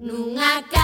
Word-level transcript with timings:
Nunca 0.00 0.77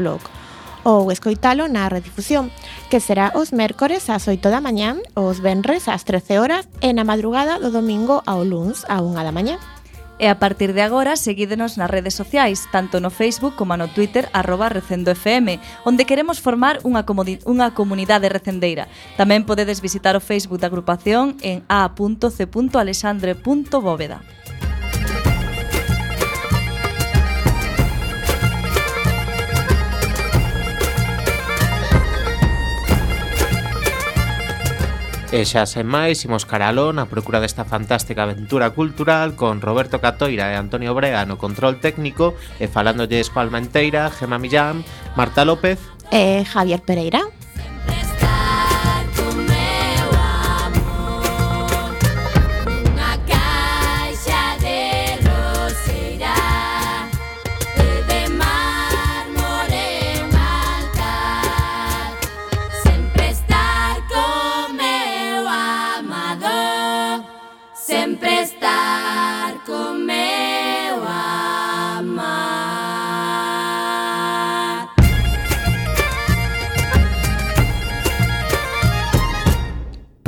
ou 0.85 1.11
escoitalo 1.11 1.67
na 1.67 1.89
redifusión, 1.89 2.53
que 2.91 3.01
será 3.01 3.33
os 3.35 3.55
mércores 3.55 4.11
ás 4.11 4.29
8 4.29 4.51
da 4.51 4.61
mañán, 4.61 5.01
os 5.17 5.41
venres 5.43 5.89
ás 5.89 6.05
13 6.05 6.39
horas 6.39 6.69
e 6.83 6.93
na 6.95 7.07
madrugada 7.07 7.59
do 7.59 7.73
domingo 7.73 8.23
ao 8.27 8.45
luns 8.45 8.85
a 8.87 9.01
1 9.01 9.25
da 9.25 9.35
mañá. 9.35 9.59
E 10.19 10.27
a 10.27 10.43
partir 10.43 10.75
de 10.75 10.83
agora, 10.83 11.15
seguídenos 11.15 11.79
nas 11.79 11.87
redes 11.87 12.11
sociais, 12.15 12.67
tanto 12.75 12.99
no 12.99 13.15
Facebook 13.15 13.55
como 13.55 13.79
no 13.79 13.87
Twitter, 13.87 14.27
arroba 14.35 14.67
recendofm, 14.69 15.63
onde 15.87 16.11
queremos 16.11 16.43
formar 16.43 16.83
unha, 16.83 17.07
unha 17.47 17.71
comunidade 17.71 18.27
recendeira. 18.27 18.91
Tamén 19.15 19.47
podedes 19.47 19.79
visitar 19.79 20.19
o 20.19 20.21
Facebook 20.21 20.59
da 20.59 20.67
agrupación 20.67 21.39
en 21.39 21.63
a.c.alexandre.bóveda. 21.71 24.27
E 35.29 35.45
xa 35.45 35.69
sen 35.69 35.85
máis, 35.85 36.25
imos 36.25 36.49
caralón 36.49 36.97
a 36.97 37.05
procura 37.05 37.37
desta 37.37 37.69
fantástica 37.69 38.25
aventura 38.25 38.73
cultural 38.73 39.37
con 39.37 39.61
Roberto 39.61 40.01
Catoira 40.01 40.49
e 40.49 40.57
Antonio 40.57 40.97
Brea 40.97 41.29
no 41.29 41.37
control 41.37 41.85
técnico 41.85 42.33
e 42.57 42.65
falándolle 42.65 43.21
Escoalma 43.21 43.61
Menteira, 43.61 44.09
Gema 44.09 44.41
Millán, 44.41 44.89
Marta 45.21 45.45
López 45.45 45.77
e 46.09 46.49
Javier 46.49 46.81
Pereira. 46.81 47.29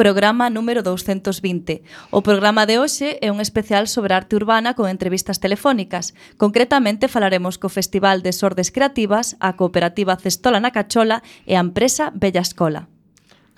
programa 0.00 0.49
número 0.49 0.83
220. 0.83 1.84
O 2.09 2.25
programa 2.25 2.65
de 2.65 2.81
hoxe 2.81 3.21
é 3.21 3.28
un 3.28 3.37
especial 3.37 3.84
sobre 3.84 4.16
arte 4.16 4.33
urbana 4.33 4.72
con 4.72 4.88
entrevistas 4.88 5.44
telefónicas. 5.44 6.16
Concretamente 6.41 7.05
falaremos 7.05 7.61
co 7.61 7.69
Festival 7.69 8.25
de 8.25 8.33
Sordes 8.33 8.72
Creativas, 8.72 9.37
a 9.44 9.61
Cooperativa 9.61 10.16
Cestola 10.16 10.56
na 10.56 10.72
Cachola 10.72 11.21
e 11.44 11.53
a 11.53 11.61
empresa 11.61 12.16
Bella 12.16 12.41
Escola. 12.41 12.88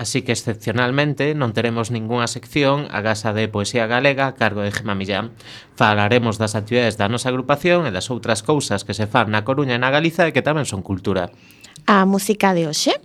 Así 0.02 0.26
que 0.26 0.34
excepcionalmente 0.34 1.38
non 1.38 1.54
teremos 1.54 1.94
ningunha 1.94 2.26
sección 2.26 2.90
a 2.90 3.06
Gasa 3.06 3.30
de 3.30 3.46
Poesía 3.46 3.86
Galega 3.86 4.26
a 4.26 4.34
cargo 4.34 4.66
de 4.66 4.74
Gema 4.74 4.98
Millán. 4.98 5.30
Falaremos 5.78 6.42
das 6.42 6.58
actividades 6.58 6.98
da 6.98 7.06
nosa 7.06 7.30
agrupación 7.30 7.86
e 7.86 7.94
das 7.94 8.10
outras 8.10 8.42
cousas 8.42 8.82
que 8.82 8.98
se 8.98 9.06
fan 9.06 9.30
na 9.30 9.46
Coruña 9.46 9.78
e 9.78 9.82
na 9.82 9.94
Galiza 9.94 10.26
e 10.26 10.34
que 10.34 10.42
tamén 10.42 10.66
son 10.66 10.82
cultura. 10.82 11.30
A 11.86 12.02
música 12.02 12.50
de 12.50 12.66
hoxe 12.66 12.98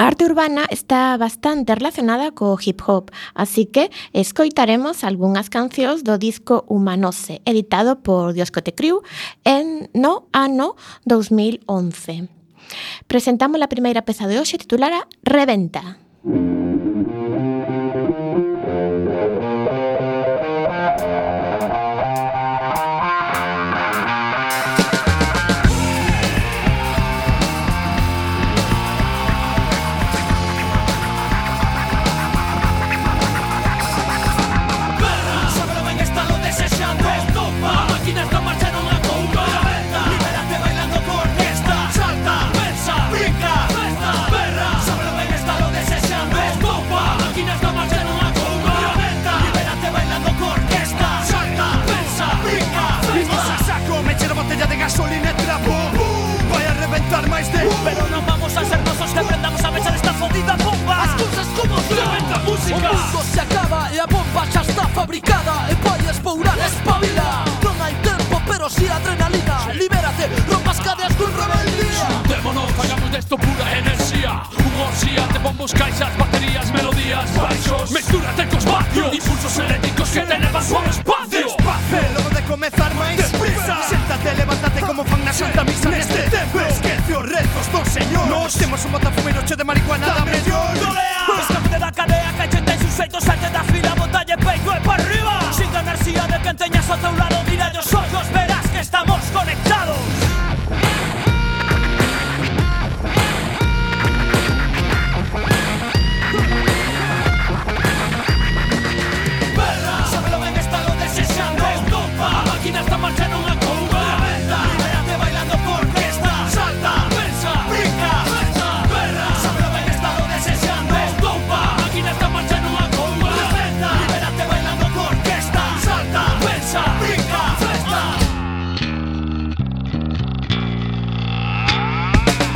A 0.00 0.06
arte 0.06 0.24
urbana 0.24 0.64
está 0.70 1.14
bastante 1.18 1.74
relacionada 1.74 2.30
co 2.30 2.56
hip 2.58 2.80
hop, 2.86 3.10
así 3.34 3.66
que 3.66 3.90
escoitaremos 4.16 5.04
algunhas 5.04 5.52
cancións 5.52 6.00
do 6.08 6.16
disco 6.16 6.64
Humanose, 6.72 7.44
editado 7.44 8.00
por 8.00 8.32
Dioscote 8.32 8.72
Crew 8.72 9.04
en 9.44 9.92
no 9.92 10.24
ano 10.32 10.72
2011. 11.04 12.32
Presentamos 13.12 13.60
a 13.60 13.68
primeira 13.68 14.00
peza 14.08 14.24
de 14.24 14.40
hoxe 14.40 14.56
titulada 14.56 15.04
Reventa. 15.20 16.00
Reventa. 16.24 16.59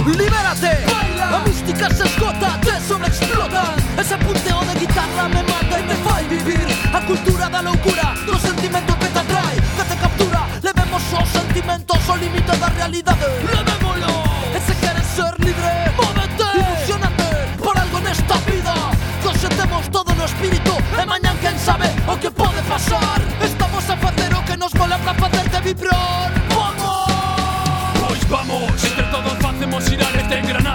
¡Libérate! 0.07 0.85
¡Baila! 0.87 1.31
La 1.31 1.39
mística 1.41 1.89
se 1.89 2.05
esgota, 2.05 2.61
te 2.61 2.79
sobreexplota. 2.87 3.75
Ese 3.99 4.17
punteo 4.19 4.61
de 4.61 4.81
guitarra 4.81 5.29
me 5.29 5.43
mata 5.43 5.81
y 5.81 5.83
te 5.85 5.95
fai 5.97 6.27
vivir. 6.29 6.67
A 6.93 7.01
cultura 7.07 7.49
da 7.49 7.63
loucura, 7.63 8.15
do 8.27 8.39
sentimento 8.39 8.97
que 8.99 9.07
te 9.07 9.19
atrae 9.19 9.57
Que 9.77 9.83
te 9.83 9.97
captura, 9.97 10.47
levemos 10.63 11.03
os 11.13 11.29
sentimentos 11.29 11.99
ao 12.09 12.17
límite 12.17 12.57
da 12.57 12.69
realidade 12.69 13.27
Levémolo! 13.51 14.15
E 14.55 14.61
se 14.61 14.75
queres 14.77 15.07
ser 15.17 15.35
libre, 15.41 15.73
móvete. 15.97 16.49
Ilusionate 16.55 17.31
por 17.59 17.77
algo 17.77 17.99
nesta 18.01 18.37
vida. 18.47 18.75
Que 19.23 19.29
hoxe 19.29 19.49
temos 19.49 19.89
todo 19.91 20.15
no 20.15 20.25
espírito 20.25 20.77
E 21.01 21.07
mañan 21.07 21.37
quen 21.39 21.59
sabe 21.59 21.89
o 22.07 22.17
que 22.17 22.31
pode 22.31 22.63
pasar. 22.69 23.21
Estamos 23.43 23.89
a 23.91 23.97
facer 23.97 24.35
o 24.35 24.45
que 24.45 24.57
nos 24.57 24.73
mola 24.75 24.99
para 24.99 25.19
facerte 25.19 25.61
vibrar. 25.61 26.34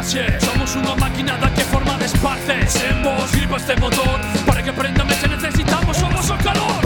Somos 0.09 0.75
una 0.75 0.95
maquinada 0.95 1.53
que 1.53 1.61
forma 1.61 1.95
desparces 1.99 2.83
En 2.83 3.03
vos 3.03 3.31
este 3.57 3.75
motor. 3.75 4.19
Para 4.47 4.63
que 4.63 4.73
prenda 4.73 5.05
se 5.13 5.27
necesitamos 5.27 5.97
Somos 5.97 6.27
el 6.31 6.37
calor. 6.37 6.78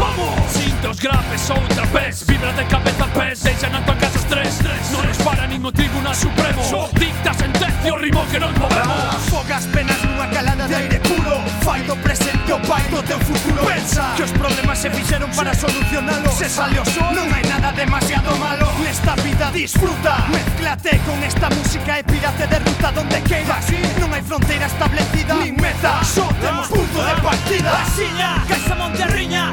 graves 1.03 1.49
outra 1.49 1.85
vez 1.87 2.23
Vibra 2.25 2.53
de 2.53 2.63
cabeza 2.65 3.05
pés, 3.13 3.43
deixa 3.43 3.69
na 3.69 3.81
tua 3.81 3.95
casa 3.95 4.17
estrés. 4.17 4.61
Non 4.95 5.03
nos 5.03 5.19
para 5.19 5.43
nin 5.51 5.59
o 5.59 5.71
Tribunal 5.71 6.15
Supremo. 6.15 6.63
So, 6.63 6.87
Dicta 6.95 7.35
sentencia 7.35 7.91
o 7.91 7.99
ritmo 7.99 8.23
que 8.31 8.39
nos 8.39 8.55
movemos 8.55 9.27
Fogas 9.27 9.67
penas 9.75 9.99
nunha 10.07 10.31
calada 10.31 10.63
de 10.63 10.75
aire 10.79 10.99
puro. 11.03 11.43
Fai 11.67 11.83
do 11.83 11.95
presente 11.99 12.47
o 12.55 12.59
pai 12.63 12.81
do 12.87 13.03
teu 13.03 13.19
futuro. 13.19 13.67
Pensa 13.67 14.15
que 14.15 14.23
os 14.23 14.31
problemas 14.31 14.79
se 14.79 14.89
fixeron 14.89 15.29
para 15.35 15.51
solucionalo 15.51 16.31
Se 16.31 16.47
sale 16.47 16.79
o 16.79 16.85
sol, 16.87 17.11
non 17.11 17.27
hai 17.35 17.43
nada 17.51 17.75
demasiado 17.75 18.31
malo. 18.39 18.71
Nesta 18.79 19.19
vida 19.19 19.51
disfruta, 19.51 20.23
mezclate 20.31 21.03
con 21.03 21.19
esta 21.19 21.51
música 21.51 21.99
E 21.99 22.03
pírate 22.07 22.47
de 22.47 22.57
ruta 22.63 22.95
donde 22.95 23.19
queiras 23.27 23.67
Non 23.99 24.07
hai 24.15 24.23
fronteira 24.23 24.71
establecida, 24.71 25.35
nin 25.35 25.59
meta. 25.59 25.99
Só 26.07 26.31
temos 26.39 26.71
punto 26.71 26.99
de 27.03 27.15
partida. 27.19 27.75
Así 27.83 28.07
ya, 28.15 28.39
que 28.47 28.55
se 28.55 28.73
monte 28.79 29.03
riña, 29.11 29.51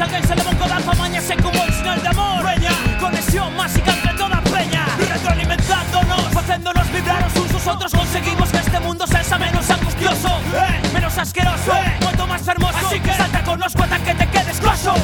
Salgáis 0.00 0.30
a 0.30 0.34
la 0.34 0.44
mongolaza, 0.44 0.94
mañana 0.94 1.36
como 1.42 1.62
el 1.62 1.74
señal 1.74 2.00
de 2.00 2.08
amor. 2.08 2.42
Peña, 2.42 2.70
conexión 2.98 3.54
mágica 3.54 3.92
entre 3.92 4.14
toda 4.14 4.40
peña. 4.44 4.86
Retroalimentándonos, 4.96 6.22
pues 6.22 6.36
haciéndonos 6.36 6.90
vibrar 6.90 7.20
los 7.20 7.36
usos. 7.44 7.66
Otros 7.66 7.92
conseguimos 7.92 8.48
que 8.48 8.56
este 8.56 8.80
mundo 8.80 9.06
sea 9.06 9.38
menos 9.38 9.68
angustioso, 9.68 10.40
eh, 10.54 10.80
menos 10.94 11.18
asqueroso, 11.18 11.74
eh, 11.76 11.98
cuanto 12.00 12.26
más 12.26 12.48
hermoso. 12.48 12.78
Así 12.78 12.98
que 12.98 13.12
salta 13.12 13.44
con 13.44 13.60
los 13.60 13.76
hasta 13.76 13.98
que 13.98 14.14
te 14.14 14.26
quedes 14.28 14.60
coso. 14.60 14.94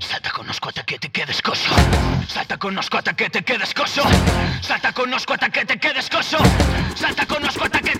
Salta 0.00 0.30
con 0.30 0.46
los 0.46 0.58
hasta 0.60 0.82
que 0.84 0.98
te 0.98 1.10
quedes 1.10 1.40
coso. 1.40 1.70
Salta 2.28 2.58
con 2.58 2.74
los 2.74 2.88
hasta 2.92 3.14
que 3.14 3.30
te 3.30 3.42
quedes 3.42 3.72
coso. 3.72 4.02
Salta 4.60 4.92
con 4.92 5.10
los 5.10 5.24
hasta 5.26 5.48
que 5.48 5.64
te 5.64 5.78
quedes 5.78 6.10
coso. 6.10 6.36
Salta 6.94 7.24
con 7.24 7.42
los 7.42 7.56
que 7.56 7.91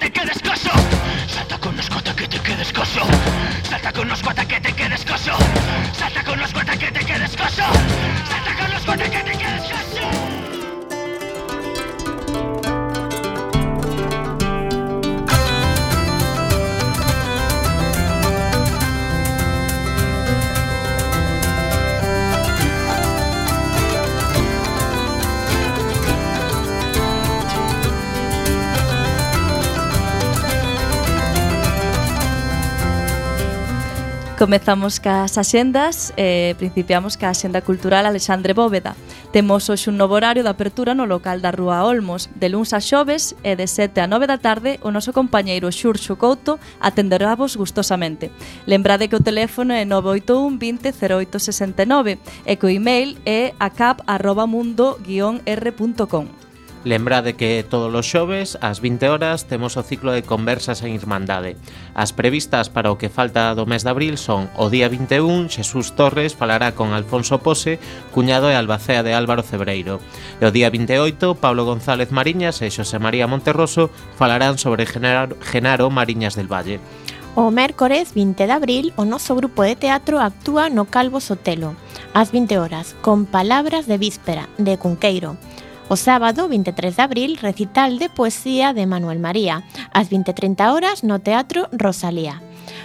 Comezamos 34.43 34.99
cas 34.99 35.39
axendas 35.39 36.11
e 36.19 36.51
eh, 36.51 36.59
principiamos 36.59 37.15
ca 37.15 37.31
axenda 37.31 37.63
cultural 37.63 38.11
Alexandre 38.11 38.59
Bóveda. 38.59 38.99
Temos 39.31 39.71
hoxe 39.71 39.87
un 39.87 39.95
novo 39.95 40.19
horario 40.19 40.43
de 40.43 40.51
apertura 40.51 40.99
no 40.99 41.07
local 41.07 41.39
da 41.39 41.55
Rúa 41.55 41.87
Olmos. 41.87 42.27
De 42.35 42.51
luns 42.51 42.75
a 42.75 42.83
xoves 42.83 43.39
e 43.47 43.55
de 43.55 43.71
7 43.71 44.03
a 44.03 44.11
9 44.11 44.27
da 44.27 44.43
tarde 44.43 44.83
o 44.83 44.91
noso 44.91 45.15
compañeiro 45.15 45.71
Xurxo 45.71 46.19
Couto 46.19 46.59
atenderá 46.83 47.39
vos 47.39 47.55
gustosamente. 47.55 48.35
Lembrade 48.67 49.07
que 49.07 49.15
o 49.15 49.23
teléfono 49.23 49.79
é 49.79 49.87
981 49.87 50.59
20 50.59 50.91
0869 51.39 52.19
e 52.43 52.59
que 52.59 52.67
o 52.67 52.75
email 52.75 53.15
é 53.23 53.55
acap.mundo-r.com. 53.63 56.42
Lembrade 56.85 57.35
que 57.35 57.63
todos 57.63 57.95
os 57.95 58.11
xoves, 58.11 58.59
ás 58.59 58.83
20 58.83 59.07
horas, 59.07 59.47
temos 59.47 59.79
o 59.79 59.87
ciclo 59.87 60.11
de 60.11 60.27
conversas 60.27 60.83
en 60.83 60.91
Irmandade. 60.91 61.55
As 61.95 62.11
previstas 62.11 62.75
para 62.75 62.91
o 62.91 62.99
que 62.99 63.07
falta 63.07 63.55
do 63.55 63.71
mes 63.71 63.87
de 63.87 63.95
abril 63.95 64.19
son 64.19 64.51
o 64.59 64.67
día 64.67 64.91
21, 64.91 65.47
Xesús 65.47 65.95
Torres 65.95 66.35
falará 66.35 66.75
con 66.75 66.91
Alfonso 66.91 67.39
Pose, 67.39 67.79
cuñado 68.11 68.51
e 68.51 68.59
albacea 68.59 69.07
de 69.07 69.15
Álvaro 69.15 69.47
Cebreiro. 69.47 70.03
E 70.43 70.45
o 70.45 70.51
día 70.51 70.75
28, 70.75 71.39
Pablo 71.39 71.63
González 71.63 72.11
Mariñas 72.11 72.59
e 72.67 72.69
Xosé 72.75 72.99
María 72.99 73.31
Monterroso 73.31 73.87
falarán 74.19 74.59
sobre 74.59 74.83
Genaro, 74.83 75.39
Genaro 75.39 75.87
Mariñas 75.87 76.35
del 76.35 76.51
Valle. 76.51 76.83
O 77.39 77.55
mércores 77.55 78.13
20 78.13 78.43
de 78.45 78.53
abril, 78.53 78.93
o 78.99 79.07
noso 79.07 79.39
grupo 79.39 79.63
de 79.63 79.79
teatro 79.79 80.19
actúa 80.19 80.67
no 80.67 80.91
Calvo 80.91 81.23
Sotelo, 81.23 81.79
ás 82.11 82.35
20 82.35 82.59
horas, 82.59 82.99
con 83.07 83.25
Palabras 83.25 83.87
de 83.87 83.97
Víspera, 84.03 84.51
de 84.59 84.77
Cunqueiro. 84.77 85.39
O 85.93 85.97
sábado 85.97 86.49
23 86.49 86.97
de 86.97 87.03
abril, 87.03 87.37
recital 87.37 87.99
de 87.99 88.09
poesía 88.09 88.73
de 88.73 88.87
Manuel 88.87 89.19
María, 89.19 89.63
ás 89.93 90.09
20.30 90.09 90.73
horas 90.73 91.05
no 91.05 91.21
Teatro 91.21 91.69
Rosalía. 91.71 92.41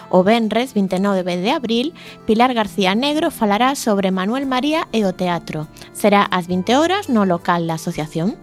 O 0.10 0.26
venres 0.26 0.74
29 0.74 1.24
de 1.38 1.52
abril, 1.52 1.94
Pilar 2.26 2.54
García 2.54 2.96
Negro 2.96 3.32
falará 3.32 3.76
sobre 3.76 4.12
Manuel 4.12 4.46
María 4.46 4.90
e 4.92 5.08
o 5.08 5.16
teatro. 5.16 5.72
Será 5.96 6.28
ás 6.28 6.52
20 6.52 6.76
horas 6.76 7.08
no 7.08 7.24
local 7.24 7.64
da 7.64 7.80
asociación. 7.80 8.36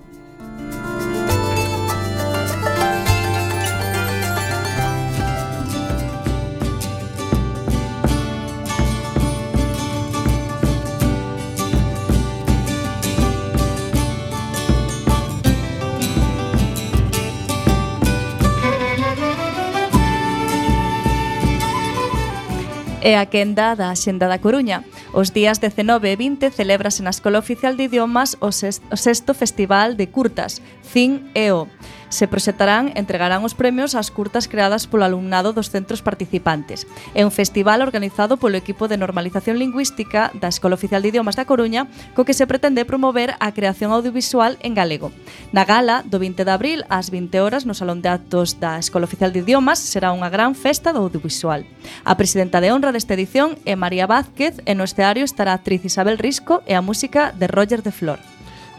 e 23.04 23.14
a 23.20 23.28
quenda 23.28 23.76
da 23.76 23.92
Xenda 23.92 24.26
da 24.26 24.40
Coruña. 24.40 24.80
Os 25.12 25.30
días 25.30 25.60
19 25.60 26.08
e 26.08 26.16
20 26.16 26.48
celébrase 26.50 27.04
na 27.04 27.12
Escola 27.12 27.38
Oficial 27.38 27.76
de 27.76 27.84
Idiomas 27.84 28.40
o 28.40 28.50
sexto 28.96 29.36
Festival 29.36 29.92
de 29.92 30.08
Curtas, 30.08 30.64
CIN 30.80 31.28
EO 31.36 31.68
se 32.08 32.28
proxectarán 32.28 32.92
e 32.92 33.00
entregarán 33.00 33.44
os 33.44 33.54
premios 33.54 33.94
ás 33.94 34.10
curtas 34.10 34.48
creadas 34.48 34.86
polo 34.88 35.04
alumnado 35.04 35.52
dos 35.52 35.70
centros 35.70 36.02
participantes. 36.02 36.86
É 37.12 37.22
un 37.24 37.32
festival 37.32 37.82
organizado 37.82 38.36
polo 38.36 38.58
equipo 38.58 38.88
de 38.88 38.96
normalización 38.96 39.56
lingüística 39.56 40.30
da 40.36 40.48
Escola 40.48 40.76
Oficial 40.76 41.02
de 41.02 41.10
Idiomas 41.10 41.36
da 41.36 41.48
Coruña, 41.48 41.86
co 42.12 42.24
que 42.26 42.36
se 42.36 42.46
pretende 42.46 42.84
promover 42.84 43.36
a 43.40 43.52
creación 43.52 43.92
audiovisual 43.92 44.56
en 44.60 44.74
galego. 44.74 45.12
Na 45.52 45.64
gala, 45.64 46.04
do 46.04 46.18
20 46.18 46.44
de 46.44 46.52
abril 46.52 46.80
ás 46.88 47.08
20 47.10 47.40
horas 47.40 47.64
no 47.64 47.74
Salón 47.74 48.02
de 48.02 48.10
Actos 48.10 48.60
da 48.60 48.78
Escola 48.78 49.06
Oficial 49.06 49.32
de 49.32 49.40
Idiomas, 49.42 49.78
será 49.78 50.12
unha 50.12 50.32
gran 50.32 50.52
festa 50.54 50.92
do 50.92 51.02
audiovisual. 51.04 51.66
A 52.04 52.14
presidenta 52.16 52.60
de 52.60 52.72
honra 52.72 52.92
desta 52.92 53.14
edición 53.14 53.56
é 53.64 53.74
María 53.76 54.06
Vázquez 54.06 54.60
e 54.64 54.72
no 54.74 54.84
esteario 54.84 55.24
estará 55.24 55.52
a 55.52 55.58
actriz 55.60 55.84
Isabel 55.84 56.18
Risco 56.18 56.62
e 56.66 56.74
a 56.74 56.84
música 56.84 57.32
de 57.32 57.46
Roger 57.46 57.82
de 57.82 57.92
Flor. 57.92 58.20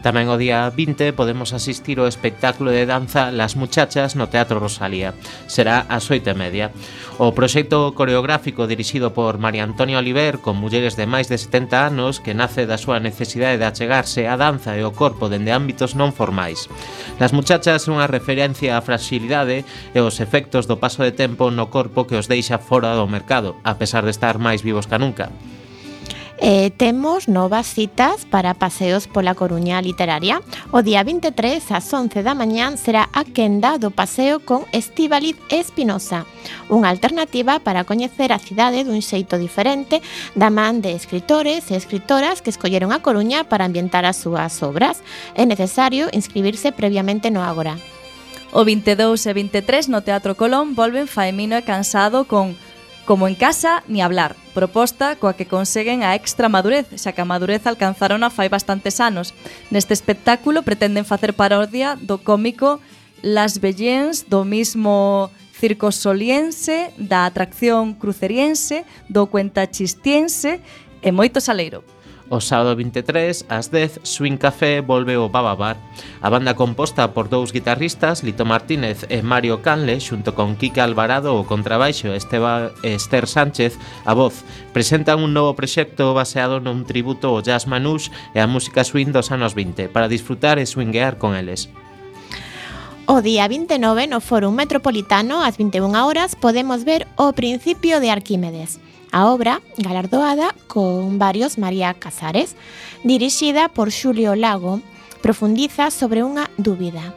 Tamén 0.04 0.28
o 0.28 0.36
día 0.36 0.68
20 0.68 1.16
podemos 1.16 1.56
asistir 1.56 1.96
ao 1.96 2.06
espectáculo 2.06 2.68
de 2.68 2.84
danza 2.84 3.32
Las 3.32 3.56
Muchachas 3.56 4.12
no 4.12 4.28
Teatro 4.28 4.60
Rosalía. 4.60 5.16
Será 5.48 5.88
ás 5.88 6.04
oito 6.12 6.28
e 6.28 6.36
media. 6.36 6.68
O 7.16 7.32
proxecto 7.32 7.96
coreográfico 7.96 8.68
dirixido 8.68 9.16
por 9.16 9.40
María 9.40 9.64
Antonia 9.64 9.98
Oliver 9.98 10.38
con 10.44 10.60
mulleres 10.60 11.00
de 11.00 11.08
máis 11.08 11.32
de 11.32 11.40
70 11.40 11.88
anos 11.88 12.20
que 12.20 12.36
nace 12.36 12.68
da 12.68 12.76
súa 12.76 13.00
necesidade 13.00 13.56
de 13.56 13.64
achegarse 13.64 14.28
á 14.28 14.36
danza 14.36 14.76
e 14.76 14.84
ao 14.84 14.92
corpo 14.92 15.32
dende 15.32 15.56
ámbitos 15.56 15.96
non 15.96 16.12
formais. 16.12 16.68
Las 17.16 17.32
Muchachas 17.32 17.88
é 17.88 17.90
unha 17.90 18.06
referencia 18.06 18.76
á 18.76 18.84
fragilidade 18.84 19.64
e 19.96 19.98
os 20.04 20.20
efectos 20.20 20.68
do 20.68 20.76
paso 20.76 21.00
de 21.02 21.16
tempo 21.16 21.48
no 21.48 21.72
corpo 21.72 22.04
que 22.04 22.20
os 22.20 22.28
deixa 22.28 22.60
fora 22.60 22.92
do 22.92 23.08
mercado, 23.08 23.56
a 23.64 23.80
pesar 23.80 24.04
de 24.04 24.12
estar 24.12 24.36
máis 24.36 24.60
vivos 24.60 24.84
que 24.84 25.00
nunca. 25.00 25.32
Eh, 26.38 26.70
temos 26.76 27.28
novas 27.28 27.66
citas 27.66 28.26
para 28.26 28.52
paseos 28.52 29.08
pola 29.08 29.34
Coruña 29.34 29.80
Literaria. 29.80 30.42
O 30.70 30.82
día 30.82 31.02
23 31.02 31.64
ás 31.72 31.88
11 31.88 32.20
da 32.20 32.36
mañán 32.36 32.76
será 32.76 33.08
a 33.16 33.24
quenda 33.24 33.80
do 33.80 33.88
paseo 33.88 34.44
con 34.44 34.68
Estíbaliz 34.68 35.40
Espinosa, 35.48 36.28
unha 36.68 36.92
alternativa 36.92 37.56
para 37.64 37.88
coñecer 37.88 38.36
a 38.36 38.42
cidade 38.42 38.84
dun 38.84 39.00
xeito 39.00 39.40
diferente 39.40 40.04
da 40.36 40.52
man 40.52 40.84
de 40.84 40.92
escritores 40.92 41.72
e 41.72 41.80
escritoras 41.80 42.44
que 42.44 42.52
escolleron 42.52 42.92
a 42.92 43.00
Coruña 43.00 43.48
para 43.48 43.64
ambientar 43.64 44.04
as 44.04 44.20
súas 44.20 44.60
obras. 44.60 45.00
É 45.32 45.48
necesario 45.48 46.12
inscribirse 46.12 46.68
previamente 46.68 47.32
no 47.32 47.40
Ágora. 47.40 47.80
O 48.52 48.60
22 48.60 49.24
e 49.24 49.32
23 49.32 49.88
no 49.88 50.04
Teatro 50.04 50.36
Colón 50.36 50.76
volven 50.76 51.08
Faemino 51.08 51.56
e 51.56 51.64
Cansado 51.64 52.28
con 52.28 52.56
Como 53.06 53.28
en 53.28 53.36
casa, 53.36 53.84
ni 53.86 54.02
hablar, 54.02 54.34
proposta 54.52 55.14
coa 55.14 55.38
que 55.38 55.46
conseguen 55.46 56.02
a 56.02 56.18
extra 56.18 56.50
madurez, 56.50 56.90
xa 56.98 57.14
que 57.14 57.22
a 57.22 57.30
madurez 57.30 57.62
alcanzaron 57.62 58.26
a 58.26 58.34
fai 58.34 58.50
bastantes 58.50 58.98
anos. 58.98 59.30
Neste 59.70 59.94
espectáculo 59.94 60.66
pretenden 60.66 61.06
facer 61.06 61.30
parodia 61.30 61.94
do 61.94 62.18
cómico 62.18 62.82
Las 63.22 63.62
Bellens, 63.62 64.26
do 64.26 64.42
mismo 64.42 65.30
circo 65.54 65.94
soliense, 65.94 66.90
da 66.98 67.30
atracción 67.30 67.94
cruceriense, 67.94 68.82
do 69.06 69.30
cuentachistiense 69.30 70.58
e 70.98 71.10
moito 71.14 71.38
saleiro. 71.38 71.86
O 72.28 72.42
sábado 72.42 72.74
23, 72.74 73.46
ás 73.46 73.70
10, 73.70 74.02
Swing 74.02 74.34
Café 74.34 74.82
volve 74.82 75.14
o 75.14 75.30
Baba 75.30 75.54
Bar. 75.54 75.78
A 76.18 76.26
banda 76.26 76.58
composta 76.58 77.14
por 77.14 77.30
dous 77.30 77.54
guitarristas, 77.54 78.26
Lito 78.26 78.42
Martínez 78.42 79.06
e 79.06 79.22
Mario 79.22 79.62
Canle, 79.62 80.02
xunto 80.02 80.34
con 80.34 80.58
Kike 80.58 80.82
Alvarado 80.82 81.38
o 81.38 81.46
contrabaixo 81.46 82.10
Esteba, 82.10 82.74
Esther 82.82 83.30
Sánchez 83.30 83.78
a 84.02 84.10
voz, 84.18 84.42
presentan 84.74 85.22
un 85.22 85.38
novo 85.38 85.54
proxecto 85.54 86.18
baseado 86.18 86.58
nun 86.58 86.82
tributo 86.82 87.30
ao 87.30 87.46
jazz 87.46 87.70
manús 87.70 88.10
e 88.34 88.42
á 88.42 88.50
música 88.50 88.82
swing 88.82 89.14
dos 89.14 89.30
anos 89.30 89.54
20 89.54 89.86
para 89.94 90.10
disfrutar 90.10 90.58
e 90.58 90.66
swinguear 90.66 91.22
con 91.22 91.38
eles. 91.38 91.70
O 93.06 93.22
día 93.22 93.46
29 93.46 94.10
no 94.10 94.18
Foro 94.18 94.50
Metropolitano 94.50 95.46
ás 95.46 95.54
21 95.62 95.94
horas 95.94 96.34
podemos 96.34 96.82
ver 96.82 97.06
o 97.14 97.30
principio 97.30 98.02
de 98.02 98.10
Arquímedes. 98.10 98.82
A 99.12 99.30
obra, 99.30 99.62
galardoada 99.78 100.54
con 100.66 101.18
varios 101.18 101.58
María 101.58 101.94
Casares, 101.94 102.56
dirixida 103.04 103.68
por 103.68 103.90
Xulio 103.90 104.34
Lago, 104.34 104.80
profundiza 105.22 105.90
sobre 105.90 106.22
unha 106.22 106.50
dúbida. 106.58 107.14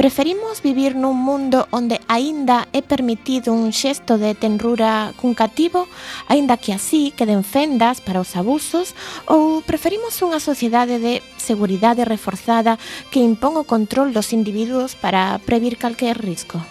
Preferimos 0.00 0.64
vivir 0.64 0.96
nun 0.96 1.12
mundo 1.12 1.68
onde 1.76 2.00
aínda 2.08 2.64
é 2.72 2.80
permitido 2.80 3.52
un 3.52 3.68
xesto 3.68 4.16
de 4.16 4.32
tenrura 4.32 5.12
cun 5.20 5.36
cativo, 5.36 5.84
aínda 6.24 6.56
que 6.56 6.72
así 6.72 7.12
queden 7.12 7.44
fendas 7.44 8.00
para 8.00 8.24
os 8.24 8.32
abusos, 8.32 8.96
ou 9.28 9.60
preferimos 9.60 10.16
unha 10.24 10.40
sociedade 10.40 10.96
de 10.96 11.20
seguridade 11.36 12.08
reforzada 12.08 12.80
que 13.12 13.20
impón 13.20 13.60
o 13.60 13.68
control 13.68 14.16
dos 14.16 14.32
individuos 14.32 14.96
para 14.96 15.36
previr 15.44 15.76
calquer 15.76 16.16
risco? 16.16 16.64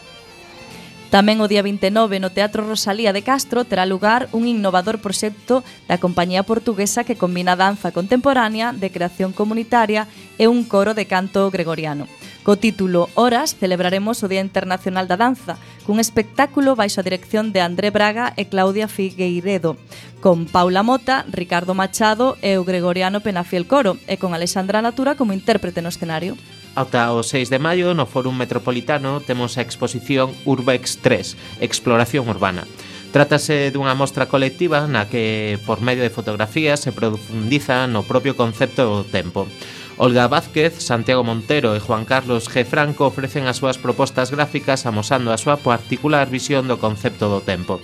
Tamén 1.10 1.42
o 1.42 1.50
día 1.50 1.66
29 1.66 2.22
no 2.22 2.30
Teatro 2.30 2.62
Rosalía 2.70 3.10
de 3.18 3.26
Castro 3.26 3.66
terá 3.66 3.90
lugar 3.90 4.30
un 4.30 4.46
innovador 4.46 5.02
proxecto 5.02 5.66
da 5.90 5.98
compañía 5.98 6.46
portuguesa 6.46 7.02
que 7.02 7.18
combina 7.18 7.58
danza 7.58 7.90
contemporánea 7.90 8.78
de 8.78 8.94
creación 8.94 9.34
comunitaria 9.34 10.06
e 10.38 10.46
un 10.46 10.62
coro 10.70 10.94
de 10.94 11.10
canto 11.10 11.50
gregoriano. 11.50 12.06
Co 12.46 12.62
título 12.62 13.10
Horas 13.18 13.58
celebraremos 13.58 14.22
o 14.22 14.30
Día 14.30 14.46
Internacional 14.46 15.10
da 15.10 15.18
Danza 15.18 15.58
cun 15.82 15.98
espectáculo 15.98 16.78
baixo 16.78 17.02
a 17.02 17.08
dirección 17.10 17.58
de 17.58 17.66
André 17.66 17.90
Braga 17.90 18.38
e 18.38 18.46
Claudia 18.46 18.86
Figueiredo 18.86 19.82
con 20.22 20.46
Paula 20.46 20.86
Mota, 20.86 21.26
Ricardo 21.26 21.74
Machado 21.74 22.38
e 22.46 22.62
o 22.62 22.64
gregoriano 22.64 23.18
Penafiel 23.18 23.66
Coro 23.66 23.98
e 24.06 24.22
con 24.22 24.38
Alexandra 24.38 24.86
Natura 24.86 25.18
como 25.18 25.34
intérprete 25.34 25.82
no 25.82 25.90
escenario. 25.90 26.38
Ata 26.76 27.12
o 27.14 27.24
6 27.24 27.50
de 27.50 27.60
maio 27.60 27.94
no 27.98 28.06
Fórum 28.06 28.34
Metropolitano 28.34 29.20
temos 29.22 29.58
a 29.58 29.66
exposición 29.66 30.32
Urbex 30.46 31.02
3, 31.02 31.64
Exploración 31.64 32.30
Urbana. 32.30 32.70
Trátase 33.10 33.74
dunha 33.74 33.98
mostra 33.98 34.30
colectiva 34.30 34.86
na 34.86 35.10
que, 35.10 35.58
por 35.66 35.82
medio 35.82 36.06
de 36.06 36.14
fotografías, 36.14 36.86
se 36.86 36.94
profundiza 36.94 37.90
no 37.90 38.06
propio 38.06 38.38
concepto 38.38 38.86
do 38.86 39.02
tempo. 39.02 39.50
Olga 39.98 40.30
Vázquez, 40.30 40.80
Santiago 40.80 41.26
Montero 41.26 41.76
e 41.76 41.84
Juan 41.84 42.06
Carlos 42.06 42.48
G. 42.48 42.64
Franco 42.64 43.10
ofrecen 43.10 43.50
as 43.50 43.60
súas 43.60 43.82
propostas 43.82 44.32
gráficas 44.32 44.86
amosando 44.86 45.34
a 45.34 45.42
súa 45.42 45.60
particular 45.60 46.30
visión 46.32 46.70
do 46.70 46.80
concepto 46.80 47.28
do 47.28 47.42
tempo. 47.44 47.82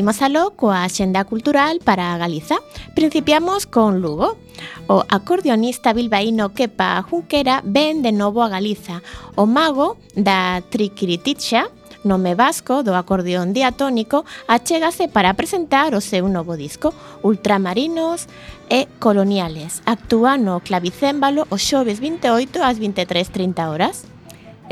Imos 0.00 0.22
aló 0.22 0.56
coa 0.56 0.88
Xenda 0.88 1.28
Cultural 1.28 1.76
para 1.84 2.16
Galiza. 2.16 2.56
Principiamos 2.96 3.68
con 3.68 4.00
Lugo. 4.00 4.40
O 4.88 5.04
acordeonista 5.04 5.92
bilbaíno 5.92 6.56
Kepa 6.56 7.04
Junquera 7.04 7.60
ven 7.68 8.00
de 8.00 8.08
novo 8.08 8.40
a 8.40 8.48
Galiza. 8.48 9.04
O 9.36 9.44
mago 9.44 10.00
da 10.16 10.64
Triquirititxa, 10.72 11.68
nome 12.00 12.32
vasco 12.32 12.80
do 12.80 12.96
acordeón 12.96 13.52
diatónico, 13.52 14.24
achégase 14.48 15.04
para 15.12 15.36
presentar 15.36 15.92
o 15.92 16.00
seu 16.00 16.32
novo 16.32 16.56
disco, 16.56 16.96
Ultramarinos 17.20 18.24
e 18.72 18.88
Coloniales. 19.04 19.84
Actúa 19.84 20.40
no 20.40 20.64
clavicémbalo 20.64 21.44
o 21.52 21.60
xoves 21.60 22.00
28 22.00 22.64
ás 22.64 22.80
23.30 22.80 23.68
horas. 23.68 24.08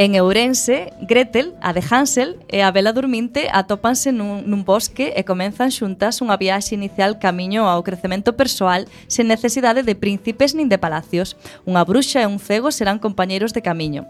En 0.01 0.15
Ourense, 0.21 0.93
Gretel, 1.01 1.57
a 1.61 1.73
de 1.73 1.83
Hansel 1.83 2.39
e 2.47 2.63
a 2.63 2.71
Bela 2.71 2.95
Durminte 2.95 3.51
atópanse 3.51 4.15
nun, 4.15 4.47
nun 4.47 4.63
bosque 4.63 5.11
e 5.19 5.27
comenzan 5.27 5.75
xuntas 5.75 6.23
unha 6.23 6.39
viaxe 6.39 6.79
inicial 6.79 7.19
camiño 7.19 7.67
ao 7.67 7.83
crecemento 7.83 8.39
persoal 8.39 8.87
sen 9.11 9.27
necesidade 9.27 9.83
de 9.83 9.99
príncipes 9.99 10.55
nin 10.55 10.71
de 10.71 10.79
palacios. 10.79 11.35
Unha 11.67 11.83
bruxa 11.83 12.23
e 12.23 12.31
un 12.31 12.39
cego 12.39 12.71
serán 12.71 13.03
compañeiros 13.03 13.51
de 13.51 13.59
camiño. 13.59 14.07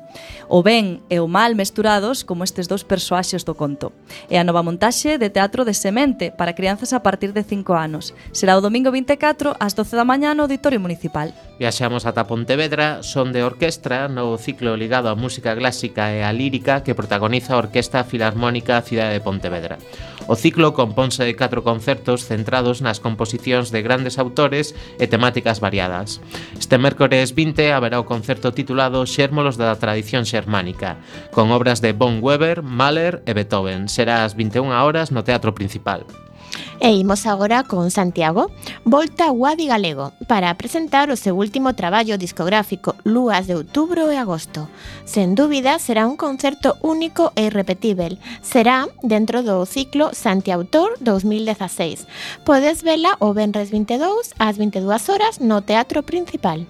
O 0.52 0.60
ben 0.60 1.00
e 1.08 1.24
o 1.24 1.26
mal 1.26 1.56
mesturados 1.56 2.20
como 2.20 2.44
estes 2.44 2.68
dous 2.68 2.84
persoaxes 2.84 3.48
do 3.48 3.56
conto. 3.56 3.96
E 4.28 4.36
a 4.36 4.44
nova 4.44 4.60
montaxe 4.60 5.16
de 5.16 5.32
Teatro 5.32 5.64
de 5.64 5.72
Semente 5.72 6.28
para 6.36 6.52
crianzas 6.52 6.92
a 6.92 7.00
partir 7.00 7.32
de 7.32 7.48
5 7.48 7.72
anos. 7.72 8.12
Será 8.36 8.60
o 8.60 8.64
domingo 8.64 8.92
24 8.92 9.56
ás 9.56 9.72
12 9.72 9.96
da 9.96 10.04
mañá 10.04 10.36
no 10.36 10.44
Auditorio 10.44 10.84
Municipal. 10.84 11.32
Viaxamos 11.56 12.04
ata 12.04 12.28
Pontevedra, 12.28 13.00
son 13.00 13.32
de 13.32 13.40
orquestra, 13.40 14.12
no 14.12 14.36
ciclo 14.36 14.76
ligado 14.76 15.08
á 15.08 15.16
música 15.16 15.56
clásica 15.56 15.77
clásica 15.78 16.10
e 16.10 16.26
a 16.26 16.34
lírica 16.34 16.82
que 16.82 16.98
protagoniza 16.98 17.54
a 17.54 17.62
Orquesta 17.62 18.02
Filarmónica 18.02 18.82
Cidade 18.82 19.14
de 19.14 19.22
Pontevedra. 19.22 19.78
O 20.26 20.34
ciclo 20.34 20.74
compónse 20.74 21.22
de 21.22 21.38
catro 21.38 21.62
concertos 21.62 22.26
centrados 22.26 22.82
nas 22.82 22.98
composicións 22.98 23.70
de 23.70 23.78
grandes 23.86 24.18
autores 24.18 24.74
e 24.98 25.06
temáticas 25.06 25.62
variadas. 25.62 26.18
Este 26.58 26.82
mércores 26.82 27.30
20 27.30 27.70
haberá 27.70 28.02
o 28.02 28.10
concerto 28.10 28.50
titulado 28.50 29.06
Xérmolos 29.06 29.54
da 29.54 29.70
tradición 29.78 30.26
xermánica, 30.26 30.98
con 31.30 31.54
obras 31.54 31.78
de 31.78 31.94
Von 31.94 32.18
Weber, 32.18 32.66
Mahler 32.66 33.22
e 33.22 33.32
Beethoven. 33.38 33.86
Será 33.86 34.26
ás 34.26 34.34
21 34.34 34.74
horas 34.74 35.14
no 35.14 35.22
Teatro 35.22 35.54
Principal. 35.54 36.02
E 36.80 36.92
imos 36.94 37.26
agora 37.26 37.64
con 37.64 37.90
Santiago, 37.90 38.52
volta 38.84 39.26
a 39.26 39.50
Adi 39.50 39.66
Galego, 39.66 40.12
para 40.28 40.54
presentar 40.54 41.10
o 41.10 41.16
seu 41.16 41.34
último 41.34 41.74
traballo 41.74 42.16
discográfico 42.16 42.94
Lúas 43.02 43.46
de 43.48 43.54
Outubro 43.54 44.12
e 44.12 44.16
Agosto. 44.16 44.70
Sen 45.04 45.34
dúbida, 45.34 45.82
será 45.82 46.06
un 46.06 46.14
concerto 46.14 46.78
único 46.82 47.32
e 47.34 47.50
irrepetível. 47.50 48.14
Será 48.42 48.86
dentro 49.02 49.42
do 49.42 49.66
ciclo 49.66 50.14
Santiautor 50.14 50.94
2016. 51.02 52.06
Podes 52.46 52.86
vela 52.86 53.18
o 53.18 53.34
Benres 53.34 53.74
22 53.74 54.38
ás 54.38 54.56
22 54.56 55.08
horas 55.10 55.42
no 55.42 55.62
Teatro 55.66 56.06
Principal. 56.06 56.62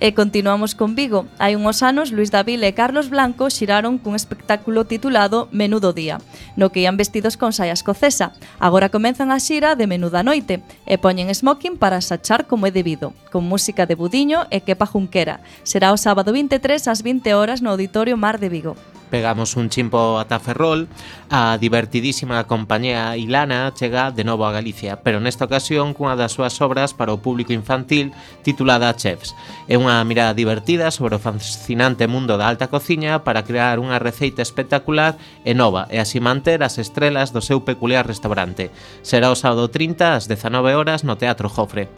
E 0.00 0.14
continuamos 0.14 0.74
con 0.74 0.96
Vigo. 0.96 1.28
Hai 1.36 1.60
unhos 1.60 1.84
anos, 1.84 2.08
Luis 2.08 2.32
Davil 2.32 2.64
e 2.64 2.72
Carlos 2.72 3.12
Blanco 3.12 3.52
xiraron 3.52 4.00
cun 4.00 4.16
espectáculo 4.16 4.88
titulado 4.88 5.52
Menudo 5.52 5.92
Día, 5.92 6.24
no 6.56 6.72
que 6.72 6.88
ian 6.88 6.96
vestidos 6.96 7.36
con 7.36 7.52
saia 7.52 7.76
escocesa. 7.76 8.32
Agora 8.56 8.88
comenzan 8.88 9.28
a 9.28 9.36
xira 9.36 9.76
de 9.76 9.84
Menuda 9.84 10.24
Noite 10.24 10.64
e 10.88 10.96
poñen 10.96 11.28
smoking 11.28 11.76
para 11.76 12.00
sachar 12.00 12.48
como 12.48 12.64
é 12.64 12.72
debido, 12.72 13.12
con 13.28 13.44
música 13.44 13.84
de 13.84 13.92
Budiño 13.92 14.48
e 14.48 14.64
Kepa 14.64 14.88
Junquera. 14.88 15.44
Será 15.68 15.92
o 15.92 16.00
sábado 16.00 16.32
23 16.32 16.80
ás 16.88 17.04
20 17.04 17.36
horas 17.36 17.60
no 17.60 17.68
Auditorio 17.68 18.16
Mar 18.16 18.40
de 18.40 18.48
Vigo 18.48 18.80
pegamos 19.10 19.56
un 19.56 19.68
chimpo 19.68 20.16
ata 20.22 20.38
Ferrol, 20.38 20.88
a 21.28 21.58
divertidísima 21.58 22.46
compañía 22.46 23.16
Ilana 23.18 23.74
chega 23.74 24.10
de 24.10 24.24
novo 24.24 24.46
a 24.46 24.52
Galicia, 24.52 25.02
pero 25.02 25.18
nesta 25.18 25.44
ocasión 25.44 25.92
cunha 25.92 26.14
das 26.14 26.32
súas 26.32 26.56
obras 26.62 26.94
para 26.94 27.12
o 27.12 27.20
público 27.20 27.52
infantil 27.52 28.14
titulada 28.46 28.94
Chefs. 28.94 29.34
É 29.66 29.74
unha 29.74 29.98
mirada 30.06 30.32
divertida 30.32 30.94
sobre 30.94 31.18
o 31.18 31.22
fascinante 31.22 32.06
mundo 32.06 32.38
da 32.38 32.46
alta 32.46 32.70
cociña 32.70 33.26
para 33.26 33.42
crear 33.42 33.82
unha 33.82 33.98
receita 33.98 34.40
espectacular 34.40 35.18
e 35.42 35.52
nova 35.52 35.90
e 35.90 35.98
así 35.98 36.22
manter 36.22 36.62
as 36.62 36.78
estrelas 36.78 37.34
do 37.34 37.42
seu 37.42 37.66
peculiar 37.66 38.06
restaurante. 38.06 38.70
Será 39.02 39.28
o 39.28 39.36
sábado 39.36 39.66
30 39.68 40.16
ás 40.16 40.30
19 40.30 40.78
horas 40.78 41.02
no 41.02 41.18
Teatro 41.18 41.50
Jofre. 41.50 41.90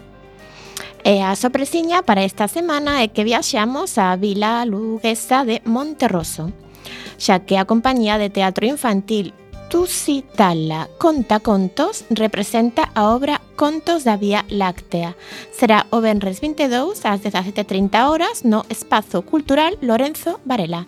E 1.05 1.19
a 1.19 1.35
sorpresiña 1.35 2.07
para 2.07 2.23
esta 2.23 2.47
semana 2.47 3.03
é 3.03 3.11
que 3.11 3.27
viaxamos 3.27 3.99
á 3.99 4.15
vila 4.15 4.63
luguesa 4.63 5.43
de 5.43 5.59
Monterroso 5.67 6.55
xa 7.23 7.47
que 7.47 7.55
a 7.57 7.65
compañía 7.71 8.19
de 8.19 8.31
teatro 8.31 8.67
infantil 8.67 9.31
Tusitala 9.71 10.89
Conta 10.99 11.41
Contos 11.41 12.05
representa 12.11 12.91
a 12.95 13.15
obra 13.15 13.41
Contos 13.57 14.05
da 14.05 14.19
Vía 14.19 14.45
Láctea. 14.51 15.17
Será 15.55 15.87
o 15.95 16.03
Benres 16.03 16.43
22 16.43 17.07
ás 17.07 17.23
17.30 17.23 18.11
horas 18.11 18.45
no 18.45 18.67
Espazo 18.69 19.23
Cultural 19.23 19.79
Lorenzo 19.81 20.41
Varela. 20.45 20.85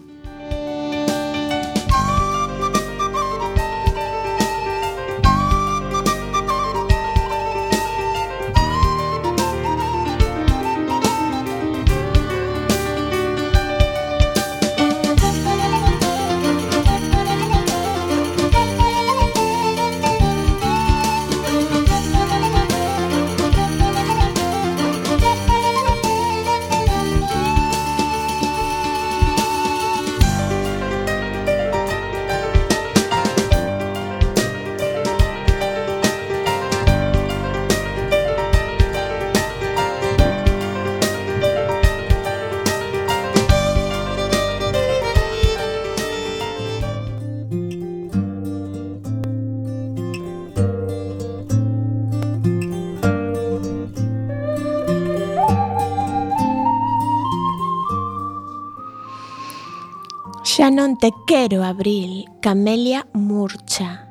non 60.74 60.98
te 60.98 61.14
quero 61.24 61.62
abril, 61.62 62.26
Camelia 62.40 63.06
murcha, 63.14 64.10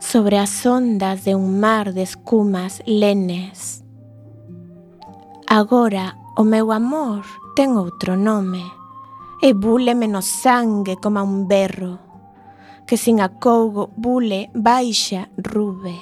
sobre 0.00 0.38
as 0.38 0.64
ondas 0.64 1.24
de 1.24 1.34
un 1.34 1.60
mar 1.60 1.92
de 1.92 2.00
escumas 2.00 2.80
lenes. 2.86 3.84
Agora 5.46 6.16
o 6.38 6.42
meu 6.42 6.72
amor 6.72 7.28
ten 7.52 7.76
outro 7.76 8.16
nome, 8.16 8.64
e 9.44 9.52
búleme 9.52 10.08
no 10.08 10.24
sangue 10.24 10.96
como 10.96 11.20
un 11.20 11.44
berro, 11.44 12.00
que 12.88 12.96
sin 12.96 13.20
acougo 13.20 13.92
bule 13.92 14.48
baixa 14.56 15.28
rube. 15.36 16.00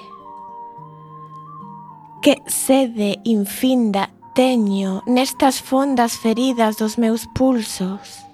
Que 2.23 2.39
sede 2.47 3.19
infinda 3.27 4.15
teño 4.39 5.03
nestas 5.11 5.59
fondas 5.59 6.15
feridas 6.23 6.79
dos 6.79 7.03
meus 7.03 7.27
pulsos, 7.35 8.28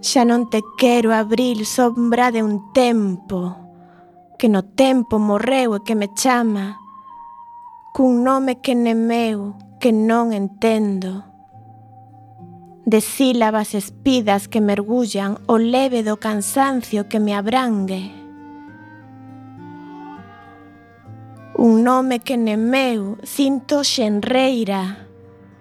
Xa 0.00 0.24
non 0.24 0.50
te 0.52 0.60
quero 0.76 1.12
abril 1.12 1.64
sombra 1.64 2.30
de 2.30 2.42
un 2.42 2.72
tempo 2.72 3.56
Que 4.38 4.48
no 4.48 4.62
tempo 4.62 5.18
morreu 5.18 5.74
e 5.76 5.80
que 5.80 5.96
me 5.96 6.12
chama 6.12 6.76
Cun 7.96 8.20
nome 8.22 8.60
que 8.60 8.76
ne 8.76 8.92
meu 8.92 9.56
que 9.80 9.92
non 9.92 10.32
entendo. 10.32 11.24
De 12.84 13.00
sílabas 13.00 13.74
espidas 13.74 14.48
que 14.48 14.60
mergullan 14.60 15.40
O 15.48 15.56
leve 15.56 16.02
do 16.04 16.20
cansancio 16.20 17.08
que 17.08 17.20
me 17.20 17.32
abrangue. 17.34 18.12
Un 21.56 21.84
nome 21.84 22.20
que 22.20 22.36
ne 22.36 22.56
meu 22.56 23.16
sinto 23.24 23.80
xenreira 23.80 25.08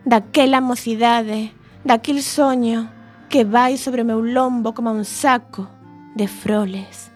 Daquela 0.03 0.59
mocidade, 0.59 1.55
daquil 1.83 2.21
soño 2.21 2.94
que 3.29 3.43
vai 3.43 3.77
sobre 3.77 4.03
meu 4.03 4.21
lombo 4.21 4.73
como 4.73 4.91
un 4.91 5.05
saco 5.05 5.67
de 6.15 6.27
froles 6.27 7.11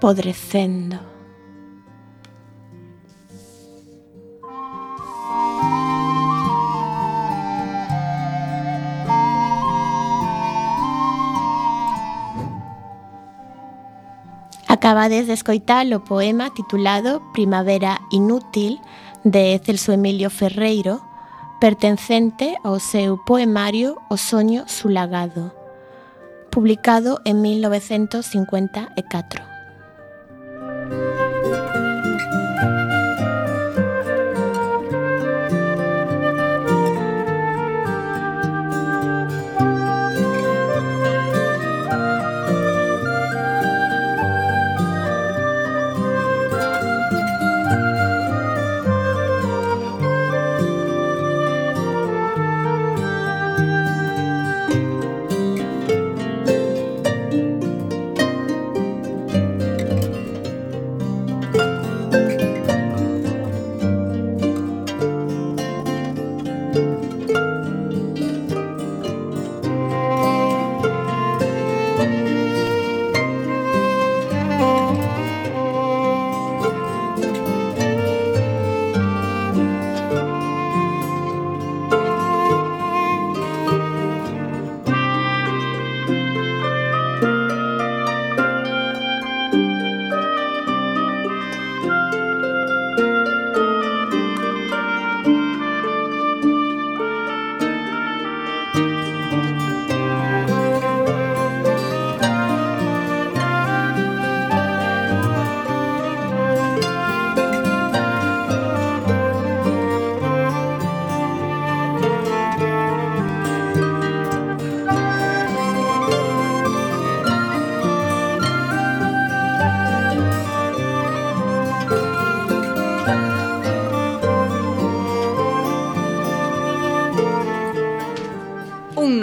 podrecendo. 0.00 1.14
Acabades 14.68 15.26
de 15.26 15.32
escoitar 15.32 15.86
o 15.94 16.00
poema 16.00 16.50
titulado 16.50 17.22
Primavera 17.32 18.00
inútil 18.10 18.80
de 19.24 19.58
Celso 19.64 19.92
Emilio 19.92 20.28
Ferreiro, 20.30 21.00
pertencente 21.64 22.52
ao 22.62 22.76
seu 22.78 23.16
poemario 23.16 23.96
O 24.10 24.18
sulagado, 24.68 25.50
publicado 26.50 27.22
en 27.24 27.40
1954. 27.40 29.53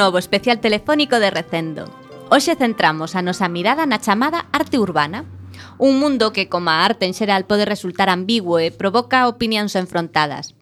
novo 0.02 0.18
especial 0.18 0.60
telefónico 0.60 1.20
de 1.20 1.30
Recendo. 1.30 1.86
Hoxe 2.34 2.56
centramos 2.58 3.14
a 3.14 3.22
nosa 3.22 3.46
mirada 3.46 3.86
na 3.86 4.02
chamada 4.02 4.50
arte 4.50 4.82
urbana, 4.82 5.30
un 5.78 6.02
mundo 6.02 6.34
que, 6.34 6.50
como 6.50 6.74
a 6.74 6.82
arte 6.82 7.06
en 7.06 7.14
xeral, 7.14 7.46
pode 7.46 7.70
resultar 7.70 8.10
ambiguo 8.10 8.58
e 8.58 8.74
provoca 8.74 9.30
opinións 9.30 9.78
enfrontadas. 9.78 10.58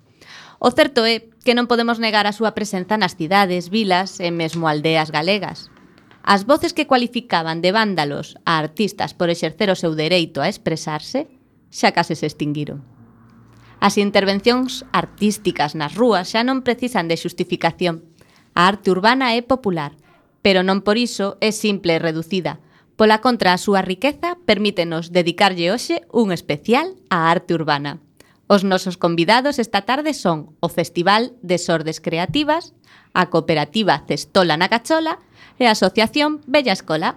O 0.59 0.75
certo 0.75 1.07
é 1.07 1.31
que 1.47 1.55
non 1.55 1.71
podemos 1.71 2.03
negar 2.03 2.27
a 2.27 2.35
súa 2.35 2.51
presenza 2.51 2.99
nas 2.99 3.15
cidades, 3.15 3.71
vilas 3.71 4.19
e 4.19 4.27
mesmo 4.27 4.67
aldeas 4.67 5.07
galegas. 5.07 5.71
As 6.19 6.43
voces 6.43 6.75
que 6.75 6.83
cualificaban 6.83 7.63
de 7.63 7.71
vándalos 7.71 8.35
a 8.43 8.59
artistas 8.59 9.15
por 9.15 9.31
exercer 9.31 9.71
o 9.71 9.79
seu 9.79 9.95
dereito 9.95 10.43
a 10.43 10.51
expresarse 10.51 11.31
xa 11.71 11.95
case 11.95 12.19
se 12.19 12.27
extinguiron. 12.27 12.83
As 13.79 13.95
intervencións 13.95 14.83
artísticas 14.91 15.79
nas 15.79 15.95
rúas 15.95 16.27
xa 16.35 16.43
non 16.43 16.59
precisan 16.59 17.07
de 17.07 17.15
xustificación. 17.15 18.08
A 18.59 18.67
arte 18.67 18.91
urbana 18.91 19.35
é 19.35 19.41
popular, 19.41 19.95
pero 20.43 20.67
non 20.67 20.83
por 20.83 20.99
iso 20.99 21.39
é 21.39 21.55
simple 21.55 21.95
e 21.95 22.03
reducida. 22.03 22.59
Pola 22.99 23.23
contra, 23.23 23.55
a 23.55 23.61
súa 23.63 23.79
riqueza 23.79 24.35
permítenos 24.43 25.15
dedicarlle 25.15 25.71
hoxe 25.71 26.03
un 26.11 26.35
especial 26.35 26.99
á 27.07 27.31
arte 27.31 27.55
urbana. 27.55 28.03
Os 28.51 28.67
nosos 28.67 28.99
convidados 28.99 29.63
esta 29.63 29.87
tarde 29.87 30.11
son 30.11 30.59
o 30.59 30.67
Festival 30.67 31.31
de 31.39 31.55
Sordes 31.55 32.03
Creativas, 32.03 32.75
a 33.15 33.31
Cooperativa 33.31 34.03
Cestola 34.03 34.59
na 34.59 34.67
Cachola 34.67 35.23
e 35.55 35.63
a 35.63 35.71
Asociación 35.71 36.43
Bella 36.43 36.75
Escola. 36.75 37.15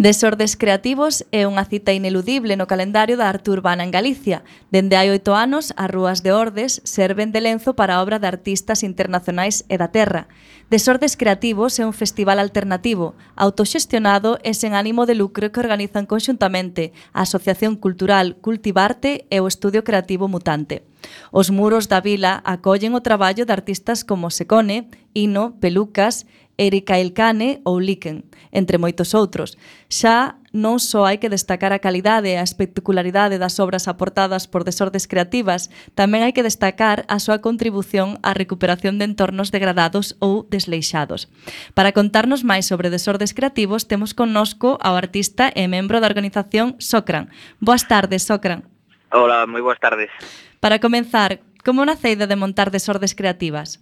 Desordes 0.00 0.56
Creativos 0.56 1.28
é 1.28 1.44
unha 1.44 1.68
cita 1.68 1.92
ineludible 1.92 2.56
no 2.56 2.64
calendario 2.64 3.20
da 3.20 3.28
arte 3.28 3.52
urbana 3.52 3.84
en 3.84 3.92
Galicia. 3.92 4.40
Dende 4.72 4.96
hai 4.96 5.12
oito 5.12 5.36
anos, 5.36 5.76
as 5.76 5.92
rúas 5.92 6.24
de 6.24 6.32
Ordes 6.32 6.80
serven 6.88 7.36
de 7.36 7.44
lenzo 7.44 7.76
para 7.76 8.00
a 8.00 8.00
obra 8.00 8.16
de 8.16 8.24
artistas 8.24 8.80
internacionais 8.80 9.68
e 9.68 9.76
da 9.76 9.92
terra. 9.92 10.24
Desordes 10.72 11.20
Creativos 11.20 11.76
é 11.76 11.84
un 11.84 11.92
festival 11.92 12.40
alternativo, 12.40 13.12
autoxestionado 13.36 14.40
e 14.40 14.56
sen 14.56 14.72
ánimo 14.72 15.04
de 15.04 15.20
lucro 15.20 15.52
que 15.52 15.60
organizan 15.60 16.08
conxuntamente 16.08 16.96
a 17.12 17.28
Asociación 17.28 17.76
Cultural 17.76 18.40
Cultivarte 18.40 19.28
e 19.28 19.36
o 19.44 19.52
Estudio 19.52 19.84
Creativo 19.84 20.32
Mutante. 20.32 20.88
Os 21.28 21.52
muros 21.52 21.92
da 21.92 22.00
vila 22.00 22.40
acollen 22.48 22.96
o 22.96 23.04
traballo 23.04 23.44
de 23.44 23.52
artistas 23.52 24.00
como 24.00 24.32
Secone, 24.32 24.88
Ino, 25.12 25.60
Pelucas, 25.60 26.24
Erika 26.60 27.00
Elcane 27.00 27.64
ou 27.64 27.80
Liken, 27.80 28.28
entre 28.52 28.76
moitos 28.76 29.16
outros. 29.16 29.56
Xa 29.88 30.36
non 30.52 30.76
só 30.76 31.08
hai 31.08 31.16
que 31.16 31.32
destacar 31.32 31.72
a 31.72 31.80
calidade 31.80 32.28
e 32.28 32.36
a 32.36 32.44
espectacularidade 32.44 33.40
das 33.40 33.56
obras 33.56 33.88
aportadas 33.88 34.44
por 34.44 34.68
desordes 34.68 35.08
creativas, 35.08 35.72
tamén 35.96 36.20
hai 36.20 36.36
que 36.36 36.44
destacar 36.44 37.08
a 37.08 37.16
súa 37.16 37.40
contribución 37.40 38.20
á 38.20 38.36
recuperación 38.36 39.00
de 39.00 39.08
entornos 39.08 39.48
degradados 39.48 40.20
ou 40.20 40.44
desleixados. 40.44 41.32
Para 41.72 41.96
contarnos 41.96 42.44
máis 42.44 42.68
sobre 42.68 42.92
desordes 42.92 43.32
creativos, 43.32 43.88
temos 43.88 44.12
connosco 44.12 44.76
ao 44.84 45.00
artista 45.00 45.48
e 45.56 45.64
membro 45.64 45.96
da 46.04 46.12
organización 46.12 46.76
Socran. 46.76 47.32
Boas 47.56 47.88
tardes, 47.88 48.28
Socran. 48.28 48.68
Hola, 49.16 49.48
moi 49.48 49.64
boas 49.64 49.80
tardes. 49.80 50.12
Para 50.60 50.76
comenzar, 50.76 51.40
como 51.64 51.88
nace 51.88 52.12
a 52.12 52.14
idea 52.14 52.28
de 52.28 52.36
montar 52.36 52.68
desordes 52.68 53.16
creativas? 53.16 53.80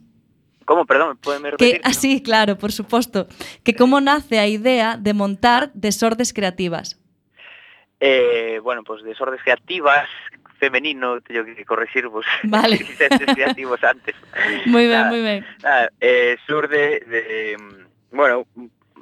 Como, 0.68 0.84
perdón, 0.84 1.16
podeme 1.16 1.52
repetir? 1.52 1.76
Ah, 1.76 1.78
que, 1.78 1.82
¿no? 1.82 1.90
así, 1.90 2.22
claro, 2.22 2.58
por 2.58 2.72
suposto. 2.72 3.26
Que 3.64 3.74
como 3.74 4.02
nace 4.02 4.38
a 4.38 4.46
idea 4.46 4.98
de 4.98 5.14
montar 5.14 5.72
Desordes 5.72 6.34
Creativas? 6.34 7.00
Eh, 8.00 8.60
bueno, 8.62 8.84
pues 8.84 9.02
Desordes 9.02 9.40
Creativas, 9.42 10.06
femenino, 10.58 11.22
teño 11.22 11.46
que 11.46 11.64
corregir 11.64 12.08
vos. 12.08 12.26
Vale. 12.42 12.76
Disentes 12.84 13.34
creativos 13.34 13.82
antes. 13.82 14.14
Moi 14.66 14.84
ben, 14.92 15.08
moi 15.08 15.22
ben. 15.24 15.40
Nada, 15.64 15.88
eh, 16.02 16.36
surde 16.44 17.00
de, 17.00 17.56
bueno, 18.12 18.44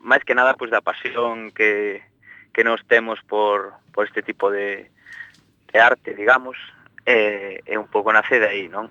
máis 0.06 0.22
que 0.22 0.38
nada, 0.38 0.54
pues 0.54 0.70
da 0.70 0.78
pasión 0.86 1.50
que, 1.50 1.98
que 2.54 2.62
nos 2.62 2.78
temos 2.86 3.18
por, 3.26 3.74
por 3.90 4.06
este 4.06 4.22
tipo 4.22 4.54
de, 4.54 4.86
de 5.74 5.80
arte, 5.82 6.14
digamos, 6.14 6.54
e, 7.06 7.62
e 7.64 7.78
un 7.78 7.86
pouco 7.86 8.12
nace 8.12 8.42
de 8.42 8.50
aí, 8.50 8.68
non? 8.68 8.90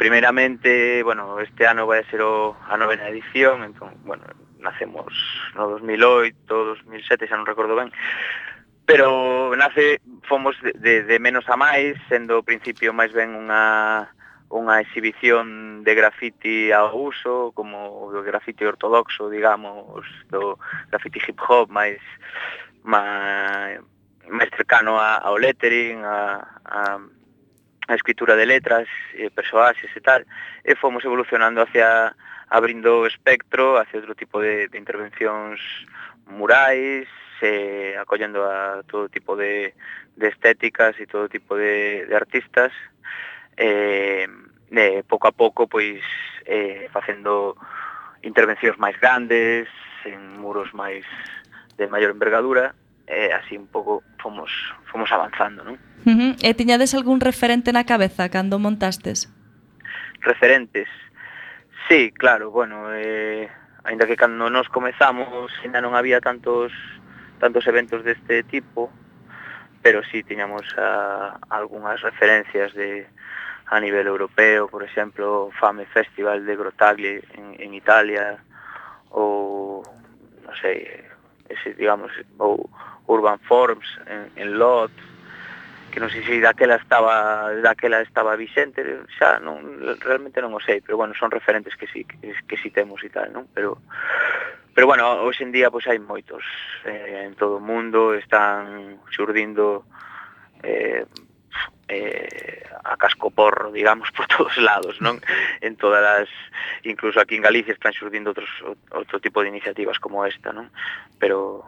Primeiramente, 0.00 1.04
bueno, 1.04 1.38
este 1.44 1.68
ano 1.68 1.84
vai 1.84 2.02
ser 2.08 2.24
o, 2.24 2.56
a 2.56 2.74
novena 2.80 3.06
edición, 3.12 3.62
entón, 3.62 4.00
bueno, 4.02 4.24
nacemos 4.58 5.12
no 5.54 5.68
2008, 5.76 6.34
2007, 6.48 7.28
xa 7.28 7.36
non 7.36 7.44
recordo 7.44 7.76
ben, 7.76 7.92
pero 8.88 9.52
nace, 9.54 10.00
fomos 10.24 10.56
de, 10.64 10.72
de, 10.72 11.04
de 11.04 11.16
menos 11.20 11.44
a 11.52 11.56
máis, 11.60 12.00
sendo 12.08 12.40
ao 12.40 12.46
principio 12.48 12.96
máis 12.96 13.12
ben 13.12 13.36
unha 13.36 14.08
unha 14.50 14.82
exhibición 14.82 15.86
de 15.86 15.94
grafiti 15.94 16.74
ao 16.74 16.90
uso, 16.90 17.54
como 17.54 18.10
o 18.10 18.10
grafiti 18.18 18.66
ortodoxo, 18.66 19.30
digamos, 19.30 20.02
do 20.26 20.58
grafiti 20.90 21.22
hip 21.22 21.38
hop 21.38 21.70
máis 21.70 22.02
máis, 22.82 23.78
máis 24.26 24.50
cercano 24.50 24.98
ao 24.98 25.38
lettering, 25.38 26.02
a, 26.02 26.42
a 26.66 26.98
a 27.88 27.94
escritura 27.94 28.36
de 28.36 28.46
letras, 28.46 28.88
eh, 29.14 29.30
persoaxes 29.30 29.90
e 29.94 30.00
tal, 30.00 30.22
e 30.64 30.74
fomos 30.76 31.04
evolucionando 31.04 31.62
hacia 31.62 32.14
abrindo 32.50 33.00
o 33.00 33.06
espectro 33.06 33.78
hacia 33.78 34.00
outro 34.00 34.14
tipo 34.14 34.40
de, 34.40 34.68
de 34.68 34.78
intervencións 34.78 35.60
murais, 36.26 37.08
eh, 37.42 37.96
acollendo 37.98 38.44
a 38.44 38.82
todo 38.86 39.08
tipo 39.08 39.36
de, 39.36 39.74
de 40.16 40.28
estéticas 40.28 40.98
e 41.00 41.06
todo 41.06 41.28
tipo 41.28 41.56
de, 41.56 42.06
de 42.06 42.14
artistas, 42.14 42.72
eh, 43.56 44.28
eh, 44.70 45.02
pouco 45.06 45.28
a 45.28 45.32
pouco 45.32 45.66
pois 45.66 46.02
eh, 46.46 46.88
facendo 46.92 47.56
intervencións 48.22 48.76
máis 48.78 48.98
grandes, 48.98 49.66
en 50.04 50.38
muros 50.40 50.72
máis 50.72 51.04
de 51.76 51.86
maior 51.88 52.12
envergadura, 52.12 52.74
e 53.10 53.34
así 53.34 53.58
un 53.58 53.66
pouco 53.66 54.06
fomos, 54.22 54.54
fomos 54.86 55.10
avanzando, 55.10 55.66
non? 55.66 55.74
Uh 56.06 56.14
-huh. 56.14 56.32
E 56.38 56.54
tiñades 56.54 56.94
algún 56.94 57.18
referente 57.18 57.74
na 57.74 57.82
cabeza 57.82 58.30
cando 58.30 58.62
montastes? 58.62 59.26
Referentes? 60.22 60.86
Sí, 61.90 62.14
claro, 62.14 62.54
bueno, 62.54 62.94
eh, 62.94 63.50
ainda 63.82 64.06
que 64.06 64.14
cando 64.14 64.46
nos 64.46 64.70
comezamos 64.70 65.50
ainda 65.66 65.82
non 65.82 65.98
había 65.98 66.22
tantos 66.22 66.70
tantos 67.42 67.66
eventos 67.66 68.06
deste 68.06 68.46
tipo, 68.46 68.92
pero 69.82 70.04
sí 70.06 70.22
tiñamos 70.22 70.62
a, 70.78 71.40
algunhas 71.50 71.98
referencias 72.04 72.70
de 72.78 73.08
a 73.70 73.80
nivel 73.80 74.06
europeo, 74.06 74.68
por 74.68 74.82
exemplo, 74.82 75.50
Fame 75.58 75.86
Festival 75.86 76.44
de 76.44 76.56
Grottaglie 76.56 77.22
en, 77.34 77.54
en 77.58 77.74
Italia 77.74 78.38
ou 79.10 79.82
non 80.46 80.54
sei, 80.62 81.09
ese, 81.50 81.74
digamos, 81.74 82.14
ou 82.38 82.70
Urban 83.10 83.38
Forms 83.44 83.86
en, 84.06 84.30
en 84.36 84.58
Lot, 84.58 84.94
que 85.90 85.98
non 85.98 86.08
sei 86.08 86.22
se 86.22 86.38
daquela 86.38 86.78
estaba 86.78 87.50
daquela 87.58 87.98
estaba 88.00 88.38
vixente, 88.38 88.86
xa 89.18 89.42
non 89.42 89.82
realmente 89.98 90.38
non 90.38 90.54
o 90.54 90.62
sei, 90.62 90.78
pero 90.78 90.94
bueno, 90.94 91.12
son 91.18 91.34
referentes 91.34 91.74
que 91.74 91.90
si 91.90 92.06
que, 92.06 92.30
que 92.46 92.56
si 92.56 92.70
temos 92.70 93.02
e 93.02 93.10
tal, 93.10 93.34
non? 93.34 93.50
Pero 93.50 93.82
pero 94.70 94.86
bueno, 94.86 95.26
hoxe 95.26 95.42
en 95.42 95.50
día 95.50 95.68
pois 95.74 95.90
hai 95.90 95.98
moitos 95.98 96.46
eh, 96.86 97.26
en 97.26 97.34
todo 97.34 97.58
o 97.58 97.64
mundo 97.64 98.14
están 98.14 99.02
xurdindo 99.10 99.82
eh, 100.62 101.04
eh, 101.88 102.62
a 102.84 102.96
cascoporro, 102.96 103.72
digamos, 103.72 104.10
por 104.16 104.26
todos 104.26 104.56
lados, 104.58 105.00
non? 105.00 105.18
En 105.60 105.76
todas 105.76 106.02
as, 106.02 106.30
incluso 106.86 107.20
aquí 107.20 107.36
en 107.36 107.42
Galicia 107.42 107.74
están 107.74 107.92
xurdindo 107.92 108.30
outros, 108.30 108.50
outro 108.94 109.18
tipo 109.18 109.42
de 109.42 109.50
iniciativas 109.50 109.98
como 109.98 110.24
esta, 110.24 110.54
non? 110.54 110.70
Pero, 111.18 111.66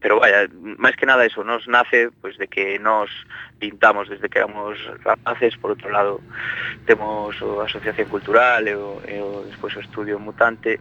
pero 0.00 0.22
vaya, 0.22 0.48
máis 0.54 0.94
que 0.96 1.04
nada 1.04 1.26
eso, 1.26 1.42
nos 1.42 1.66
nace 1.66 2.08
pois, 2.22 2.38
de 2.38 2.46
que 2.46 2.78
nos 2.78 3.10
pintamos 3.58 4.08
desde 4.08 4.30
que 4.30 4.38
éramos 4.38 4.78
rapaces, 5.04 5.58
por 5.58 5.74
outro 5.74 5.90
lado 5.90 6.22
temos 6.86 7.36
a 7.42 7.66
Asociación 7.66 8.08
Cultural 8.08 8.64
e, 8.64 8.74
o, 8.78 9.02
e 9.04 9.18
o, 9.20 9.44
despois 9.44 9.74
o 9.76 9.84
Estudio 9.84 10.16
Mutante, 10.22 10.80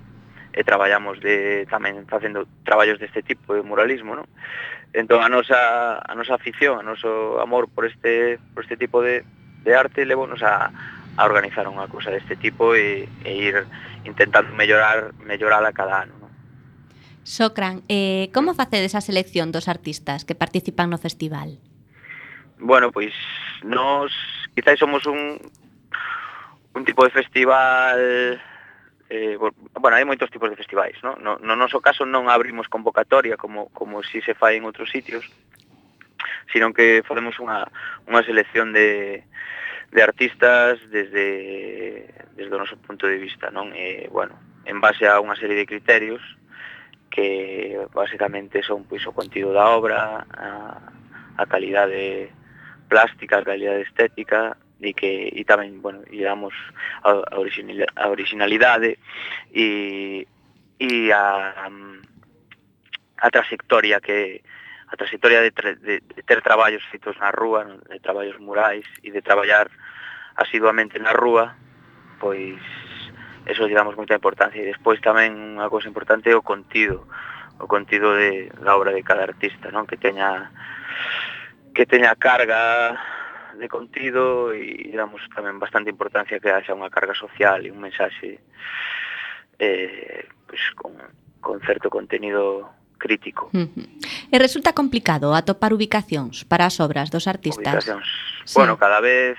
e 0.60 0.68
traballamos 0.68 1.24
de 1.24 1.64
tamén 1.72 2.04
facendo 2.04 2.44
traballos 2.68 3.00
deste 3.00 3.24
tipo 3.24 3.56
de 3.56 3.64
muralismo, 3.64 4.12
non? 4.12 4.28
Entón 4.92 5.24
a 5.24 5.32
nosa 5.32 6.04
a 6.04 6.14
nosa 6.20 6.36
afición, 6.36 6.76
a 6.76 6.84
noso 6.84 7.40
amor 7.40 7.72
por 7.72 7.88
este 7.88 8.44
por 8.52 8.68
este 8.68 8.76
tipo 8.76 9.00
de 9.00 9.24
de 9.64 9.72
arte 9.72 10.04
levonos 10.04 10.44
a 10.44 10.68
a 11.16 11.24
organizar 11.24 11.64
unha 11.72 11.88
cousa 11.88 12.12
deste 12.12 12.36
tipo 12.36 12.76
e, 12.76 13.08
e 13.24 13.32
ir 13.40 13.64
intentando 14.04 14.52
mellorar 14.52 15.16
mellorala 15.24 15.72
cada 15.72 16.04
ano. 16.04 16.20
Non? 16.20 16.32
Socran, 17.24 17.88
eh, 17.88 18.28
como 18.36 18.52
facedes 18.52 19.00
a 19.00 19.04
selección 19.04 19.56
dos 19.56 19.72
artistas 19.72 20.28
que 20.28 20.36
participan 20.36 20.92
no 20.92 21.00
festival? 21.00 21.56
Bueno, 22.60 22.92
pois 22.92 23.16
nos 23.64 24.12
quizás 24.52 24.76
somos 24.76 25.08
un 25.08 25.40
un 26.76 26.84
tipo 26.84 27.08
de 27.08 27.16
festival 27.16 28.40
eh, 29.10 29.38
bueno, 29.38 29.98
hai 29.98 30.06
moitos 30.06 30.30
tipos 30.30 30.54
de 30.54 30.56
festivais, 30.56 30.96
no? 31.02 31.18
No, 31.18 31.42
no 31.42 31.58
noso 31.58 31.82
caso 31.82 32.06
non 32.06 32.30
abrimos 32.30 32.70
convocatoria 32.70 33.42
como, 33.42 33.74
como 33.74 34.06
si 34.06 34.22
se 34.22 34.38
fai 34.38 34.62
en 34.62 34.70
outros 34.70 34.94
sitios, 34.94 35.26
sino 36.54 36.70
que 36.74 37.02
facemos 37.02 37.42
unha, 37.42 37.66
unha 38.06 38.22
selección 38.22 38.70
de, 38.70 39.26
de 39.90 40.02
artistas 40.06 40.78
desde, 40.94 42.06
desde 42.38 42.54
o 42.54 42.62
noso 42.62 42.78
punto 42.78 43.10
de 43.10 43.18
vista, 43.18 43.50
non? 43.50 43.74
E, 43.74 44.06
bueno, 44.14 44.38
en 44.70 44.78
base 44.78 45.10
a 45.10 45.18
unha 45.18 45.34
serie 45.34 45.58
de 45.58 45.66
criterios 45.66 46.22
que 47.10 47.82
basicamente 47.90 48.62
son 48.62 48.86
pois, 48.86 49.02
o 49.10 49.16
contido 49.18 49.50
da 49.50 49.74
obra, 49.74 50.30
a, 50.30 50.78
a 51.34 51.44
calidade 51.50 52.30
plástica, 52.86 53.42
a 53.42 53.48
calidade 53.48 53.82
estética, 53.90 54.54
e 54.80 54.96
que 54.96 55.28
e 55.36 55.44
tamén, 55.44 55.84
bueno, 55.84 56.08
iramos 56.08 56.56
a, 57.04 57.20
a, 57.20 57.36
original, 57.36 57.84
a 58.00 58.08
originalidade 58.08 58.96
e, 59.52 60.24
e 60.80 61.12
a, 61.12 61.68
a 63.20 63.28
trayectoria 63.28 64.00
que 64.00 64.42
a 64.90 64.96
trayectoria 64.96 65.42
de, 65.42 65.52
tre, 65.52 65.76
de, 65.76 66.02
de 66.02 66.22
ter 66.24 66.42
traballos 66.42 66.82
feitos 66.90 67.14
na 67.20 67.30
rúa, 67.30 67.68
de 67.92 68.00
traballos 68.00 68.40
murais 68.40 68.88
e 69.04 69.12
de 69.12 69.22
traballar 69.22 69.70
asiduamente 70.34 70.98
na 70.98 71.14
rúa, 71.14 71.54
pois 72.18 72.58
eso 73.46 73.68
lle 73.68 73.78
damos 73.78 74.00
moita 74.00 74.16
importancia. 74.16 74.64
E 74.64 74.72
despois 74.72 74.98
tamén 75.04 75.60
unha 75.60 75.70
cousa 75.70 75.92
importante 75.92 76.32
é 76.32 76.36
o 76.36 76.42
contido 76.42 77.06
o 77.60 77.68
contido 77.68 78.16
de, 78.16 78.48
da 78.64 78.80
obra 78.80 78.96
de 78.96 79.04
cada 79.04 79.28
artista 79.28 79.68
non? 79.70 79.84
Que 79.84 80.00
teña 80.00 80.50
que 81.76 81.86
teña 81.86 82.16
carga 82.16 82.96
de 83.60 83.68
contido 83.68 84.56
e 84.56 84.90
damos 84.96 85.22
tamén 85.36 85.60
bastante 85.60 85.92
importancia 85.92 86.40
que 86.40 86.50
haxa 86.50 86.74
unha 86.74 86.90
carga 86.90 87.14
social 87.14 87.68
e 87.68 87.70
un 87.70 87.84
mensaxe 87.84 88.40
eh, 89.60 90.24
pues, 90.48 90.64
con, 90.74 90.96
con 91.44 91.60
certo 91.62 91.92
contenido 91.92 92.72
crítico. 92.98 93.52
Uh 93.54 93.68
-huh. 93.68 93.88
E 94.32 94.36
resulta 94.40 94.72
complicado 94.74 95.36
atopar 95.36 95.76
ubicacións 95.76 96.48
para 96.48 96.66
as 96.66 96.80
obras 96.80 97.12
dos 97.12 97.28
artistas. 97.28 97.84
Ubicacións. 97.84 98.08
Sí. 98.48 98.56
Bueno, 98.56 98.80
cada 98.80 99.00
vez 99.00 99.38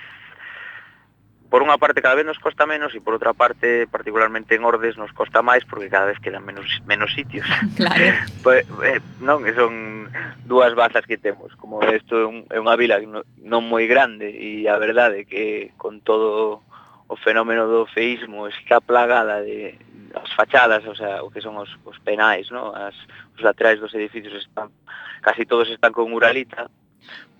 por 1.51 1.59
unha 1.59 1.75
parte 1.75 1.99
cada 1.99 2.15
vez 2.15 2.23
nos 2.23 2.39
costa 2.39 2.63
menos 2.63 2.95
e 2.95 3.03
por 3.03 3.11
outra 3.11 3.35
parte 3.35 3.83
particularmente 3.91 4.55
en 4.55 4.63
Ordes 4.63 4.95
nos 4.95 5.11
costa 5.11 5.43
máis 5.43 5.67
porque 5.67 5.91
cada 5.91 6.07
vez 6.07 6.15
quedan 6.23 6.47
menos 6.47 6.79
menos 6.87 7.11
sitios. 7.11 7.43
Claro. 7.75 8.15
pues, 8.39 8.63
eh, 8.87 9.03
non, 9.19 9.43
son 9.51 10.07
dúas 10.47 10.71
bazas 10.79 11.03
que 11.03 11.19
temos, 11.19 11.51
como 11.59 11.83
isto 11.83 12.15
é, 12.15 12.25
un, 12.25 12.47
é 12.47 12.55
unha 12.55 12.79
vila 12.79 13.03
non 13.43 13.67
moi 13.67 13.83
grande 13.83 14.31
e 14.31 14.63
a 14.71 14.79
verdade 14.79 15.27
é 15.27 15.27
que 15.27 15.75
con 15.75 15.99
todo 15.99 16.63
o 17.11 17.15
fenómeno 17.19 17.67
do 17.67 17.83
feísmo 17.83 18.47
está 18.47 18.79
plagada 18.79 19.43
de 19.43 19.75
as 20.15 20.31
fachadas, 20.31 20.87
o 20.87 20.95
sea, 20.95 21.19
o 21.19 21.31
que 21.31 21.43
son 21.43 21.59
os, 21.59 21.71
os 21.83 21.99
penais, 21.99 22.47
no? 22.47 22.71
As, 22.71 22.95
os 23.35 23.43
laterais 23.43 23.83
dos 23.83 23.91
edificios 23.91 24.39
están 24.39 24.71
casi 25.19 25.43
todos 25.43 25.67
están 25.67 25.91
con 25.91 26.15
uralita, 26.15 26.71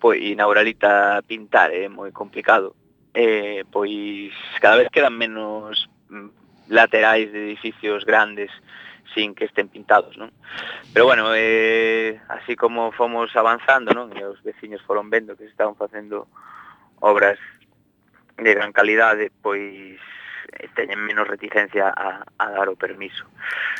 pois 0.03 0.19
e 0.19 0.35
na 0.35 0.51
uralita 0.51 1.23
pintar 1.23 1.71
é 1.71 1.87
moi 1.87 2.11
complicado 2.11 2.75
eh, 3.13 3.63
pois 3.71 4.31
cada 4.59 4.77
vez 4.77 4.89
quedan 4.89 5.17
menos 5.17 5.89
mm, 6.09 6.29
laterais 6.69 7.31
de 7.31 7.51
edificios 7.51 8.05
grandes 8.05 8.51
sin 9.13 9.35
que 9.35 9.45
estén 9.45 9.67
pintados, 9.67 10.15
non? 10.15 10.31
Pero 10.95 11.03
bueno, 11.05 11.35
eh, 11.35 12.19
así 12.31 12.55
como 12.55 12.91
fomos 12.95 13.35
avanzando, 13.35 13.91
non? 13.91 14.11
E 14.15 14.23
os 14.23 14.39
veciños 14.39 14.79
foron 14.87 15.11
vendo 15.11 15.35
que 15.35 15.43
se 15.47 15.51
estaban 15.51 15.75
facendo 15.75 16.31
obras 17.03 17.35
de 18.39 18.51
gran 18.55 18.71
calidade, 18.71 19.31
pois 19.43 19.99
teñen 20.75 20.99
menos 20.99 21.27
reticencia 21.27 21.89
a, 21.89 22.25
a 22.37 22.45
dar 22.51 22.67
o 22.69 22.75
permiso. 22.75 23.25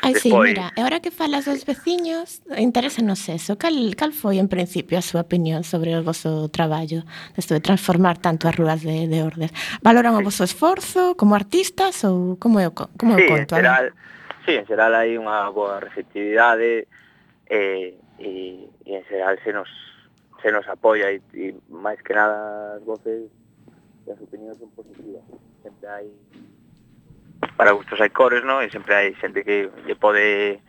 Ai, 0.02 0.14
Despois... 0.14 0.50
sí, 0.50 0.56
mira, 0.56 0.72
e 0.76 0.80
agora 0.80 1.00
que 1.00 1.10
falas 1.10 1.44
dos 1.44 1.64
veciños, 1.64 2.42
interésanos 2.56 3.28
eso. 3.28 3.56
Cal, 3.56 3.76
cal 3.94 4.12
foi, 4.12 4.40
en 4.40 4.48
principio, 4.48 4.98
a 4.98 5.04
súa 5.04 5.22
opinión 5.22 5.62
sobre 5.62 5.94
o 5.94 6.02
vosso 6.02 6.48
traballo, 6.48 7.04
desto 7.36 7.54
de 7.54 7.62
transformar 7.62 8.18
tanto 8.18 8.48
as 8.48 8.56
rúas 8.56 8.82
de, 8.82 9.06
de 9.06 9.18
Ordes? 9.22 9.52
Valoran 9.84 10.16
sí. 10.16 10.18
o 10.20 10.26
vosso 10.26 10.42
esforzo 10.44 11.14
como 11.14 11.36
artistas 11.36 12.02
ou 12.04 12.36
como 12.40 12.58
é 12.58 12.66
o, 12.66 12.72
como 12.72 13.14
é 13.14 13.16
o 13.20 13.26
conto? 13.28 13.54
En 13.54 13.62
xeral, 13.62 13.86
sí, 14.44 14.52
en 14.56 14.64
xeral 14.66 14.92
hai 14.96 15.14
unha 15.14 15.52
boa 15.52 15.78
receptividade 15.78 16.88
eh, 17.46 17.94
e, 18.18 18.30
e 18.84 18.90
en 18.96 19.02
xeral 19.06 19.38
se 19.44 19.52
nos 19.52 19.70
se 20.42 20.50
nos 20.50 20.66
apoia 20.66 21.14
e, 21.14 21.22
e 21.38 21.54
máis 21.70 22.02
que 22.02 22.10
nada 22.10 22.74
as 22.74 22.82
voces 22.82 23.30
e 24.06 24.10
as 24.10 24.18
opinións 24.18 24.58
son 24.58 24.74
positivas. 24.74 25.22
Sempre 25.62 25.86
hai 25.86 26.10
para 27.56 27.72
gustos 27.72 28.00
hai 28.00 28.10
cores, 28.10 28.44
no? 28.44 28.62
E 28.62 28.70
sempre 28.70 28.94
hai 28.94 29.08
xente 29.18 29.44
que 29.44 29.70
lle 29.86 29.96
pode, 29.96 30.60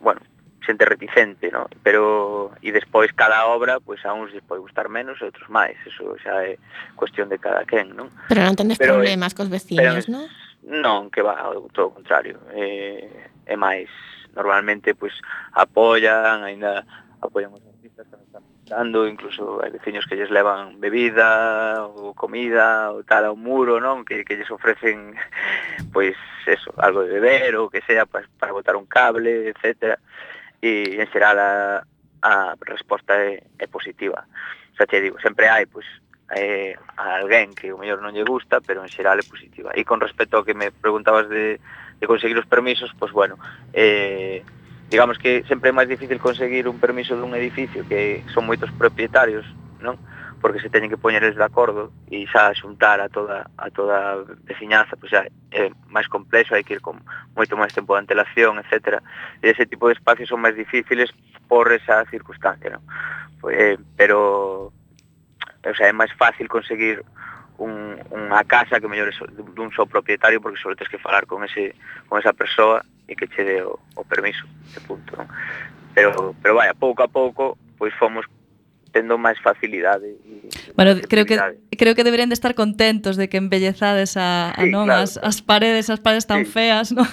bueno, 0.00 0.20
xente 0.64 0.84
reticente, 0.84 1.50
no? 1.50 1.66
Pero 1.82 2.52
e 2.62 2.70
despois 2.70 3.12
cada 3.12 3.46
obra, 3.46 3.80
pois 3.80 4.00
pues, 4.00 4.06
a 4.06 4.14
uns 4.14 4.32
lle 4.32 4.42
pode 4.44 4.62
gustar 4.62 4.88
menos 4.88 5.18
e 5.20 5.26
outros 5.26 5.48
máis, 5.50 5.76
eso 5.84 6.14
xa 6.22 6.44
é 6.46 6.56
cuestión 6.94 7.28
de 7.28 7.38
cada 7.38 7.66
quen, 7.66 7.96
non? 7.96 8.08
Pero 8.30 8.44
non 8.46 8.56
tendes 8.56 8.78
pero, 8.78 8.96
problemas 8.96 9.34
cos 9.34 9.50
veciños, 9.50 10.06
non? 10.08 10.28
Non, 10.62 11.10
que 11.10 11.26
va, 11.26 11.50
todo 11.74 11.90
o 11.90 11.94
contrario. 11.94 12.38
Eh, 12.54 13.10
é 13.46 13.56
máis 13.58 13.90
normalmente 14.32 14.94
pois 14.94 15.12
apoian, 15.52 16.46
aínda 16.46 16.86
apoian 17.20 17.52
os 17.52 17.64
artistas 17.66 18.06
que 18.08 18.24
están 18.24 18.42
dando 18.72 19.06
incluso 19.06 19.60
hai 19.60 19.68
veciños 19.68 20.08
que 20.08 20.16
lles 20.16 20.32
levan 20.32 20.80
bebida 20.80 21.84
ou 21.84 22.16
comida 22.16 22.88
ou 22.88 23.04
tal 23.04 23.28
ao 23.28 23.36
muro, 23.36 23.76
non? 23.78 24.02
Que, 24.08 24.24
que 24.24 24.40
lles 24.40 24.48
ofrecen 24.48 25.12
pois 25.94 26.16
eso, 26.48 26.72
algo 26.80 27.04
de 27.04 27.20
beber 27.20 27.54
ou 27.60 27.68
que 27.68 27.84
sea 27.84 28.08
pues, 28.08 28.24
para 28.40 28.56
botar 28.56 28.80
un 28.80 28.88
cable, 28.88 29.52
etcétera. 29.52 30.00
E 30.62 30.96
en 30.96 31.06
xeral 31.12 31.36
a, 31.36 31.84
a 32.24 32.56
resposta 32.64 33.12
é, 33.18 33.44
é 33.58 33.66
positiva. 33.68 34.24
O 34.72 34.76
sea, 34.76 34.88
te 34.88 35.04
digo, 35.04 35.20
sempre 35.20 35.52
hai 35.52 35.68
pois 35.68 35.84
eh, 36.32 36.72
a 36.96 37.20
alguén 37.20 37.52
que 37.52 37.72
o 37.72 37.78
mellor 37.78 38.00
non 38.00 38.16
lle 38.16 38.24
gusta, 38.24 38.64
pero 38.64 38.80
en 38.80 38.88
xeral 38.88 39.20
é 39.20 39.26
positiva. 39.26 39.76
E 39.76 39.84
con 39.84 40.00
respecto 40.00 40.40
ao 40.40 40.46
que 40.46 40.56
me 40.56 40.72
preguntabas 40.72 41.28
de, 41.28 41.60
de 42.00 42.06
conseguir 42.08 42.40
os 42.40 42.48
permisos, 42.48 42.88
pois 42.96 43.12
bueno, 43.12 43.36
eh, 43.76 44.40
digamos 44.92 45.16
que 45.16 45.42
sempre 45.48 45.70
é 45.70 45.72
máis 45.72 45.88
difícil 45.88 46.20
conseguir 46.20 46.68
un 46.68 46.76
permiso 46.76 47.16
dun 47.16 47.32
edificio 47.32 47.80
que 47.88 48.20
son 48.28 48.44
moitos 48.44 48.68
propietarios, 48.76 49.48
non? 49.80 49.96
Porque 50.44 50.60
se 50.60 50.68
teñen 50.68 50.92
que 50.92 51.00
poñeres 51.00 51.32
de 51.32 51.40
acordo 51.40 51.88
e 52.12 52.28
xa 52.28 52.52
xuntar 52.52 53.00
a 53.00 53.08
toda 53.08 53.48
a 53.56 53.72
toda 53.72 53.96
a 54.12 54.20
veciñanza, 54.44 54.92
pois 55.00 55.08
xa 55.08 55.24
é 55.48 55.72
máis 55.88 56.12
complexo, 56.12 56.52
hai 56.52 56.60
que 56.60 56.76
ir 56.76 56.84
con 56.84 57.00
moito 57.32 57.56
máis 57.56 57.72
tempo 57.72 57.96
de 57.96 58.04
antelación, 58.04 58.60
etc. 58.60 59.00
E 59.40 59.48
ese 59.48 59.64
tipo 59.64 59.88
de 59.88 59.96
espacios 59.96 60.28
son 60.28 60.44
máis 60.44 60.60
difíciles 60.60 61.08
por 61.48 61.72
esa 61.72 62.04
circunstancia, 62.12 62.76
non? 62.76 62.84
Pois, 63.40 63.56
eh, 63.56 63.80
pero 63.96 64.68
o 64.68 65.72
sea, 65.72 65.88
é 65.88 65.96
máis 65.96 66.12
fácil 66.20 66.52
conseguir 66.52 67.00
un, 67.56 67.96
unha 68.12 68.44
casa 68.44 68.76
que 68.76 68.92
mellor 68.92 69.08
mellores 69.08 69.56
dun 69.56 69.72
só 69.72 69.88
propietario 69.88 70.36
porque 70.44 70.60
só 70.60 70.68
tens 70.76 70.92
que 70.92 71.00
falar 71.00 71.24
con 71.24 71.48
ese 71.48 71.72
con 72.12 72.20
esa 72.20 72.36
persoa 72.36 72.84
e 73.12 73.14
que 73.14 73.28
che 73.28 73.44
dé 73.44 73.60
o, 73.60 73.76
o 73.76 74.02
permiso 74.08 74.48
ese 74.72 74.80
punto, 74.80 75.12
non? 75.20 75.28
Pero, 75.92 76.32
pero 76.40 76.56
vaya, 76.56 76.72
pouco 76.72 77.04
a 77.04 77.10
pouco, 77.12 77.60
pois 77.76 77.92
fomos 78.00 78.24
tendo 78.92 79.16
máis 79.16 79.40
facilidade. 79.40 80.16
Bueno, 80.76 81.00
creo 81.08 81.24
que 81.24 81.36
creo 81.76 81.94
que 81.96 82.04
deberían 82.04 82.28
de 82.28 82.36
estar 82.36 82.54
contentos 82.54 83.16
de 83.16 83.28
que 83.28 83.36
embellezades 83.36 84.16
a, 84.16 84.52
sí, 84.56 84.62
a 84.62 84.72
non 84.72 84.86
claro. 84.86 85.02
as, 85.02 85.16
as 85.20 85.40
paredes, 85.40 85.88
as 85.88 86.00
paredes 86.00 86.28
tan 86.28 86.44
sí. 86.44 86.52
feas, 86.52 86.92
non? 86.92 87.08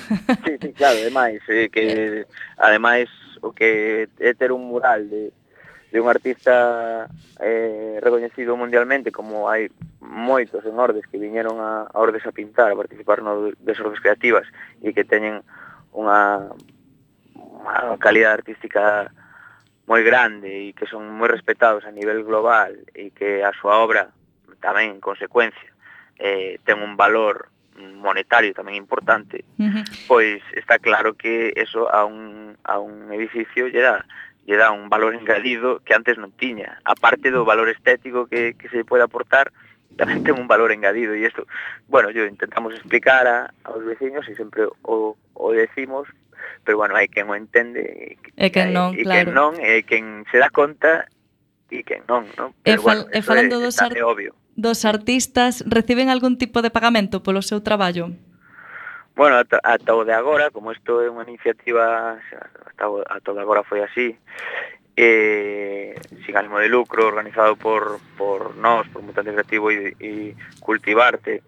Sí, 0.47 0.59
sí, 0.59 0.69
claro, 0.75 0.99
ademais, 0.99 1.39
eh, 1.47 1.71
que 1.71 2.27
ademais 2.59 3.07
o 3.41 3.55
que 3.55 4.11
é 4.19 4.35
ter 4.35 4.51
un 4.51 4.67
mural 4.67 5.07
de, 5.07 5.31
de 5.91 5.97
un 5.99 6.11
artista 6.11 7.07
eh, 7.39 7.97
recoñecido 8.03 8.59
mundialmente 8.59 9.11
como 9.15 9.47
hai 9.47 9.71
moitos 10.03 10.61
en 10.67 10.75
Ordes 10.75 11.07
que 11.07 11.17
viñeron 11.17 11.63
a, 11.63 11.87
a 11.87 11.97
Ordes 11.97 12.27
a 12.27 12.35
pintar, 12.35 12.69
a 12.71 12.75
participar 12.75 13.23
no, 13.23 13.55
de 13.55 13.71
Ordes 13.71 14.03
Creativas 14.03 14.45
e 14.83 14.91
que 14.91 15.07
teñen 15.07 15.41
unha, 15.93 16.49
unha 17.35 17.97
calidad 17.99 18.39
artística 18.39 19.11
moi 19.89 20.05
grande 20.05 20.69
e 20.69 20.73
que 20.77 20.85
son 20.85 21.09
moi 21.17 21.25
respetados 21.25 21.81
a 21.85 21.91
nivel 21.91 22.21
global 22.21 22.77
e 22.93 23.09
que 23.09 23.41
a 23.41 23.49
súa 23.57 23.81
obra 23.81 24.13
tamén 24.61 24.97
en 24.97 25.01
consecuencia 25.01 25.69
eh, 26.19 26.59
ten 26.67 26.83
un 26.83 26.93
valor 26.93 27.49
monetario 27.79 28.51
tamén 28.53 28.75
importante, 28.75 29.47
uh 29.55 29.71
-huh. 29.71 29.83
pois 30.07 30.43
está 30.51 30.77
claro 30.79 31.15
que 31.15 31.55
eso 31.55 31.87
a 31.87 32.03
un, 32.03 32.57
a 32.63 32.77
un 32.77 33.07
edificio 33.15 33.71
lle 33.71 33.79
dá, 33.81 34.03
lle 34.45 34.57
dá 34.59 34.71
un 34.71 34.89
valor 34.91 35.15
engadido 35.15 35.79
que 35.87 35.95
antes 35.95 36.19
non 36.19 36.35
tiña. 36.35 36.83
Aparte 36.83 37.31
do 37.31 37.47
valor 37.47 37.71
estético 37.71 38.27
que, 38.27 38.53
que 38.59 38.67
se 38.67 38.83
pode 38.83 39.01
aportar, 39.01 39.49
tamén 39.99 40.23
ten 40.23 40.39
un 40.39 40.47
valor 40.47 40.71
engadido 40.71 41.11
e 41.11 41.27
isto, 41.27 41.43
bueno, 41.91 42.07
yo 42.15 42.23
intentamos 42.23 42.71
explicar 42.71 43.27
a, 43.27 43.51
aos 43.67 43.83
veciños 43.83 44.23
e 44.31 44.33
sempre 44.39 44.63
o, 44.87 45.19
o 45.35 45.47
decimos, 45.51 46.07
pero 46.63 46.79
bueno, 46.79 46.95
hai 46.95 47.11
quen 47.11 47.27
o 47.27 47.35
entende 47.35 48.15
e 48.15 48.47
quen 48.47 48.71
non, 48.71 48.95
e, 48.95 49.03
claro. 49.03 49.19
quen 49.19 49.27
non, 49.35 49.51
e 49.59 49.83
quen 49.83 50.23
se 50.31 50.39
dá 50.39 50.47
conta 50.47 51.03
e 51.67 51.83
quen 51.83 52.07
non, 52.07 52.23
non? 52.39 52.55
Pero 52.63 52.79
e, 52.79 52.83
fal, 52.83 52.99
bueno, 53.03 53.11
e 53.11 53.19
falando 53.19 53.55
é, 53.59 53.63
dos, 53.67 53.75
ar 53.83 53.91
obvio. 54.07 54.31
dos 54.55 54.87
artistas, 54.87 55.67
reciben 55.67 56.07
algún 56.07 56.39
tipo 56.39 56.63
de 56.63 56.71
pagamento 56.71 57.19
polo 57.19 57.43
seu 57.43 57.59
traballo? 57.59 58.15
Bueno, 59.19 59.35
ata, 59.35 59.59
ata 59.67 59.91
o 59.99 60.07
de 60.07 60.15
agora, 60.15 60.47
como 60.47 60.71
isto 60.71 61.03
é 61.03 61.11
unha 61.11 61.27
iniciativa, 61.27 62.15
ata, 62.71 62.87
o, 62.87 63.03
ata 63.03 63.27
o 63.31 63.35
de 63.35 63.43
agora 63.43 63.67
foi 63.67 63.83
así, 63.83 64.15
eh, 65.01 65.95
sin 66.25 66.35
ánimo 66.35 66.59
de 66.59 66.67
lucro, 66.67 67.07
organizado 67.07 67.55
por, 67.55 68.01
por 68.17 68.57
nós, 68.57 68.85
por 68.89 69.01
Mutante 69.01 69.31
Creativo 69.31 69.71
e, 69.71 69.95
e 69.97 70.35
Cultivarte, 70.59 71.41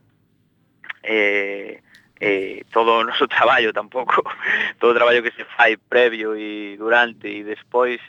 eh, 1.04 1.82
eh, 2.22 2.64
todo 2.72 2.96
o 3.00 3.04
noso 3.04 3.28
traballo 3.28 3.74
tampouco, 3.74 4.24
todo 4.80 4.92
o 4.92 4.96
traballo 4.96 5.22
que 5.22 5.36
se 5.36 5.44
fai 5.44 5.76
previo 5.76 6.32
e 6.32 6.78
durante 6.80 7.28
e 7.28 7.44
despois, 7.44 8.00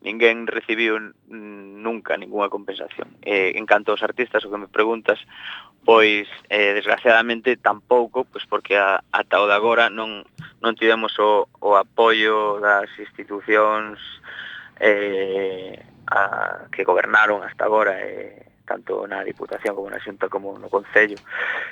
ninguén 0.00 0.48
recibiu 0.48 1.12
nunca 1.28 2.16
ninguna 2.16 2.48
compensación. 2.48 3.20
Eh, 3.20 3.52
en 3.52 3.68
canto 3.68 3.92
aos 3.92 4.00
artistas, 4.00 4.48
o 4.48 4.50
que 4.50 4.64
me 4.64 4.72
preguntas, 4.72 5.20
pois 5.84 6.24
eh, 6.48 6.72
desgraciadamente 6.72 7.60
tampouco, 7.60 8.24
pois 8.24 8.48
porque 8.48 8.80
a, 8.80 9.04
ata 9.12 9.44
o 9.44 9.46
de 9.46 9.52
agora 9.52 9.92
non 9.92 10.24
non 10.64 10.72
tivemos 10.72 11.12
o, 11.20 11.52
o 11.60 11.76
apoio 11.76 12.64
das 12.64 12.88
institucións 12.96 14.00
eh, 14.80 15.82
a, 16.06 16.66
que 16.72 16.84
gobernaron 16.84 17.42
hasta 17.42 17.64
agora 17.64 17.98
eh, 18.00 18.46
tanto 18.66 19.06
na 19.06 19.22
Diputación 19.22 19.74
como 19.74 19.90
na 19.90 20.02
Xunta 20.02 20.28
como 20.28 20.58
no 20.58 20.68
Concello 20.68 21.16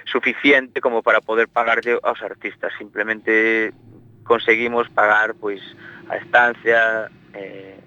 suficiente 0.07 0.81
como 0.81 1.03
para 1.03 1.21
poder 1.21 1.49
pagarlle 1.49 1.99
aos 2.03 2.23
artistas 2.23 2.73
simplemente 2.79 3.75
conseguimos 4.23 4.89
pagar 4.91 5.35
pois 5.35 5.61
a 6.09 6.17
estancia 6.17 7.11
eh, 7.35 7.79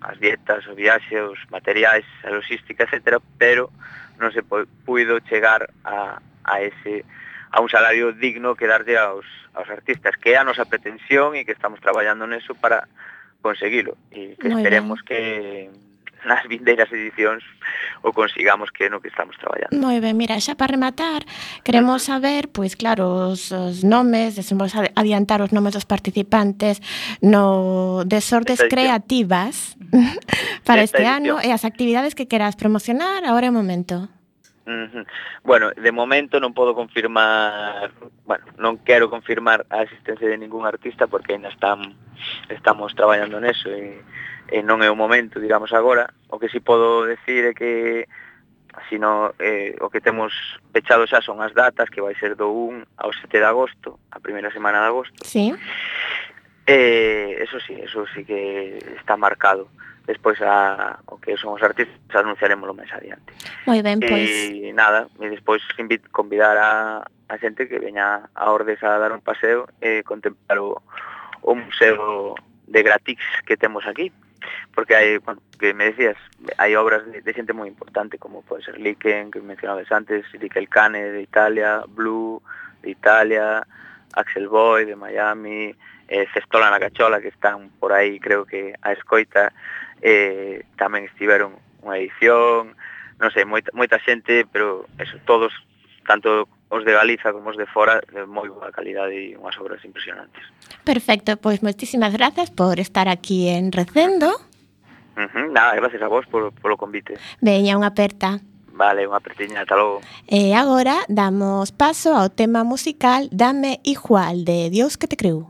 as 0.00 0.18
dietas, 0.20 0.66
o 0.68 0.74
viaxe, 0.74 1.20
os 1.20 1.38
materiais, 1.50 2.04
a 2.22 2.30
logística, 2.30 2.84
etc. 2.84 3.18
Pero 3.38 3.72
non 4.20 4.32
se 4.32 4.40
puido 4.46 5.20
chegar 5.28 5.68
a, 5.84 6.22
a 6.44 6.54
ese 6.62 7.04
a 7.52 7.60
un 7.60 7.68
salario 7.68 8.12
digno 8.12 8.54
que 8.54 8.68
darlle 8.68 8.96
aos, 8.96 9.26
aos 9.52 9.68
artistas, 9.68 10.16
que 10.16 10.32
é 10.32 10.36
a 10.38 10.46
nosa 10.46 10.68
pretensión 10.68 11.34
e 11.34 11.44
que 11.44 11.52
estamos 11.52 11.80
traballando 11.80 12.28
neso 12.28 12.54
para 12.54 12.88
conseguilo 13.46 13.94
e 14.10 14.34
que 14.34 14.50
esperemos 14.50 14.98
que 15.06 15.70
nas 16.26 16.42
vindeiras 16.50 16.90
edicións 16.90 17.46
o 18.02 18.10
consigamos 18.10 18.74
que 18.74 18.86
é 18.86 18.88
no 18.90 18.98
que 18.98 19.08
estamos 19.08 19.38
traballando. 19.38 19.78
Moi 19.78 20.02
ben, 20.02 20.18
mira, 20.18 20.34
xa 20.42 20.58
para 20.58 20.74
rematar, 20.74 21.22
queremos 21.62 22.02
saber, 22.02 22.50
pois 22.50 22.74
claro, 22.74 23.30
os, 23.30 23.54
os 23.54 23.86
nomes, 23.86 24.34
desemos 24.34 24.74
adiantar 24.74 25.38
os 25.38 25.54
nomes 25.54 25.78
dos 25.78 25.86
participantes 25.86 26.82
no 27.22 28.02
Desordes 28.02 28.58
Creativas 28.66 29.78
para 30.66 30.82
Esta 30.82 30.98
este 30.98 31.02
edición. 31.06 31.38
ano 31.38 31.46
e 31.46 31.54
as 31.54 31.62
actividades 31.62 32.18
que 32.18 32.26
queras 32.26 32.58
promocionar 32.58 33.22
agora 33.22 33.46
é 33.46 33.50
o 33.50 33.54
momento. 33.54 34.10
Bueno, 35.44 35.70
de 35.70 35.92
momento 35.92 36.42
non 36.42 36.50
podo 36.50 36.74
confirmar, 36.74 37.94
bueno, 38.26 38.44
non 38.58 38.82
quero 38.82 39.06
confirmar 39.06 39.62
a 39.70 39.86
existencia 39.86 40.26
de 40.26 40.34
ningún 40.34 40.66
artista 40.66 41.06
porque 41.06 41.38
ainda 41.38 41.54
están, 41.54 41.94
estamos 42.50 42.90
traballando 42.98 43.38
neso 43.38 43.70
e, 43.70 44.02
e 44.50 44.58
non 44.66 44.82
é 44.82 44.90
o 44.90 44.98
momento, 44.98 45.38
digamos, 45.38 45.70
agora. 45.70 46.10
O 46.26 46.42
que 46.42 46.50
si 46.50 46.58
sí 46.58 46.66
podo 46.66 47.06
decir 47.06 47.46
é 47.46 47.54
que 47.54 48.10
sino 48.90 49.32
eh, 49.38 49.74
o 49.80 49.88
que 49.88 50.00
temos 50.00 50.34
pechado 50.72 51.06
xa 51.06 51.22
son 51.22 51.40
as 51.40 51.54
datas 51.54 51.88
que 51.88 52.02
vai 52.02 52.12
ser 52.18 52.36
do 52.36 52.50
1 52.50 53.00
ao 53.00 53.14
7 53.14 53.38
de 53.38 53.46
agosto, 53.46 54.02
a 54.12 54.20
primeira 54.20 54.52
semana 54.52 54.82
de 54.82 54.88
agosto. 54.90 55.16
Sí. 55.24 55.54
Eh, 56.66 57.38
eso 57.40 57.60
sí, 57.60 57.74
eso 57.78 58.04
sí 58.14 58.24
que 58.24 58.78
está 58.98 59.16
marcado. 59.16 59.68
Despois, 60.06 60.38
a, 60.40 61.00
o 61.06 61.18
que 61.18 61.36
son 61.36 61.54
os 61.54 61.62
artistas, 61.62 61.98
anunciaremoslo 62.14 62.74
máis 62.74 62.90
adiante. 62.94 63.34
Moi 63.66 63.82
ben, 63.82 63.98
pois. 63.98 64.30
E 64.54 64.70
nada, 64.70 65.10
e 65.18 65.26
despois 65.26 65.62
invito, 65.82 66.06
convidar 66.14 66.54
a, 66.58 67.02
a 67.02 67.34
xente 67.42 67.66
que 67.66 67.82
veña 67.82 68.30
a 68.30 68.44
Ordes 68.54 68.78
a 68.86 69.02
dar 69.02 69.10
un 69.10 69.18
paseo 69.18 69.66
e 69.82 70.06
contemplar 70.06 70.62
o, 70.62 70.78
o 71.42 71.52
museo 71.58 72.38
de 72.70 72.80
Gratix 72.86 73.18
que 73.42 73.58
temos 73.58 73.82
aquí. 73.86 74.14
Porque 74.78 74.94
hai, 74.94 75.18
bueno, 75.18 75.42
que 75.58 75.74
me 75.74 75.90
decías, 75.90 76.14
hai 76.54 76.78
obras 76.78 77.02
de, 77.10 77.18
de 77.18 77.32
xente 77.34 77.50
moi 77.50 77.66
importante, 77.66 78.14
como 78.14 78.46
pode 78.46 78.62
ser 78.62 78.78
Liken, 78.78 79.34
que 79.34 79.42
mencionabas 79.42 79.90
antes, 79.90 80.22
Likel 80.38 80.70
Cane 80.70 81.02
de 81.02 81.22
Italia, 81.22 81.82
Blue 81.90 82.38
de 82.78 82.94
Italia, 82.94 83.66
Axel 84.14 84.46
Boy 84.46 84.86
de 84.86 84.94
Miami, 84.94 85.74
eh, 86.08 86.26
Cestola 86.32 86.70
na 86.70 86.80
Cachola, 86.80 87.20
que 87.20 87.28
están 87.28 87.70
por 87.80 87.92
aí, 87.92 88.20
creo 88.20 88.44
que 88.44 88.74
a 88.82 88.92
escoita, 88.92 89.52
eh, 90.02 90.64
tamén 90.76 91.08
estiveron 91.08 91.58
unha 91.82 91.98
edición, 91.98 92.74
non 93.16 93.30
sei, 93.32 93.48
moita, 93.48 93.72
moita 93.72 93.96
xente, 94.02 94.44
pero 94.50 94.84
eso, 94.98 95.16
todos, 95.24 95.54
tanto 96.04 96.48
os 96.68 96.84
de 96.84 96.92
Galiza 96.92 97.32
como 97.32 97.50
os 97.50 97.56
de 97.56 97.66
fora, 97.66 98.02
de 98.12 98.26
moi 98.26 98.50
boa 98.50 98.74
calidade 98.74 99.14
e 99.14 99.38
unhas 99.38 99.56
obras 99.62 99.80
impresionantes. 99.86 100.42
Perfecto, 100.82 101.38
pois 101.38 101.62
moitísimas 101.62 102.12
grazas 102.12 102.50
por 102.50 102.82
estar 102.82 103.06
aquí 103.08 103.48
en 103.48 103.70
Recendo. 103.70 104.34
Uh 105.16 105.24
-huh, 105.30 105.46
nada, 105.48 105.74
gracias 105.78 106.02
a 106.02 106.08
vos 106.10 106.26
por, 106.26 106.52
polo 106.52 106.76
convite. 106.76 107.16
Veña, 107.40 107.78
unha 107.78 107.94
aperta. 107.94 108.42
Vale, 108.76 109.08
unha 109.08 109.16
apertiña, 109.16 109.64
ata 109.64 109.78
logo. 109.78 110.04
E 110.28 110.52
agora 110.52 111.08
damos 111.08 111.72
paso 111.72 112.12
ao 112.12 112.28
tema 112.28 112.60
musical 112.60 113.32
Dame 113.32 113.80
igual 113.88 114.44
de 114.44 114.68
Dios 114.68 115.00
que 115.00 115.08
te 115.08 115.16
creu. 115.16 115.48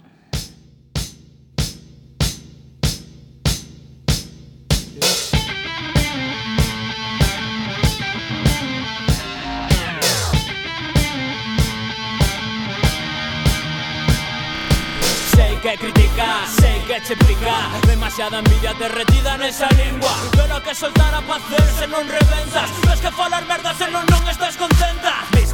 explicar 16.17 16.49
Sei 16.49 16.81
que 16.87 17.01
che 17.03 17.13
explicar 17.13 17.81
Demasiada 17.87 18.39
envidia 18.39 18.75
derretida 18.75 19.37
nesa 19.37 19.69
lingua 19.77 20.11
Pero 20.33 20.63
que 20.63 20.75
soltar 20.75 21.15
a 21.15 21.21
pa 21.21 21.37
hacerse 21.37 21.87
non 21.87 22.09
reventas 22.09 22.71
Ves 22.87 23.01
que 23.01 23.11
falar 23.13 23.45
merda 23.47 23.75
se 23.75 23.91
non 23.91 24.05
non 24.09 24.23
estás 24.29 24.57
contenta. 24.57 25.36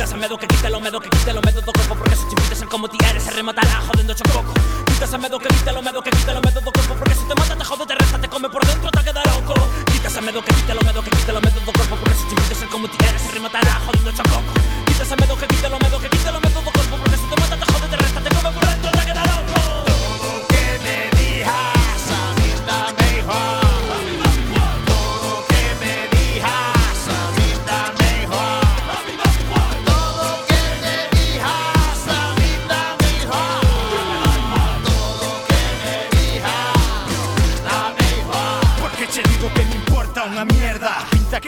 Quitas 0.00 0.14
a 0.14 0.16
medo 0.16 0.38
que 0.38 0.46
quite 0.46 0.70
lo 0.70 0.80
medo 0.80 0.98
que 0.98 1.10
quite 1.10 1.30
lo 1.30 1.42
medo 1.42 1.60
do 1.60 1.72
corpo 1.72 1.94
Porque 1.94 2.16
se 2.16 2.24
te 2.24 2.56
ser 2.56 2.68
como 2.68 2.88
ti 2.88 2.96
eres 3.04 3.22
se 3.22 3.32
rematará 3.32 3.82
jodendo 3.84 4.14
cho 4.14 4.24
coco 4.32 4.54
Quitas 4.86 5.12
a 5.12 5.18
medo 5.18 5.38
que 5.38 5.46
quite 5.48 5.72
lo 5.72 5.82
medo 5.82 6.00
que 6.00 6.08
quite 6.08 6.32
lo 6.32 6.40
medo 6.40 6.58
do 6.58 6.72
corpo 6.72 6.94
Porque 6.94 7.14
se 7.14 7.24
te 7.28 7.34
mata 7.34 7.54
te 7.54 7.64
jode, 7.66 7.84
te 7.84 7.94
resta, 7.96 8.18
te 8.18 8.26
come 8.30 8.48
por 8.48 8.64
dentro, 8.64 8.90
te 8.90 9.04
queda 9.04 9.22
loco. 9.24 9.52
Quitas 9.92 10.16
a 10.16 10.22
medo 10.22 10.42
que 10.42 10.54
quite 10.54 10.72
lo 10.72 10.80
medo 10.80 11.04
que 11.04 11.10
quite 11.10 11.32
lo 11.34 11.40
medo 11.42 11.60
do 11.60 11.72
corpo 11.72 11.96
Porque 12.00 12.14
se 12.14 12.48
te 12.48 12.54
ser 12.54 12.68
como 12.68 12.88
ti 12.88 12.96
eres 13.06 13.20
se 13.20 13.30
rematará 13.30 13.74
jodendo 13.84 14.10
cho 14.12 14.22
coco 14.22 14.52
Quitas 14.86 15.12
a 15.12 15.16
medo 15.16 15.36
que 15.36 15.46
quite 15.46 15.68
lo 15.68 15.78
medo 15.78 16.00
que 16.00 16.08
quite 16.08 16.32
lo 16.32 16.40
medo 16.40 16.60
do 16.62 16.72
corpo 16.72 16.89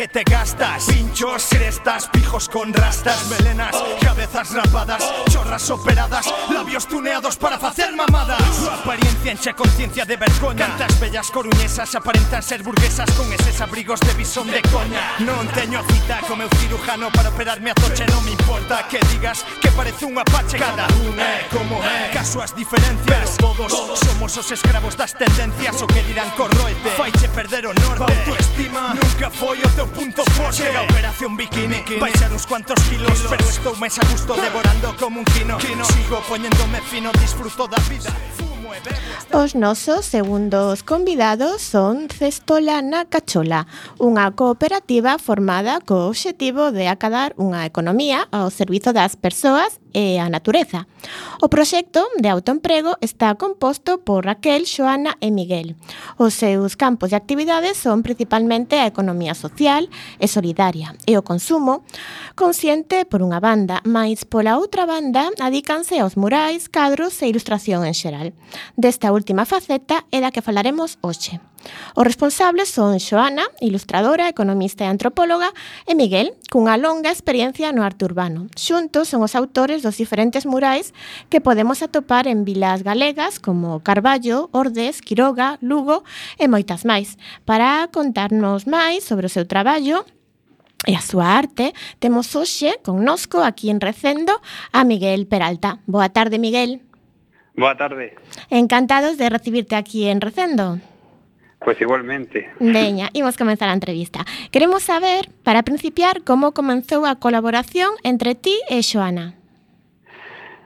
que 0.03 0.09
te 0.09 0.25
gastas. 0.25 0.87
Pinchos, 0.87 1.47
crestas, 1.49 2.09
pijos 2.09 2.49
con 2.49 2.73
rastas 2.73 3.25
Melenas, 3.29 3.77
cabezas 4.01 4.53
rapadas 4.53 5.05
Chorras 5.31 5.71
operadas, 5.71 6.27
labios 6.51 6.89
tuneados 6.89 7.37
para 7.37 7.57
facer 7.59 7.95
mamadas. 7.95 8.43
Tu 8.57 8.69
apariencia 8.69 9.33
enche 9.33 9.55
conciencia 9.55 10.05
de 10.05 10.17
vergoña 10.17 10.67
Cantas 10.67 10.99
bellas 10.99 11.31
coruñesas 11.31 11.95
aparentan 11.95 12.43
ser 12.43 12.65
burguesas 12.65 13.09
Con 13.13 13.33
eses 13.33 13.61
abrigos 13.61 14.01
de 14.01 14.15
bisón 14.15 14.51
de 14.51 14.61
coña. 14.63 15.15
Non 15.21 15.47
teño 15.55 15.85
cita 15.87 16.19
con 16.27 16.43
meu 16.43 16.51
cirujano 16.59 17.07
para 17.15 17.31
operarme 17.31 17.71
a 17.71 17.75
toche 17.79 18.03
Non 18.11 18.25
me 18.27 18.35
importa 18.35 18.83
que 18.91 18.99
digas 19.15 19.47
que 19.63 19.71
parece 19.71 20.03
un 20.03 20.19
apache. 20.19 20.59
Cada 20.59 20.91
un 21.07 21.15
é 21.15 21.47
como 21.47 21.79
é, 21.79 22.11
caso 22.11 22.43
as 22.43 22.51
diferencias. 22.59 23.39
Pero 23.39 23.55
todos, 23.55 23.71
todos 23.71 23.99
somos 24.03 24.35
os 24.35 24.51
escravos 24.51 24.99
das 24.99 25.15
tendencias 25.15 25.79
O 25.79 25.87
que 25.87 26.03
dirán 26.03 26.31
corroete, 26.35 26.91
faiche 26.99 27.29
perder 27.31 27.71
o 27.71 27.75
norte. 27.75 28.11
Autoestima. 28.11 28.99
Nunca 28.99 29.31
foi 29.31 29.63
o 29.63 29.71
teu 29.79 29.92
punto 29.93 30.25
fuerte 30.33 30.63
Llega 30.65 30.83
Operación 30.83 31.37
Bikini, 31.37 31.77
Bikini. 31.77 32.01
Uns 32.33 32.47
cuantos 32.47 32.81
kilos, 32.89 33.13
kilos. 33.13 33.31
Pero 33.31 33.45
estou 33.49 33.75
máis 33.77 33.95
a 33.99 34.05
gusto 34.11 34.35
ah. 34.35 34.43
devorando 34.43 34.89
como 34.99 35.21
un 35.21 35.27
quino. 35.27 35.59
Sigo 35.61 36.19
poñéndome 36.29 36.81
fino, 36.91 37.13
disfruto 37.21 37.69
da 37.69 37.79
vida. 37.89 38.11
Eh, 38.11 39.37
Os 39.37 39.55
nosos 39.55 40.05
segundos 40.05 40.83
convidados 40.83 41.63
son 41.63 42.09
Cestolana 42.09 43.05
Cachola, 43.05 43.69
unha 44.01 44.33
cooperativa 44.33 45.21
formada 45.21 45.81
co 45.85 46.09
obxectivo 46.09 46.73
de 46.73 46.89
acadar 46.89 47.37
unha 47.37 47.69
economía 47.69 48.29
ao 48.33 48.49
servizo 48.49 48.97
das 48.97 49.17
persoas 49.17 49.82
e 49.93 50.19
a 50.19 50.29
natureza. 50.29 50.89
O 51.41 51.49
proxecto 51.49 52.03
de 52.19 52.29
autoemprego 52.29 52.97
está 53.01 53.35
composto 53.37 53.99
por 54.01 54.27
Raquel, 54.27 54.67
Xoana 54.67 55.17
e 55.21 55.31
Miguel. 55.31 55.77
Os 56.19 56.35
seus 56.35 56.77
campos 56.77 57.11
de 57.11 57.17
actividades 57.17 57.79
son 57.79 58.03
principalmente 58.03 58.77
a 58.81 58.89
economía 58.89 59.37
social 59.37 59.89
e 60.19 60.27
solidaria 60.27 60.97
e 61.07 61.17
o 61.17 61.23
consumo 61.23 61.85
consciente 62.35 63.05
por 63.05 63.21
unha 63.21 63.39
banda, 63.39 63.85
mais 63.85 64.25
pola 64.25 64.57
outra 64.57 64.89
banda 64.89 65.29
adícanse 65.39 66.01
aos 66.01 66.17
murais, 66.17 66.67
cadros 66.73 67.21
e 67.21 67.29
ilustración 67.29 67.85
en 67.85 67.95
xeral. 67.95 68.33
Desta 68.75 69.13
última 69.13 69.45
faceta 69.45 70.09
é 70.11 70.19
da 70.25 70.33
que 70.33 70.45
falaremos 70.45 70.97
hoxe. 71.05 71.52
Os 71.95 72.05
responsables 72.05 72.69
son 72.69 72.99
Xoana, 72.99 73.45
ilustradora, 73.61 74.29
economista 74.29 74.85
e 74.85 74.91
antropóloga, 74.91 75.53
e 75.87 75.95
Miguel, 75.95 76.35
cunha 76.51 76.81
longa 76.81 77.13
experiencia 77.13 77.73
no 77.73 77.85
arte 77.85 78.05
urbano. 78.05 78.49
Xuntos 78.57 79.09
son 79.09 79.21
os 79.23 79.37
autores 79.37 79.83
dos 79.83 79.99
diferentes 80.01 80.47
murais 80.47 80.95
que 81.29 81.41
podemos 81.41 81.83
atopar 81.83 82.27
en 82.27 82.45
vilas 82.45 82.83
galegas 82.83 83.39
como 83.39 83.81
Carballo, 83.81 84.49
Ordes, 84.53 85.01
Quiroga, 85.01 85.59
Lugo 85.61 86.05
e 86.41 86.49
moitas 86.49 86.85
máis. 86.89 87.21
Para 87.45 87.87
contarnos 87.93 88.67
máis 88.67 89.05
sobre 89.05 89.29
o 89.29 89.33
seu 89.33 89.45
traballo, 89.45 90.05
e 90.83 90.99
a 90.99 91.03
súa 91.03 91.39
arte, 91.39 91.71
temos 92.03 92.35
hoxe 92.35 92.83
connosco 92.83 93.39
aquí 93.39 93.71
en 93.71 93.79
Recendo 93.79 94.35
a 94.75 94.83
Miguel 94.83 95.31
Peralta. 95.31 95.79
Boa 95.87 96.11
tarde, 96.11 96.43
Miguel. 96.43 96.83
Boa 97.55 97.77
tarde. 97.77 98.19
Encantados 98.51 99.17
de 99.17 99.31
recibirte 99.31 99.77
aquí 99.77 100.09
en 100.09 100.21
Recendo. 100.21 100.81
Pois 101.65 101.79
pues 101.79 101.83
igualmente. 101.83 102.51
Veña, 102.59 103.11
imos 103.13 103.37
comenzar 103.37 103.69
a 103.69 103.73
entrevista. 103.73 104.25
Queremos 104.51 104.83
saber, 104.83 105.31
para 105.45 105.63
principiar, 105.63 106.23
como 106.27 106.51
comenzou 106.51 107.07
a 107.07 107.15
colaboración 107.23 107.95
entre 108.03 108.35
ti 108.35 108.59
e 108.67 108.83
Xoana. 108.83 109.39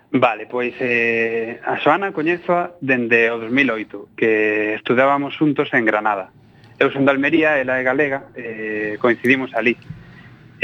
Vale, 0.09 0.49
pois 0.49 0.73
eh, 0.81 1.61
a 1.61 1.77
Xoana 1.77 2.17
coñezoa 2.17 2.81
dende 2.81 3.29
o 3.29 3.37
2008, 3.37 4.17
que 4.17 4.73
estudábamos 4.81 5.37
xuntos 5.37 5.69
en 5.77 5.85
Granada. 5.85 6.33
Eu 6.81 6.89
son 6.89 7.05
de 7.05 7.13
Almería, 7.13 7.61
ela 7.61 7.77
é 7.77 7.85
galega, 7.85 8.33
eh, 8.33 8.97
coincidimos 8.97 9.53
ali. 9.53 9.77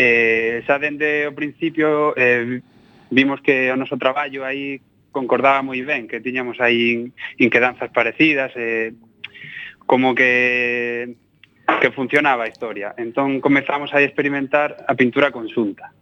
Eh, 0.01 0.65
xa 0.65 0.81
dende 0.81 1.29
o 1.29 1.37
principio 1.37 2.17
eh, 2.17 2.65
vimos 3.13 3.45
que 3.45 3.69
o 3.69 3.77
noso 3.77 4.01
traballo 4.01 4.49
aí 4.49 4.81
concordaba 5.13 5.61
moi 5.61 5.85
ben, 5.85 6.09
que 6.09 6.25
tiñamos 6.25 6.57
aí 6.57 7.13
inquedanzas 7.37 7.93
parecidas, 7.93 8.49
eh, 8.57 8.97
como 9.87 10.15
que 10.15 11.17
que 11.81 11.91
funcionaba 11.91 12.45
a 12.45 12.49
historia. 12.49 12.95
Entón 12.97 13.41
comezamos 13.41 13.93
a 13.95 14.01
experimentar 14.01 14.85
a 14.87 14.95
pintura 14.95 15.31
conxunta. 15.31 15.93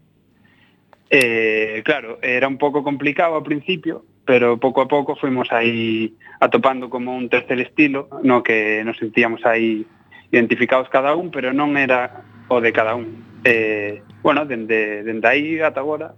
Eh, 1.10 1.82
claro, 1.84 2.18
era 2.22 2.46
un 2.46 2.58
pouco 2.58 2.84
complicado 2.84 3.34
ao 3.34 3.42
principio, 3.42 4.06
pero 4.24 4.62
pouco 4.62 4.78
a 4.80 4.86
pouco 4.86 5.18
fuimos 5.18 5.50
aí 5.50 6.14
atopando 6.38 6.86
como 6.88 7.16
un 7.16 7.28
tercer 7.28 7.58
estilo 7.58 8.08
no 8.22 8.42
que 8.46 8.84
nos 8.86 8.96
sentíamos 8.96 9.42
aí 9.44 9.82
identificados 10.30 10.88
cada 10.88 11.18
un, 11.18 11.34
pero 11.34 11.50
non 11.50 11.74
era 11.74 12.22
o 12.46 12.62
de 12.62 12.70
cada 12.70 12.94
un. 12.94 13.42
Eh, 13.42 14.06
bueno, 14.22 14.46
dende, 14.46 15.02
dende 15.02 15.26
aí 15.26 15.58
ata 15.58 15.82
agora. 15.82 16.14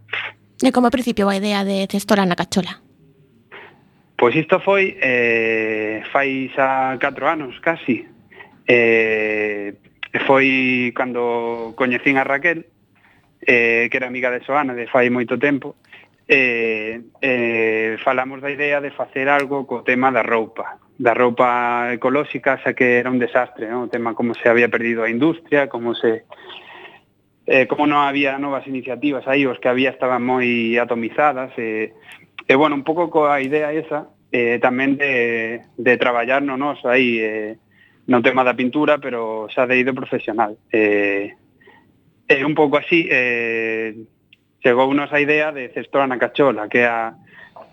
E 0.60 0.70
como 0.70 0.92
principio 0.92 1.26
a 1.26 1.40
idea 1.40 1.64
de 1.64 1.88
Testora 1.88 2.28
na 2.28 2.36
Cachola? 2.36 2.84
Pois 4.22 4.36
isto 4.36 4.60
foi 4.60 4.94
eh, 5.02 6.06
fai 6.14 6.46
xa 6.54 6.94
4 6.94 7.26
anos 7.26 7.58
casi. 7.58 8.06
Eh, 8.70 9.74
foi 10.30 10.94
cando 10.94 11.74
coñecín 11.74 12.14
a 12.14 12.22
Raquel, 12.22 12.70
eh, 13.42 13.90
que 13.90 13.96
era 13.98 14.06
amiga 14.06 14.30
de 14.30 14.38
Soana 14.46 14.78
de 14.78 14.86
fai 14.86 15.10
moito 15.10 15.42
tempo, 15.42 15.74
eh, 16.30 17.02
eh, 17.18 17.98
falamos 17.98 18.38
da 18.38 18.54
idea 18.54 18.78
de 18.78 18.94
facer 18.94 19.26
algo 19.26 19.66
co 19.66 19.82
tema 19.82 20.14
da 20.14 20.22
roupa, 20.22 20.78
da 21.02 21.18
roupa 21.18 21.90
ecolóxica, 21.90 22.62
xa 22.62 22.78
que 22.78 23.02
era 23.02 23.10
un 23.10 23.18
desastre, 23.18 23.66
¿no? 23.66 23.90
o 23.90 23.90
tema 23.90 24.14
como 24.14 24.38
se 24.38 24.46
había 24.46 24.70
perdido 24.70 25.02
a 25.02 25.10
industria, 25.10 25.66
como 25.66 25.98
se 25.98 26.30
eh, 27.50 27.66
como 27.66 27.90
non 27.90 28.06
había 28.06 28.38
novas 28.38 28.70
iniciativas 28.70 29.26
aí, 29.26 29.50
os 29.50 29.58
que 29.58 29.66
había 29.66 29.90
estaban 29.90 30.22
moi 30.22 30.78
atomizadas, 30.78 31.50
e, 31.58 31.90
eh, 31.90 32.22
e 32.46 32.54
bueno, 32.54 32.78
un 32.78 32.86
pouco 32.86 33.10
coa 33.10 33.42
idea 33.42 33.74
esa, 33.74 34.11
eh, 34.32 34.56
tamén 34.58 34.96
de, 34.96 35.60
de 35.76 35.94
traballar 36.00 36.40
no 36.40 36.56
nos 36.56 36.80
aí 36.88 37.20
eh, 37.20 37.60
no 38.08 38.24
tema 38.24 38.42
da 38.42 38.56
pintura, 38.56 38.96
pero 38.98 39.46
xa 39.52 39.68
de 39.68 39.78
ido 39.78 39.92
profesional. 39.92 40.56
Eh, 40.72 41.36
é 42.26 42.40
eh, 42.40 42.44
un 42.48 42.56
pouco 42.56 42.80
así, 42.80 43.06
eh, 43.12 43.94
chegou 44.64 44.88
unos 44.88 45.12
a 45.12 45.20
idea 45.20 45.52
de 45.52 45.68
Cestora 45.76 46.08
na 46.08 46.16
Cachola, 46.16 46.66
que 46.72 46.80
é 46.80 46.88
a, 46.88 47.12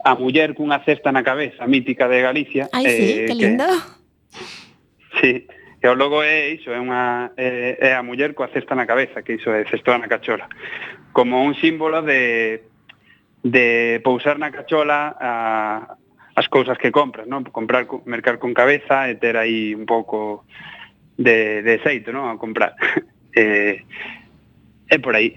a 0.03 0.12
muller 0.20 0.53
cunha 0.53 0.84
cesta 0.84 1.16
na 1.16 1.24
cabeza 1.24 1.64
mítica 1.64 2.12
de 2.12 2.22
Galicia. 2.22 2.68
Ai, 2.76 2.86
sí, 2.86 3.07
eh, 3.24 3.26
que 3.26 3.36
lindo. 3.39 3.66
Que, 3.66 5.18
sí, 5.18 5.32
que 5.80 5.88
o 5.88 5.95
logo 5.95 6.20
é 6.22 6.60
iso, 6.60 6.76
é, 6.76 6.80
unha, 6.80 7.32
é, 7.39 7.80
é 7.80 7.91
a 7.95 8.03
muller 8.03 8.36
coa 8.36 8.51
cesta 8.51 8.76
na 8.76 8.84
cabeza, 8.84 9.24
que 9.24 9.39
iso 9.39 9.49
é 9.55 9.64
Cestora 9.64 9.97
na 9.97 10.12
Cachola. 10.12 10.51
Como 11.16 11.39
un 11.41 11.55
símbolo 11.55 12.03
de, 12.03 12.68
de 13.43 14.01
pousar 14.03 14.38
na 14.38 14.51
cachola 14.51 15.16
a, 15.20 15.95
as 16.40 16.48
cousas 16.48 16.78
que 16.80 16.88
compras, 16.88 17.28
non? 17.28 17.44
Comprar, 17.52 17.84
mercar 18.08 18.40
con 18.40 18.56
cabeza 18.56 19.12
e 19.12 19.20
ter 19.20 19.36
aí 19.36 19.76
un 19.76 19.84
pouco 19.84 20.48
de, 21.20 21.60
de 21.60 21.84
xeito, 21.84 22.16
non? 22.16 22.32
A 22.32 22.40
comprar. 22.40 22.80
eh, 23.36 23.84
é 24.88 24.98
por 25.04 25.20
aí. 25.20 25.36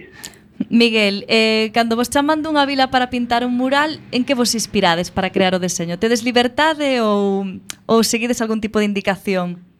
Miguel, 0.70 1.26
eh, 1.26 1.74
cando 1.74 1.98
vos 1.98 2.06
chaman 2.06 2.46
dunha 2.46 2.62
vila 2.70 2.94
para 2.94 3.10
pintar 3.10 3.42
un 3.42 3.58
mural, 3.58 3.98
en 4.14 4.22
que 4.22 4.38
vos 4.38 4.54
inspirades 4.54 5.10
para 5.10 5.34
crear 5.34 5.58
o 5.58 5.62
deseño? 5.62 5.98
Tedes 5.98 6.22
liberdade 6.22 7.02
ou, 7.02 7.50
ou 7.90 7.98
seguides 8.06 8.38
algún 8.38 8.62
tipo 8.62 8.78
de 8.78 8.86
indicación? 8.86 9.71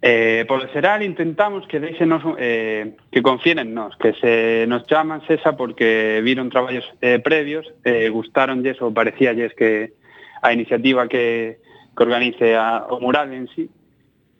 Eh, 0.00 0.44
polo 0.46 0.70
xeral 0.70 1.02
intentamos 1.02 1.66
que 1.66 1.82
deixenos 1.82 2.22
eh, 2.38 2.94
que 3.10 3.18
confíen 3.18 3.58
en 3.58 3.74
nós, 3.74 3.98
que 3.98 4.14
se 4.14 4.62
nos 4.70 4.86
chaman 4.86 5.26
cesa 5.26 5.58
porque 5.58 6.22
viron 6.22 6.54
traballos 6.54 6.86
eh, 7.02 7.18
previos, 7.18 7.66
eh, 7.82 8.06
gustaronlles 8.06 8.78
ou 8.78 8.94
parecíalles 8.94 9.50
que 9.58 9.98
a 10.38 10.54
iniciativa 10.54 11.10
que, 11.10 11.58
que 11.98 12.02
organice 12.06 12.54
a, 12.54 12.86
o 12.94 13.02
mural 13.02 13.34
en 13.34 13.50
sí, 13.50 13.66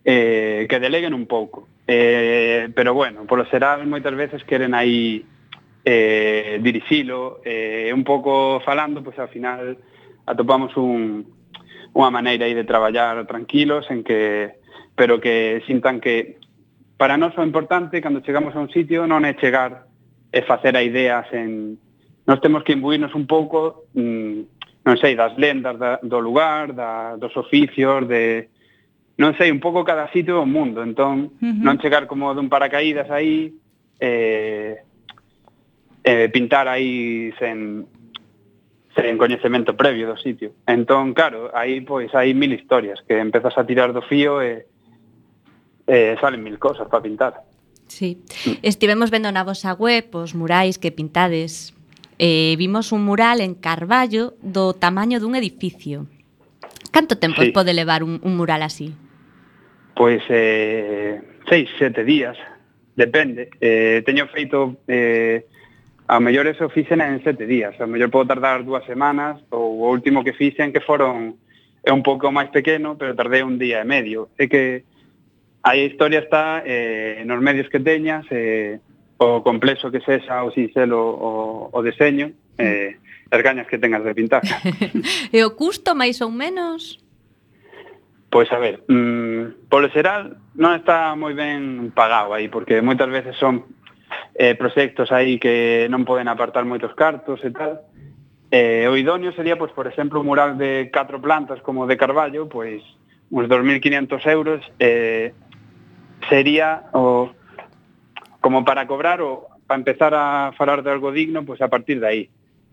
eh, 0.07 0.71
que 0.71 0.79
deleguen 0.79 1.11
un 1.11 1.27
pouco. 1.27 1.67
Eh, 1.91 2.71
pero 2.71 2.95
bueno, 2.95 3.27
polo 3.27 3.43
xeral 3.51 3.83
moitas 3.83 4.15
veces 4.15 4.47
queren 4.47 4.79
aí 4.79 5.27
eh, 5.83 6.63
dirixilo, 6.63 7.43
eh, 7.43 7.91
un 7.91 8.07
pouco 8.07 8.63
falando, 8.63 9.03
pois 9.03 9.19
pues, 9.19 9.27
ao 9.27 9.33
final 9.35 9.75
atopamos 10.23 10.71
un, 10.79 11.27
unha 11.99 12.15
maneira 12.15 12.47
aí 12.47 12.55
de 12.55 12.63
traballar 12.63 13.27
tranquilos 13.27 13.91
en 13.91 14.07
que 14.07 14.63
pero 14.99 15.23
que 15.23 15.63
sintan 15.71 16.03
que 16.03 16.43
para 16.99 17.15
nós 17.15 17.31
o 17.39 17.47
importante 17.47 18.03
cando 18.03 18.27
chegamos 18.27 18.59
a 18.59 18.59
un 18.59 18.67
sitio 18.75 19.07
non 19.07 19.23
é 19.23 19.39
chegar 19.39 19.87
e 20.35 20.43
facer 20.43 20.75
a 20.75 20.83
ideas 20.83 21.31
en 21.31 21.79
nós 22.27 22.43
temos 22.43 22.67
que 22.67 22.75
imbuirnos 22.75 23.15
un 23.15 23.31
pouco 23.31 23.87
mm, 23.95 24.59
non 24.83 24.97
sei, 24.99 25.15
das 25.15 25.39
lendas 25.39 25.79
da, 25.79 26.03
do 26.03 26.19
lugar, 26.19 26.73
da, 26.73 27.15
dos 27.21 27.37
oficios, 27.37 28.09
de 28.09 28.49
non 29.21 29.37
sei, 29.39 29.55
un 29.55 29.63
pouco 29.63 29.87
cada 29.87 30.11
sitio 30.11 30.43
do 30.43 30.47
mundo, 30.49 30.83
entón 30.83 31.31
uh 31.31 31.47
-huh. 31.47 31.63
non 31.63 31.79
chegar 31.79 32.11
como 32.11 32.35
dun 32.35 32.51
paracaídas 32.51 33.07
aí 33.15 33.55
eh, 34.03 34.83
eh, 36.03 36.27
pintar 36.35 36.67
aí 36.67 37.31
sen 37.39 37.87
sen 38.99 39.15
coñecemento 39.15 39.79
previo 39.79 40.11
do 40.11 40.19
sitio. 40.19 40.59
Entón, 40.67 41.15
claro, 41.15 41.55
aí 41.55 41.83
pois 41.87 42.11
hai 42.19 42.35
mil 42.35 42.51
historias 42.51 42.99
que 43.07 43.15
empezas 43.15 43.55
a 43.55 43.63
tirar 43.63 43.95
do 43.95 44.03
fío 44.03 44.43
e 44.43 44.67
eh, 44.67 44.78
eh, 45.89 46.15
salen 46.21 46.45
mil 46.45 46.59
cosas 46.61 46.87
para 46.87 47.03
pintar. 47.03 47.43
Sí. 47.89 48.21
Estivemos 48.63 49.11
vendo 49.11 49.33
na 49.33 49.43
vosa 49.43 49.73
web 49.73 50.13
os 50.13 50.37
murais 50.37 50.77
que 50.77 50.93
pintades. 50.93 51.73
Eh, 52.21 52.55
vimos 52.61 52.93
un 52.93 53.09
mural 53.09 53.41
en 53.41 53.57
Carballo 53.57 54.37
do 54.45 54.77
tamaño 54.77 55.19
dun 55.19 55.35
edificio. 55.35 56.05
Canto 56.93 57.17
tempo 57.17 57.41
sí. 57.41 57.51
pode 57.51 57.73
levar 57.73 58.05
un, 58.05 58.21
un 58.21 58.37
mural 58.37 58.61
así? 58.61 58.93
Pois 59.97 60.21
eh, 60.29 61.19
seis, 61.49 61.67
sete 61.81 62.05
días. 62.05 62.37
Depende. 62.95 63.51
Eh, 63.59 64.05
teño 64.05 64.29
feito... 64.29 64.79
Eh, 64.87 65.49
a 66.09 66.21
mellor 66.21 66.47
eso 66.49 66.69
fixen 66.71 67.01
en 67.05 67.23
sete 67.23 67.45
días. 67.45 67.79
A 67.81 67.87
mellor 67.87 68.09
podo 68.09 68.33
tardar 68.33 68.65
dúas 68.65 68.85
semanas 68.89 69.45
ou 69.53 69.85
o 69.85 69.93
último 69.93 70.25
que 70.25 70.33
fixen 70.33 70.73
que 70.73 70.81
foron 70.81 71.37
é 71.85 71.93
un 71.93 72.01
pouco 72.01 72.33
máis 72.33 72.49
pequeno, 72.49 72.97
pero 72.97 73.13
tardei 73.13 73.45
un 73.45 73.61
día 73.61 73.85
e 73.85 73.87
medio. 73.87 74.33
É 74.41 74.49
que 74.49 74.89
Aí 75.63 75.83
a 75.83 75.91
historia 75.91 76.21
está 76.21 76.63
eh, 76.65 77.23
nos 77.27 77.41
medios 77.43 77.69
que 77.69 77.81
teñas, 77.81 78.25
eh, 78.31 78.79
o 79.19 79.43
complexo 79.43 79.91
que 79.91 80.01
sexa 80.01 80.47
o 80.47 80.55
sinxelo 80.55 80.99
o, 80.99 81.33
o 81.75 81.79
deseño, 81.83 82.31
mm. 82.31 82.63
eh, 82.63 82.97
as 83.31 83.41
gañas 83.43 83.67
que 83.67 83.79
tengas 83.79 84.05
de 84.05 84.15
pintar. 84.15 84.43
e 85.35 85.39
o 85.45 85.53
custo 85.59 85.95
máis 85.99 86.23
ou 86.23 86.31
menos? 86.31 87.03
Pois 88.31 88.47
a 88.53 88.59
ver, 88.59 88.85
mmm, 88.89 89.69
polo 89.73 89.89
xeral 89.89 90.37
non 90.55 90.77
está 90.77 91.17
moi 91.17 91.33
ben 91.33 91.91
pagado 91.97 92.37
aí, 92.37 92.47
porque 92.53 92.85
moitas 92.85 93.09
veces 93.09 93.35
son 93.41 93.65
eh, 94.37 94.55
proxectos 94.55 95.11
aí 95.11 95.41
que 95.41 95.89
non 95.91 96.05
poden 96.05 96.29
apartar 96.29 96.63
moitos 96.69 96.95
cartos 96.95 97.41
e 97.43 97.51
tal. 97.51 97.89
Eh, 98.49 98.89
o 98.89 98.97
idóneo 98.97 99.33
sería, 99.33 99.57
pois, 99.61 99.73
por 99.73 99.89
exemplo, 99.89 100.21
un 100.21 100.29
mural 100.29 100.57
de 100.57 100.89
catro 100.93 101.21
plantas 101.21 101.61
como 101.61 101.85
de 101.89 101.97
Carballo, 101.97 102.49
pois 102.49 102.81
uns 103.29 103.45
2.500 103.49 104.25
euros, 104.33 104.61
eh, 104.81 105.33
sería 106.29 106.91
o 106.93 107.31
como 108.41 108.65
para 108.65 108.87
cobrar 108.87 109.21
o 109.21 109.47
para 109.69 109.79
empezar 109.79 110.15
a 110.15 110.53
falar 110.57 110.83
de 110.83 110.91
algo 110.91 111.13
digno, 111.13 111.45
pois 111.45 111.59
pues 111.59 111.63
a 111.63 111.69
partir 111.69 112.01
de 112.01 112.07
aí. 112.07 112.31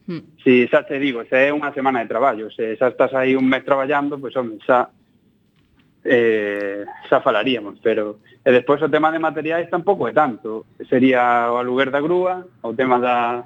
Mm. 0.08 0.40
Si 0.42 0.68
xa 0.68 0.86
te 0.88 0.98
digo, 0.98 1.26
se 1.26 1.50
é 1.50 1.54
unha 1.54 1.76
semana 1.76 2.00
de 2.00 2.08
traballo, 2.08 2.48
se 2.54 2.80
xa 2.80 2.88
estás 2.88 3.12
aí 3.12 3.36
un 3.36 3.46
mes 3.46 3.68
traballando, 3.68 4.16
pois 4.16 4.32
pues, 4.32 4.36
home, 4.40 4.58
xa 4.64 4.88
eh, 6.06 6.86
xa 7.10 7.20
falaríamos, 7.20 7.82
pero 7.84 8.24
e 8.46 8.50
despois 8.54 8.80
o 8.80 8.88
tema 8.94 9.12
de 9.12 9.20
materiais 9.20 9.68
tampouco 9.68 10.08
é 10.08 10.14
tanto. 10.16 10.70
Sería 10.88 11.52
o 11.52 11.60
aluguer 11.60 11.92
da 11.92 12.00
grúa, 12.00 12.48
o 12.64 12.72
tema 12.72 13.02
da, 13.02 13.44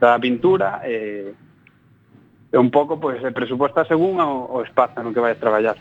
da 0.00 0.18
pintura, 0.18 0.82
e, 0.82 1.30
e 2.50 2.56
un 2.58 2.74
pouco 2.74 2.98
pois, 2.98 3.22
pues, 3.22 3.36
presuposta 3.36 3.86
según 3.86 4.18
o, 4.18 4.50
o 4.50 4.66
espazo 4.66 4.98
no 5.04 5.14
que 5.14 5.22
vais 5.22 5.38
traballar. 5.38 5.78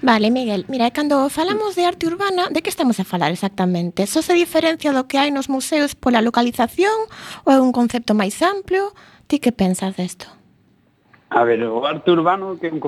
Vale, 0.00 0.30
Miguel, 0.30 0.64
mira, 0.68 0.86
e 0.86 0.94
cando 0.94 1.26
falamos 1.26 1.74
de 1.74 1.82
arte 1.82 2.06
urbana, 2.06 2.46
de 2.54 2.62
que 2.62 2.70
estamos 2.70 3.00
a 3.00 3.04
falar 3.04 3.34
exactamente? 3.34 4.06
Só 4.06 4.22
se 4.22 4.30
diferencia 4.30 4.94
do 4.94 5.10
que 5.10 5.18
hai 5.18 5.34
nos 5.34 5.50
museos 5.50 5.98
pola 5.98 6.22
localización 6.22 7.10
ou 7.42 7.50
é 7.50 7.58
un 7.58 7.74
concepto 7.74 8.14
máis 8.14 8.38
amplio? 8.38 8.94
Ti 9.26 9.42
que 9.42 9.50
pensas 9.50 9.98
desto? 9.98 10.30
A 11.34 11.42
ver, 11.42 11.66
o 11.66 11.82
arte 11.82 12.14
urbano 12.14 12.62
que 12.62 12.70
é 12.70 12.72
un, 12.72 12.78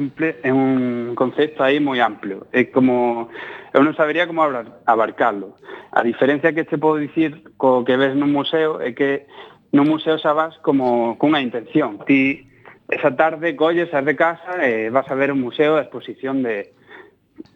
é 0.46 0.50
un 0.54 1.18
concepto 1.18 1.66
aí 1.66 1.82
moi 1.82 1.98
amplio. 1.98 2.46
É 2.54 2.70
como... 2.70 3.26
Eu 3.74 3.82
non 3.82 3.98
sabería 3.98 4.30
como 4.30 4.46
abarcarlo. 4.86 5.58
A 5.90 6.06
diferencia 6.06 6.54
que 6.54 6.62
te 6.62 6.78
podo 6.78 7.02
dicir 7.02 7.42
co 7.58 7.82
que 7.82 7.98
ves 7.98 8.14
nun 8.14 8.30
museo 8.30 8.78
é 8.78 8.94
que 8.94 9.26
nun 9.74 9.90
museo 9.90 10.14
xa 10.14 10.30
vas 10.30 10.54
como 10.62 11.18
cunha 11.18 11.42
intención. 11.42 11.98
Ti 12.06 12.46
esa 12.86 13.18
tarde 13.18 13.58
colles, 13.58 13.90
as 13.90 14.06
de 14.06 14.14
casa 14.14 14.62
e 14.62 14.94
vas 14.94 15.11
a 15.11 15.18
ver 15.18 15.34
un 15.34 15.42
museo, 15.42 15.74
a 15.74 15.82
exposición 15.82 16.46
de, 16.46 16.70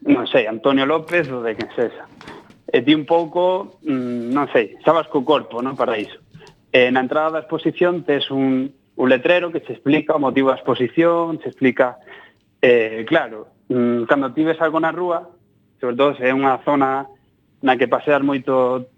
non 0.05 0.25
sei, 0.27 0.47
Antonio 0.47 0.85
López 0.85 1.29
ou 1.29 1.41
de 1.41 1.55
quen 1.55 1.69
sexa. 1.73 2.05
E 2.65 2.81
ti 2.81 2.93
un 2.93 3.05
pouco, 3.05 3.77
mm, 3.85 4.33
non 4.33 4.49
sei, 4.51 4.77
sabas 4.83 5.07
co 5.07 5.23
corpo, 5.23 5.61
non, 5.61 5.77
para 5.77 5.97
iso. 5.97 6.19
E 6.73 6.91
na 6.91 7.01
entrada 7.01 7.39
da 7.39 7.43
exposición 7.45 8.03
tes 8.03 8.29
un, 8.29 8.69
un 8.69 9.07
letrero 9.09 9.51
que 9.53 9.61
te 9.61 9.73
explica 9.73 10.17
o 10.17 10.23
motivo 10.23 10.49
da 10.49 10.59
exposición, 10.59 11.39
te 11.39 11.49
explica... 11.49 11.97
Eh, 12.61 13.05
claro, 13.05 13.47
mm, 13.69 14.09
cando 14.09 14.33
ti 14.33 14.43
ves 14.43 14.59
algo 14.59 14.81
na 14.81 14.91
rúa, 14.91 15.29
sobre 15.79 15.95
todo 15.95 16.17
se 16.17 16.25
é 16.25 16.33
unha 16.33 16.59
zona 16.65 17.05
na 17.61 17.77
que 17.77 17.85
paseas 17.85 18.25
moito 18.25 18.89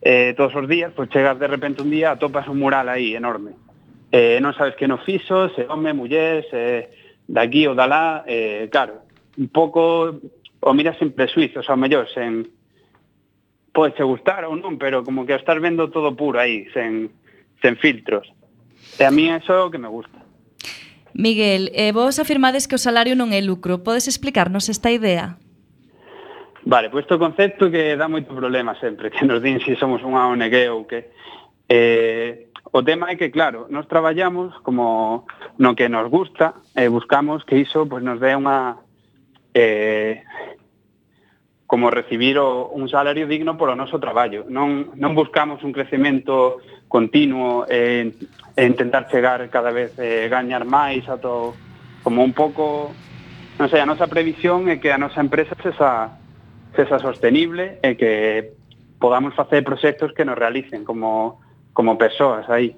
eh, 0.00 0.32
todos 0.36 0.56
os 0.56 0.66
días, 0.68 0.92
pois 0.96 1.12
chegas 1.12 1.36
de 1.38 1.48
repente 1.48 1.84
un 1.84 1.92
día, 1.92 2.12
atopas 2.12 2.48
un 2.48 2.60
mural 2.60 2.88
aí 2.88 3.16
enorme. 3.16 3.56
Eh, 4.12 4.40
non 4.40 4.56
sabes 4.56 4.76
que 4.76 4.88
no 4.88 5.00
fixo, 5.00 5.52
se 5.52 5.68
home, 5.68 5.92
muller, 5.92 6.44
se 6.48 6.88
daqui 7.28 7.68
ou 7.68 7.76
da 7.76 7.84
lá, 7.84 8.24
eh, 8.24 8.68
claro, 8.72 9.03
un 9.36 9.48
pouco 9.48 10.20
o 10.64 10.72
miras 10.72 10.96
sen 10.96 11.12
presuizos, 11.12 11.68
ao 11.68 11.76
mellor, 11.76 12.08
sen 12.08 12.48
pode 13.74 14.00
gustar 14.00 14.46
ou 14.46 14.56
non, 14.56 14.78
pero 14.80 15.04
como 15.04 15.26
que 15.26 15.36
estás 15.36 15.60
vendo 15.60 15.90
todo 15.90 16.14
puro 16.16 16.40
aí, 16.40 16.70
sen, 16.72 17.10
sen 17.60 17.74
filtros. 17.76 18.30
E 18.96 19.02
a 19.04 19.10
mí 19.10 19.28
eso 19.28 19.52
é 19.52 19.60
o 19.60 19.70
que 19.70 19.82
me 19.82 19.90
gusta. 19.90 20.24
Miguel, 21.12 21.70
eh, 21.74 21.92
vos 21.92 22.18
afirmades 22.18 22.66
que 22.66 22.74
o 22.74 22.80
salario 22.80 23.14
non 23.18 23.34
é 23.34 23.42
lucro. 23.42 23.82
Podes 23.82 24.06
explicarnos 24.06 24.70
esta 24.70 24.90
idea? 24.90 25.38
Vale, 26.64 26.88
pois 26.88 27.04
pues, 27.04 27.12
este 27.12 27.20
concepto 27.20 27.68
que 27.68 27.92
dá 27.98 28.08
moito 28.08 28.32
problema 28.32 28.72
sempre, 28.80 29.12
que 29.12 29.26
nos 29.26 29.44
din 29.44 29.60
se 29.60 29.74
si 29.74 29.80
somos 29.80 30.00
unha 30.00 30.32
ONG 30.32 30.56
ou 30.72 30.88
que... 30.88 31.12
Eh, 31.68 32.48
o 32.72 32.82
tema 32.82 33.12
é 33.12 33.20
que, 33.20 33.30
claro, 33.30 33.68
nos 33.68 33.86
traballamos 33.86 34.56
como 34.64 35.28
no 35.60 35.76
que 35.76 35.92
nos 35.92 36.08
gusta 36.08 36.58
e 36.74 36.86
eh, 36.86 36.88
buscamos 36.88 37.44
que 37.44 37.60
iso 37.60 37.84
pues, 37.84 38.02
nos 38.02 38.18
dé 38.18 38.34
unha 38.34 38.80
eh, 39.54 40.22
como 41.66 41.90
recibir 41.90 42.38
o, 42.38 42.68
un 42.68 42.88
salario 42.88 43.26
digno 43.26 43.56
polo 43.56 43.74
noso 43.74 43.98
traballo. 43.98 44.44
Non, 44.50 44.92
non 44.94 45.16
buscamos 45.16 45.62
un 45.64 45.72
crecemento 45.72 46.60
continuo 46.86 47.66
en, 47.70 48.14
en 48.54 48.70
tentar 48.76 49.08
chegar 49.08 49.48
cada 49.48 49.72
vez 49.72 49.96
eh, 49.98 50.28
gañar 50.28 50.66
máis, 50.68 51.08
ato, 51.08 51.54
como 52.02 52.22
un 52.22 52.34
pouco... 52.36 52.92
Non 53.54 53.70
sei, 53.70 53.78
a 53.78 53.86
nosa 53.86 54.10
previsión 54.10 54.66
é 54.66 54.82
que 54.82 54.90
a 54.90 54.98
nosa 54.98 55.22
empresa 55.22 55.54
sexa, 55.62 56.18
sexa 56.74 56.98
sostenible 56.98 57.78
e 57.86 57.94
que 57.94 58.50
podamos 58.98 59.34
facer 59.34 59.62
proxectos 59.62 60.10
que 60.10 60.26
nos 60.26 60.34
realicen 60.34 60.82
como, 60.82 61.38
como 61.70 61.94
persoas 61.94 62.50
aí. 62.50 62.74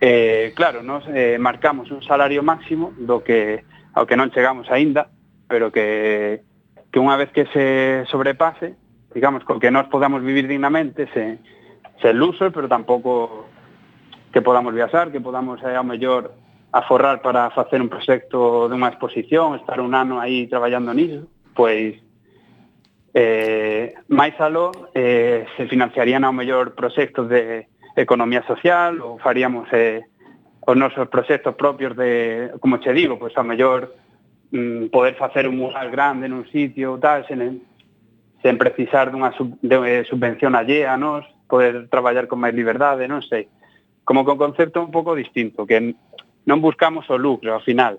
Eh, 0.00 0.54
claro, 0.54 0.82
nos 0.82 1.02
eh, 1.10 1.36
marcamos 1.38 1.90
un 1.90 2.02
salario 2.02 2.42
máximo 2.42 2.94
do 2.96 3.20
que 3.20 3.66
ao 3.92 4.06
que 4.06 4.14
non 4.14 4.30
chegamos 4.30 4.70
aínda, 4.70 5.10
pero 5.50 5.72
que, 5.74 6.46
que 6.94 7.02
unha 7.02 7.18
vez 7.18 7.34
que 7.34 7.50
se 7.50 8.06
sobrepase, 8.06 8.78
digamos, 9.10 9.42
con 9.42 9.58
que 9.58 9.74
nós 9.74 9.90
podamos 9.90 10.22
vivir 10.22 10.46
dignamente, 10.46 11.10
se, 11.10 11.42
se 11.98 12.14
luso, 12.14 12.54
pero 12.54 12.70
tampouco 12.70 13.50
que 14.30 14.46
podamos 14.46 14.70
viaxar, 14.70 15.10
que 15.10 15.18
podamos, 15.18 15.58
eh, 15.66 15.74
ao 15.74 15.82
mellor, 15.82 16.30
aforrar 16.70 17.18
para 17.18 17.50
facer 17.50 17.82
un 17.82 17.90
proxecto 17.90 18.70
dunha 18.70 18.94
exposición, 18.94 19.58
estar 19.58 19.82
un 19.82 19.90
ano 19.98 20.22
aí 20.22 20.46
traballando 20.46 20.94
niso, 20.94 21.26
pois 21.50 21.98
eh, 23.10 23.90
máis 24.06 24.38
aló 24.38 24.70
eh, 24.94 25.50
se 25.58 25.66
financiarían 25.66 26.22
ao 26.22 26.30
mellor 26.30 26.78
proxectos 26.78 27.26
de 27.26 27.66
economía 27.98 28.46
social 28.46 29.02
ou 29.02 29.18
faríamos 29.18 29.66
eh, 29.74 30.06
os 30.62 30.78
nosos 30.78 31.10
proxectos 31.10 31.58
propios 31.58 31.98
de, 31.98 32.54
como 32.62 32.78
che 32.78 32.94
digo, 32.94 33.18
pois 33.18 33.34
ao 33.34 33.42
mellor 33.42 33.90
mm, 34.52 34.86
poder 34.90 35.14
facer 35.14 35.48
un 35.48 35.56
mural 35.56 35.90
grande 35.90 36.28
nun 36.28 36.46
sitio 36.50 36.98
tal, 36.98 37.26
sen, 37.26 37.62
sen 38.42 38.54
precisar 38.58 39.10
dunha 39.10 39.32
sub, 39.34 39.58
de, 39.62 39.76
eh, 39.86 40.04
subvención 40.04 40.54
allea, 40.54 40.96
nos, 40.96 41.26
poder 41.50 41.88
traballar 41.90 42.30
con 42.30 42.38
máis 42.38 42.54
liberdade, 42.54 43.10
non 43.10 43.22
sei. 43.26 43.50
Como 44.06 44.22
con 44.22 44.38
concepto 44.38 44.82
un 44.82 44.94
pouco 44.94 45.14
distinto, 45.14 45.66
que 45.66 45.94
non 46.46 46.58
buscamos 46.62 47.06
o 47.10 47.16
lucro 47.18 47.54
ao 47.54 47.64
final. 47.64 47.98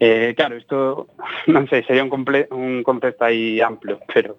Eh, 0.00 0.32
claro, 0.36 0.56
isto 0.56 1.10
non 1.52 1.68
sei, 1.68 1.84
sería 1.84 2.04
un, 2.04 2.10
comple 2.10 2.48
un 2.54 2.82
concepto 2.82 3.28
aí 3.28 3.60
amplio, 3.60 4.00
pero 4.08 4.38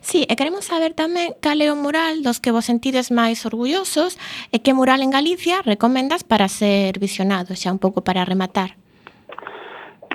Sí, 0.00 0.24
e 0.28 0.32
queremos 0.36 0.64
saber 0.64 0.96
tamén 0.96 1.36
cal 1.44 1.60
é 1.60 1.68
o 1.68 1.76
mural 1.76 2.24
dos 2.24 2.40
que 2.40 2.54
vos 2.54 2.64
sentides 2.64 3.12
máis 3.12 3.44
orgullosos 3.44 4.16
e 4.48 4.64
que 4.64 4.76
mural 4.76 5.04
en 5.04 5.12
Galicia 5.12 5.60
recomendas 5.60 6.24
para 6.24 6.48
ser 6.48 6.96
visionado, 6.96 7.52
xa 7.52 7.72
un 7.72 7.80
pouco 7.80 8.00
para 8.00 8.24
rematar. 8.24 8.80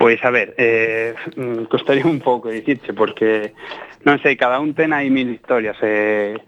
Pois, 0.00 0.16
a 0.24 0.30
ver, 0.30 0.54
eh, 0.56 1.12
costaría 1.68 2.06
un 2.06 2.20
pouco 2.20 2.48
dicirche, 2.48 2.96
porque, 2.96 3.52
non 4.08 4.16
sei, 4.24 4.32
cada 4.32 4.56
un 4.56 4.72
ten 4.72 4.96
aí 4.96 5.12
mil 5.12 5.28
historias. 5.28 5.76
Eh, 5.84 6.40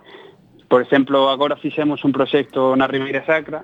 por 0.73 0.81
exemplo, 0.81 1.29
agora 1.29 1.61
fixemos 1.61 2.01
un 2.01 2.17
proxecto 2.17 2.73
na 2.73 2.89
Ribeira 2.89 3.21
Sacra, 3.29 3.61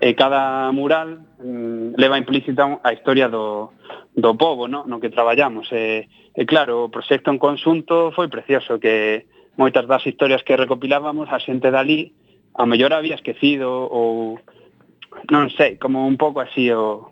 e 0.00 0.16
cada 0.16 0.72
mural 0.72 1.20
mm, 1.36 2.00
leva 2.00 2.16
implícita 2.16 2.80
a 2.80 2.96
historia 2.96 3.28
do, 3.28 3.76
do 4.16 4.32
povo 4.32 4.64
no, 4.64 4.88
no 4.88 4.96
que 4.96 5.12
traballamos. 5.12 5.68
E, 5.76 6.08
e 6.32 6.42
claro, 6.48 6.88
o 6.88 6.90
proxecto 6.90 7.28
en 7.28 7.36
consunto 7.36 8.16
foi 8.16 8.32
precioso, 8.32 8.80
que 8.80 9.28
moitas 9.60 9.84
das 9.84 10.08
historias 10.08 10.40
que 10.40 10.56
recopilábamos 10.56 11.28
a 11.28 11.36
xente 11.36 11.68
dali 11.68 12.16
a 12.56 12.64
mellor 12.64 12.96
había 12.96 13.20
esquecido 13.20 13.68
ou 13.92 14.40
non 15.28 15.52
sei, 15.52 15.76
como 15.76 16.08
un 16.08 16.16
pouco 16.16 16.40
así 16.40 16.72
o, 16.72 17.11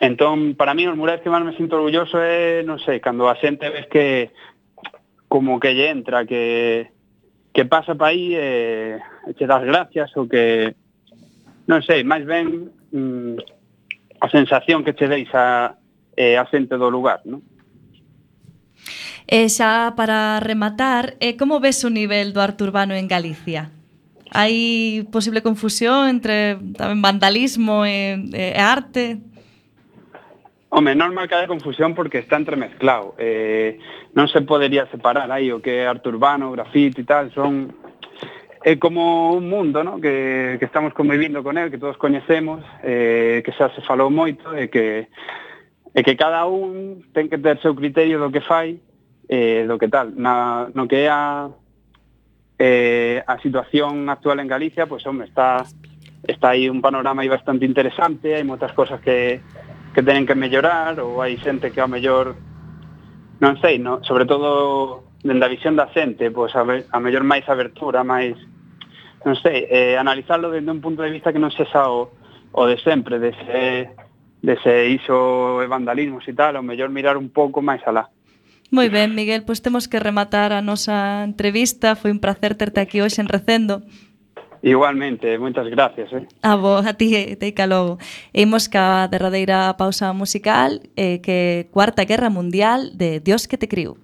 Entón, 0.00 0.54
para 0.54 0.74
mí, 0.74 0.86
os 0.86 0.96
murais 0.96 1.20
que 1.20 1.30
máis 1.30 1.44
me 1.44 1.56
sinto 1.56 1.76
orgulloso 1.76 2.18
é, 2.18 2.62
non 2.62 2.78
sei, 2.80 3.02
cando 3.02 3.28
a 3.28 3.36
xente 3.36 3.68
ves 3.68 3.86
que 3.90 4.30
como 5.28 5.60
que 5.60 5.72
lle 5.72 5.90
entra, 5.90 6.26
que, 6.26 6.92
que 7.52 7.64
pasa 7.64 7.96
pa 7.96 8.12
aí 8.12 8.36
e, 8.36 8.98
e 9.00 9.30
che 9.36 9.46
das 9.48 9.64
gracias 9.64 10.12
ou 10.16 10.28
que, 10.28 10.74
non 11.68 11.80
sei, 11.80 12.04
máis 12.04 12.24
ben 12.26 12.68
mm, 12.92 13.36
a 14.20 14.28
sensación 14.28 14.84
que 14.84 14.94
che 14.94 15.08
deixa 15.08 15.76
eh, 16.16 16.36
a 16.36 16.44
xente 16.46 16.76
do 16.76 16.90
lugar, 16.90 17.24
non? 17.24 17.40
E 19.24 19.48
xa 19.48 19.96
para 19.96 20.42
rematar, 20.44 21.16
eh, 21.22 21.40
como 21.40 21.62
ves 21.62 21.80
o 21.86 21.90
nivel 21.90 22.36
do 22.36 22.44
arte 22.44 22.68
urbano 22.68 22.92
en 22.92 23.08
Galicia? 23.08 23.72
Hai 24.28 25.04
posible 25.12 25.44
confusión 25.44 26.08
entre 26.08 26.56
tamén 26.76 27.00
vandalismo 27.00 27.84
e, 27.88 28.20
e 28.32 28.56
arte? 28.60 29.31
Home, 30.74 30.94
normal 30.94 31.28
que 31.28 31.34
haya 31.34 31.46
confusión 31.46 31.94
porque 31.94 32.16
está 32.16 32.36
entremezclado. 32.40 33.12
Eh, 33.20 33.76
non 34.16 34.24
se 34.24 34.40
podería 34.40 34.88
separar 34.88 35.28
aí 35.28 35.52
o 35.52 35.60
que 35.60 35.84
é 35.84 35.84
arte 35.84 36.08
urbano, 36.08 36.48
grafite 36.48 37.04
e 37.04 37.04
tal, 37.04 37.28
son 37.36 37.76
é 38.64 38.80
como 38.80 39.36
un 39.36 39.52
mundo 39.52 39.84
¿no? 39.84 40.00
que, 40.00 40.56
que 40.56 40.64
estamos 40.64 40.96
convivindo 40.96 41.44
con 41.44 41.60
él, 41.60 41.68
que 41.68 41.76
todos 41.76 42.00
coñecemos, 42.00 42.64
eh, 42.80 43.44
que 43.44 43.52
xa 43.52 43.68
se 43.76 43.84
falou 43.84 44.08
moito, 44.08 44.48
e 44.56 44.72
que, 44.72 45.12
e 45.92 46.00
que 46.00 46.16
cada 46.16 46.48
un 46.48 47.04
ten 47.12 47.28
que 47.28 47.36
ter 47.36 47.60
seu 47.60 47.76
criterio 47.76 48.16
do 48.16 48.32
que 48.32 48.40
fai, 48.40 48.80
eh, 49.28 49.68
do 49.68 49.76
que 49.76 49.92
tal. 49.92 50.16
Na, 50.16 50.72
no 50.72 50.88
que 50.88 51.04
é 51.04 51.12
a, 51.12 51.52
eh, 52.56 53.20
a 53.28 53.36
situación 53.44 54.08
actual 54.08 54.40
en 54.40 54.48
Galicia, 54.48 54.88
pois, 54.88 55.04
pues, 55.04 55.12
home, 55.12 55.28
está, 55.28 55.68
está 56.24 56.56
aí 56.56 56.72
un 56.72 56.80
panorama 56.80 57.20
aí 57.20 57.28
bastante 57.28 57.68
interesante, 57.68 58.32
hai 58.32 58.40
moitas 58.40 58.72
cosas 58.72 59.04
que, 59.04 59.44
que 59.94 60.02
teñen 60.02 60.26
que 60.26 60.34
mellorar 60.34 60.98
ou 61.00 61.20
hai 61.20 61.36
xente 61.40 61.70
que 61.70 61.80
ao 61.80 61.88
mellor 61.88 62.36
non 63.42 63.58
sei, 63.60 63.76
no, 63.78 64.00
sobre 64.06 64.24
todo 64.24 65.04
dende 65.22 65.44
a 65.44 65.52
visión 65.52 65.76
da 65.76 65.90
xente, 65.92 66.30
pois 66.30 66.54
a, 66.54 66.64
a 66.64 66.98
mellor 66.98 67.22
máis 67.22 67.44
abertura, 67.46 68.02
máis 68.02 68.34
non 69.22 69.38
sei, 69.38 69.70
eh, 69.70 69.94
analizarlo 69.94 70.50
dende 70.50 70.74
un 70.74 70.82
punto 70.82 71.02
de 71.02 71.10
vista 71.14 71.30
que 71.30 71.42
non 71.42 71.54
se 71.54 71.66
xa 71.70 71.86
o, 71.90 72.10
o 72.52 72.62
de 72.66 72.76
sempre, 72.82 73.22
de 73.22 73.30
se, 73.34 73.62
de 74.42 74.54
se 74.62 74.74
iso 74.90 75.62
e 75.62 75.66
vandalismos 75.70 76.26
e 76.26 76.34
tal, 76.34 76.58
ao 76.58 76.66
mellor 76.66 76.90
mirar 76.90 77.14
un 77.14 77.30
pouco 77.30 77.62
máis 77.62 77.82
alá. 77.86 78.10
Moi 78.72 78.88
ben, 78.88 79.12
Miguel, 79.12 79.44
pois 79.44 79.60
temos 79.60 79.84
que 79.84 80.00
rematar 80.00 80.50
a 80.56 80.64
nosa 80.64 81.28
entrevista. 81.28 81.92
Foi 81.92 82.08
un 82.08 82.24
placer 82.24 82.56
terte 82.56 82.80
aquí 82.80 83.04
hoxe 83.04 83.20
en 83.20 83.28
Recendo. 83.28 83.84
Igualmente, 84.62 85.38
moitas 85.38 85.66
gracias. 85.66 86.12
Eh? 86.12 86.26
A 86.42 86.54
vos, 86.54 86.86
a 86.86 86.94
ti, 86.94 87.34
Teica 87.36 87.66
Lobo. 87.66 87.98
Imos 88.32 88.68
ca 88.70 89.08
derradeira 89.10 89.74
pausa 89.76 90.12
musical 90.12 90.86
eh, 90.94 91.20
que 91.20 91.68
Cuarta 91.72 92.04
Guerra 92.04 92.30
Mundial 92.30 92.94
de 92.94 93.18
Dios 93.18 93.48
que 93.48 93.58
te 93.58 93.66
criou. 93.66 93.98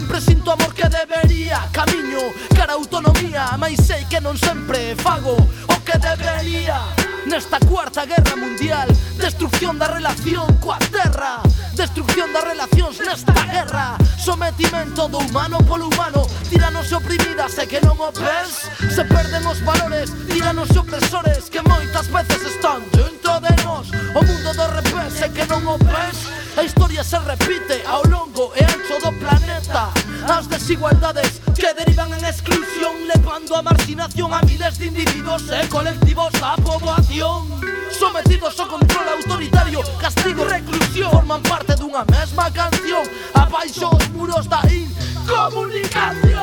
Sempre 0.00 0.20
sinto 0.22 0.50
amor 0.50 0.72
que 0.72 0.88
debería. 0.88 1.68
Camiño 1.72 2.32
cara 2.56 2.72
autonomía 2.72 3.54
Mais 3.58 3.76
sei 3.84 4.08
que 4.08 4.16
non 4.16 4.32
sempre 4.32 4.96
fago 4.96 5.36
o 5.36 5.76
que 5.84 5.92
debería. 6.00 6.80
Nesta 7.28 7.60
cuarta 7.60 8.08
guerra 8.08 8.32
mundial 8.32 8.88
Destrucción 9.20 9.76
da 9.76 9.92
relación 9.92 10.48
coa 10.56 10.80
terra. 10.88 11.44
Destrucción 11.76 12.32
das 12.32 12.48
relacións 12.48 12.96
nesta 13.04 13.36
guerra. 13.52 14.00
Sometimento 14.16 15.04
do 15.04 15.20
humano 15.20 15.60
polo 15.68 15.92
humano. 15.92 16.24
Tiranos 16.48 16.88
oprimidas 16.96 17.60
e 17.60 17.68
que 17.68 17.84
non 17.84 18.00
o 18.00 18.08
ves? 18.08 18.72
Se 18.88 19.04
perden 19.04 19.44
os 19.44 19.60
valores 19.60 20.08
Tiranos 20.32 20.72
opresores 20.80 21.52
que 21.52 21.60
moitas 21.60 22.08
veces 22.08 22.40
están 22.56 22.80
dentro 22.88 23.36
de 23.44 23.52
nós. 23.68 23.92
O 24.16 24.24
mundo 24.24 24.48
do 24.56 24.64
revés 24.80 25.12
e 25.20 25.28
que 25.28 25.44
non 25.44 25.60
o 25.68 25.76
ves? 25.76 26.39
A 26.56 26.62
historia 26.62 27.04
se 27.04 27.18
repite 27.18 27.82
ao 27.86 28.02
longo 28.06 28.52
e 28.56 28.64
ancho 28.64 28.98
do 29.00 29.12
planeta 29.18 29.90
As 30.28 30.46
desigualdades 30.46 31.40
que 31.54 31.74
derivan 31.74 32.12
en 32.14 32.24
exclusión 32.24 32.94
Levando 33.06 33.54
a 33.54 33.62
marginación 33.62 34.32
a 34.32 34.42
miles 34.42 34.78
de 34.78 34.86
individuos 34.86 35.48
e 35.50 35.66
colectivos 35.68 36.32
da 36.40 36.56
poboación 36.56 37.60
Sometidos 37.90 38.58
ao 38.58 38.66
control 38.66 39.08
autoritario, 39.08 39.82
castigo 40.00 40.42
e 40.44 40.48
reclusión 40.58 41.10
Forman 41.10 41.42
parte 41.42 41.74
dunha 41.76 42.04
mesma 42.10 42.50
canción. 42.50 43.04
Abaixo 43.34 43.88
os 43.88 44.08
muros 44.08 44.46
da 44.46 44.60
incomunicación. 44.66 46.39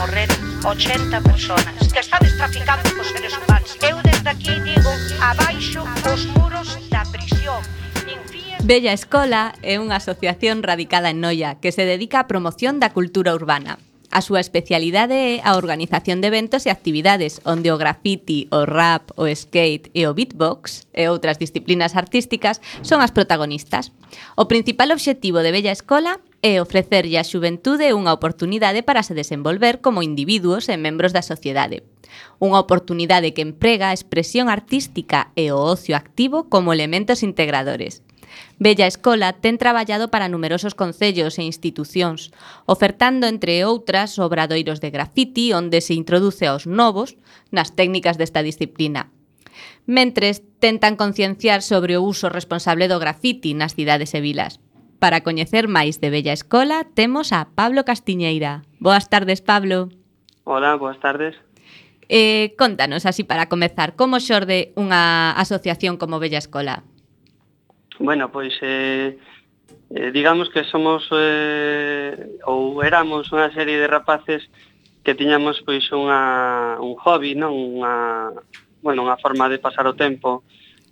morreron 0.00 0.64
80 0.64 1.20
personas 1.20 1.92
que 1.92 2.00
estades 2.00 2.34
traficando 2.34 2.88
cos 2.96 3.08
seres 3.08 3.36
humanos. 3.36 3.76
Eu 3.84 4.00
desde 4.00 4.30
aquí 4.30 4.56
digo, 4.64 4.88
abaixo 5.20 5.84
os 6.08 6.24
muros 6.32 6.78
da 6.88 7.04
prisión. 7.12 7.60
Infíes... 8.08 8.64
Bella 8.64 8.96
Escola 8.96 9.52
é 9.60 9.76
unha 9.76 10.00
asociación 10.00 10.64
radicada 10.64 11.12
en 11.12 11.20
Noia 11.20 11.60
que 11.60 11.68
se 11.68 11.84
dedica 11.84 12.24
á 12.24 12.24
promoción 12.24 12.80
da 12.80 12.96
cultura 12.96 13.36
urbana. 13.36 13.76
A 14.08 14.24
súa 14.24 14.40
especialidade 14.40 15.14
é 15.14 15.44
a 15.44 15.60
organización 15.60 16.24
de 16.24 16.32
eventos 16.32 16.64
e 16.64 16.72
actividades 16.72 17.44
onde 17.44 17.68
o 17.68 17.76
graffiti, 17.76 18.48
o 18.48 18.64
rap, 18.64 19.12
o 19.20 19.28
skate 19.28 19.92
e 19.92 20.08
o 20.08 20.16
beatbox 20.16 20.88
e 20.96 21.12
outras 21.12 21.36
disciplinas 21.36 21.92
artísticas 21.92 22.64
son 22.80 23.04
as 23.04 23.12
protagonistas. 23.12 23.92
O 24.32 24.48
principal 24.48 24.96
obxectivo 24.96 25.44
de 25.44 25.52
Bella 25.52 25.76
Escola 25.76 26.24
e 26.42 26.60
ofrecerlle 26.60 27.20
á 27.20 27.24
xuventude 27.24 27.92
unha 27.92 28.16
oportunidade 28.16 28.80
para 28.80 29.04
se 29.04 29.12
desenvolver 29.12 29.84
como 29.84 30.04
individuos 30.04 30.72
e 30.72 30.76
membros 30.80 31.12
da 31.12 31.20
sociedade. 31.20 31.84
Unha 32.40 32.58
oportunidade 32.58 33.36
que 33.36 33.44
emprega 33.44 33.92
a 33.92 33.96
expresión 33.96 34.48
artística 34.48 35.30
e 35.36 35.52
o 35.52 35.60
ocio 35.60 35.94
activo 35.94 36.48
como 36.48 36.72
elementos 36.72 37.22
integradores. 37.22 38.02
Bella 38.58 38.86
Escola 38.86 39.36
ten 39.42 39.58
traballado 39.58 40.08
para 40.08 40.30
numerosos 40.30 40.78
concellos 40.78 41.36
e 41.36 41.44
institucións, 41.44 42.30
ofertando, 42.64 43.26
entre 43.26 43.64
outras, 43.64 44.16
obradoiros 44.18 44.80
de 44.80 44.90
grafiti 44.94 45.52
onde 45.52 45.80
se 45.80 45.94
introduce 45.94 46.46
aos 46.46 46.64
novos 46.64 47.16
nas 47.50 47.74
técnicas 47.74 48.16
desta 48.16 48.44
disciplina. 48.44 49.10
Mentres, 49.84 50.42
tentan 50.62 50.94
concienciar 50.94 51.60
sobre 51.60 51.98
o 51.98 52.04
uso 52.06 52.30
responsable 52.30 52.86
do 52.86 53.02
grafiti 53.02 53.52
nas 53.52 53.74
cidades 53.74 54.14
e 54.14 54.20
vilas. 54.22 54.62
Para 55.00 55.24
coñecer 55.24 55.64
máis 55.64 55.96
de 55.96 56.12
Bella 56.12 56.36
Escola, 56.36 56.84
temos 56.92 57.32
a 57.32 57.48
Pablo 57.56 57.88
Castiñeira. 57.88 58.68
Boas 58.84 59.08
tardes, 59.08 59.40
Pablo. 59.40 59.88
Hola, 60.44 60.76
boas 60.76 61.00
tardes. 61.00 61.40
Eh, 62.12 62.52
contanos, 62.60 63.06
así 63.06 63.24
para 63.24 63.48
comezar, 63.48 63.96
como 63.96 64.20
xorde 64.20 64.76
unha 64.76 65.32
asociación 65.40 65.96
como 65.96 66.20
Bella 66.20 66.36
Escola? 66.36 66.84
Bueno, 67.96 68.28
pois, 68.28 68.52
eh, 68.60 69.16
eh, 69.88 70.10
digamos 70.12 70.52
que 70.52 70.68
somos, 70.68 71.08
eh, 71.16 72.36
ou 72.44 72.84
éramos 72.84 73.32
unha 73.32 73.48
serie 73.56 73.80
de 73.80 73.88
rapaces 73.88 74.52
que 75.00 75.16
tiñamos 75.16 75.64
pois 75.64 75.88
unha, 75.96 76.76
un 76.76 76.92
hobby, 77.00 77.32
non? 77.40 77.56
Unha, 77.56 78.36
bueno, 78.84 79.08
unha 79.08 79.16
forma 79.16 79.48
de 79.48 79.56
pasar 79.56 79.88
o 79.88 79.96
tempo, 79.96 80.44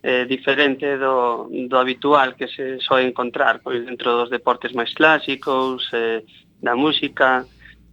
eh, 0.03 0.27
diferente 0.27 0.97
do, 0.97 1.51
do 1.51 1.77
habitual 1.79 2.35
que 2.35 2.47
se 2.49 2.79
soe 2.81 3.03
encontrar 3.03 3.61
pois 3.63 3.85
dentro 3.85 4.15
dos 4.15 4.31
deportes 4.31 4.73
máis 4.73 4.95
clásicos, 4.95 5.91
eh, 5.93 6.23
da 6.63 6.75
música, 6.75 7.47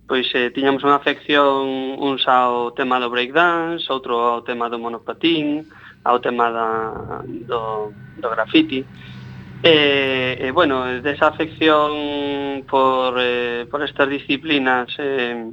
pois 0.08 0.30
eh, 0.38 0.54
tiñamos 0.54 0.86
unha 0.86 1.02
afección 1.02 1.98
uns 1.98 2.26
ao 2.30 2.74
tema 2.78 3.02
do 3.02 3.10
breakdance, 3.10 3.90
outro 3.90 4.18
ao 4.18 4.46
tema 4.46 4.70
do 4.70 4.78
monopatín, 4.78 5.66
ao 6.06 6.22
tema 6.22 6.54
da, 6.54 6.70
do, 7.26 7.90
do 8.22 8.28
graffiti. 8.30 8.86
E, 9.66 10.38
eh, 10.38 10.46
eh, 10.46 10.52
bueno, 10.54 10.86
desa 11.02 11.34
afección 11.34 12.62
por, 12.70 13.18
eh, 13.18 13.66
por 13.66 13.82
estas 13.82 14.06
disciplinas 14.10 14.94
eh, 15.02 15.50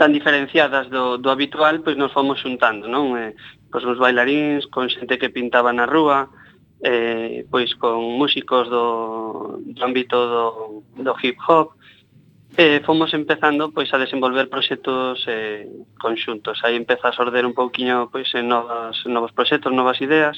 tan 0.00 0.16
diferenciadas 0.16 0.88
do, 0.88 1.20
do 1.20 1.28
habitual, 1.28 1.84
pois 1.84 1.96
nos 2.00 2.12
fomos 2.12 2.40
xuntando, 2.40 2.88
non? 2.88 3.12
Eh, 3.20 3.36
pois, 3.72 3.82
uns 3.88 3.98
bailaríns, 3.98 4.68
con 4.68 4.92
xente 4.92 5.16
que 5.16 5.32
pintaba 5.32 5.72
na 5.72 5.88
rúa, 5.88 6.28
eh, 6.84 7.46
pois 7.48 7.74
con 7.80 8.04
músicos 8.20 8.68
do, 8.68 9.58
do 9.64 9.80
ámbito 9.80 10.18
do, 10.20 10.44
do 11.00 11.14
hip 11.22 11.38
hop, 11.48 11.72
eh, 12.56 12.82
fomos 12.84 13.14
empezando 13.14 13.72
pois 13.72 13.88
a 13.94 13.98
desenvolver 13.98 14.50
proxectos 14.50 15.24
eh, 15.26 15.66
conxuntos. 15.98 16.60
Aí 16.64 16.76
empeza 16.76 17.08
a 17.08 17.16
sorder 17.16 17.46
un 17.46 17.54
pouquiño 17.54 18.10
pois 18.12 18.28
en 18.34 18.48
novas, 18.48 19.00
novos 19.06 19.32
proxectos, 19.32 19.72
novas 19.72 20.00
ideas, 20.02 20.36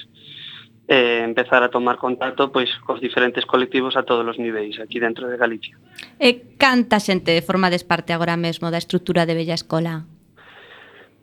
eh, 0.87 1.22
empezar 1.24 1.62
a 1.62 1.70
tomar 1.70 1.97
contacto 1.97 2.53
pois 2.53 2.70
cos 2.87 3.01
diferentes 3.01 3.43
colectivos 3.47 3.97
a 3.97 4.05
todos 4.05 4.22
os 4.22 4.39
niveis 4.39 4.78
aquí 4.78 5.01
dentro 5.01 5.26
de 5.26 5.37
Galicia. 5.37 5.74
E 6.20 6.55
canta 6.61 7.01
xente 7.01 7.35
formades 7.43 7.82
parte 7.82 8.14
agora 8.14 8.37
mesmo 8.37 8.70
da 8.70 8.78
estrutura 8.78 9.26
de 9.26 9.35
Bella 9.35 9.59
Escola? 9.59 10.07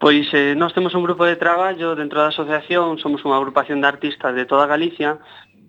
Pois 0.02 0.26
eh, 0.34 0.56
nós 0.56 0.74
temos 0.74 0.96
un 0.96 1.04
grupo 1.04 1.30
de 1.30 1.36
traballo 1.36 1.94
dentro 1.94 2.18
da 2.18 2.34
asociación, 2.34 2.98
somos 2.98 3.22
unha 3.22 3.38
agrupación 3.38 3.86
de 3.86 3.92
artistas 3.94 4.34
de 4.34 4.50
toda 4.50 4.66
Galicia, 4.66 5.22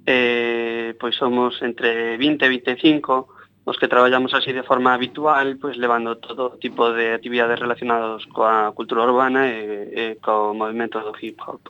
eh, 0.08 0.96
pois 0.96 1.20
somos 1.20 1.60
entre 1.60 2.16
20 2.16 2.40
e 2.40 2.48
25 2.48 3.28
os 3.68 3.76
que 3.76 3.92
traballamos 3.92 4.32
así 4.32 4.56
de 4.56 4.64
forma 4.64 4.96
habitual, 4.96 5.60
pois 5.60 5.76
levando 5.76 6.16
todo 6.16 6.56
tipo 6.56 6.96
de 6.96 7.12
actividades 7.12 7.60
relacionadas 7.60 8.24
coa 8.32 8.72
cultura 8.72 9.04
urbana 9.04 9.52
e, 9.52 9.92
e 9.92 10.04
co 10.24 10.56
movimento 10.56 10.96
do 11.04 11.12
hip 11.20 11.36
hop. 11.44 11.68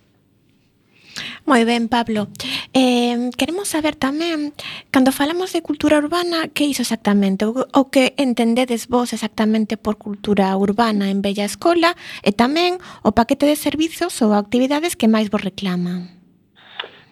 Moi 1.47 1.63
ben, 1.65 1.89
Pablo. 1.89 2.29
Eh, 2.75 3.31
queremos 3.37 3.69
saber 3.69 3.95
tamén, 3.95 4.57
cando 4.91 5.13
falamos 5.13 5.53
de 5.53 5.63
cultura 5.63 5.99
urbana, 5.99 6.49
que 6.51 6.67
iso 6.67 6.83
exactamente? 6.83 7.47
O, 7.47 7.69
o 7.71 7.83
que 7.91 8.15
entendedes 8.17 8.89
vos 8.89 9.13
exactamente 9.13 9.77
por 9.77 9.99
cultura 9.99 10.55
urbana 10.57 11.11
en 11.11 11.23
Bella 11.23 11.47
Escola 11.47 11.95
eh, 12.23 12.31
e 12.31 12.37
tamén 12.37 12.81
o 13.05 13.13
paquete 13.13 13.45
de 13.45 13.61
servizos 13.61 14.17
ou 14.25 14.33
actividades 14.33 14.97
que 14.97 15.11
máis 15.11 15.29
vos 15.29 15.45
reclaman? 15.45 16.09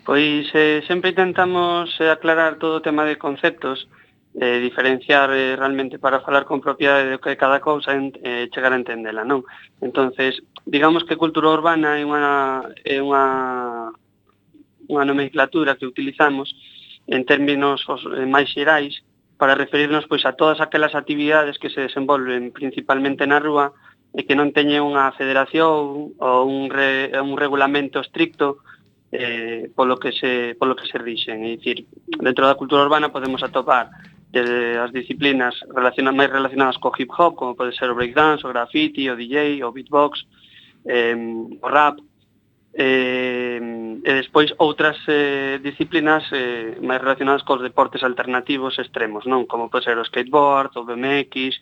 Pois 0.08 0.48
eh, 0.56 0.82
sempre 0.88 1.12
intentamos 1.12 1.92
eh, 2.00 2.08
aclarar 2.08 2.56
todo 2.56 2.80
o 2.80 2.84
tema 2.84 3.04
de 3.04 3.20
conceptos, 3.20 3.86
eh, 4.34 4.58
diferenciar 4.58 5.30
eh, 5.34 5.56
realmente 5.56 5.98
para 5.98 6.20
falar 6.20 6.44
con 6.44 6.60
propiedade 6.60 7.10
de 7.10 7.18
que 7.18 7.36
cada 7.36 7.60
cousa 7.60 7.92
en, 7.92 8.12
eh, 8.22 8.48
chegar 8.54 8.72
a 8.72 8.80
entendela, 8.80 9.22
non? 9.22 9.44
Entonces, 9.84 10.40
Digamos 10.66 11.04
que 11.04 11.16
cultura 11.16 11.50
urbana 11.50 11.98
é 11.98 12.04
unha, 12.04 12.68
é 12.84 13.00
unha, 13.00 13.24
unha 14.88 15.04
nomenclatura 15.04 15.76
que 15.76 15.88
utilizamos 15.88 16.52
en 17.06 17.24
términos 17.24 17.82
eh, 17.88 18.26
máis 18.26 18.52
xerais 18.52 19.02
para 19.40 19.56
referirnos 19.56 20.04
pois 20.04 20.22
a 20.28 20.36
todas 20.36 20.60
aquelas 20.60 20.94
actividades 20.94 21.56
que 21.56 21.72
se 21.72 21.80
desenvolven 21.88 22.52
principalmente 22.52 23.24
na 23.24 23.40
rúa 23.40 23.72
e 24.12 24.26
que 24.26 24.36
non 24.36 24.52
teñen 24.52 24.84
unha 24.84 25.14
federación 25.16 26.12
ou 26.18 26.40
un, 26.44 26.68
re, 26.68 27.08
un 27.16 27.38
regulamento 27.38 28.02
estricto 28.02 28.60
eh, 29.10 29.70
polo 29.74 29.98
que 29.98 30.12
se 30.12 30.54
polo 30.58 30.76
que 30.76 30.86
se 30.86 30.98
rixen. 30.98 31.46
É 31.46 31.56
dicir, 31.56 31.86
dentro 32.20 32.46
da 32.46 32.58
cultura 32.58 32.84
urbana 32.84 33.14
podemos 33.14 33.42
atopar 33.42 33.90
desde 34.30 34.78
as 34.78 34.92
disciplinas 34.94 35.54
relacionadas 35.74 36.18
máis 36.18 36.30
relacionadas 36.30 36.78
co 36.78 36.94
hip 36.94 37.10
hop, 37.10 37.34
como 37.34 37.58
pode 37.58 37.74
ser 37.74 37.90
o 37.90 37.98
breakdance, 37.98 38.46
o 38.46 38.52
graffiti, 38.52 39.10
o 39.10 39.18
DJ, 39.18 39.62
o 39.66 39.74
beatbox, 39.74 40.26
eh, 40.84 41.16
o 41.60 41.68
rap, 41.68 41.98
eh, 42.72 43.58
e 44.00 44.10
despois 44.14 44.54
outras 44.56 44.96
eh, 45.10 45.58
disciplinas 45.60 46.24
eh, 46.32 46.78
máis 46.80 47.02
relacionadas 47.02 47.42
cos 47.42 47.60
deportes 47.60 48.00
alternativos 48.06 48.78
extremos, 48.78 49.26
non? 49.26 49.44
Como 49.44 49.68
pode 49.68 49.90
ser 49.90 49.98
o 49.98 50.06
skateboard, 50.06 50.72
o 50.78 50.86
BMX, 50.86 51.58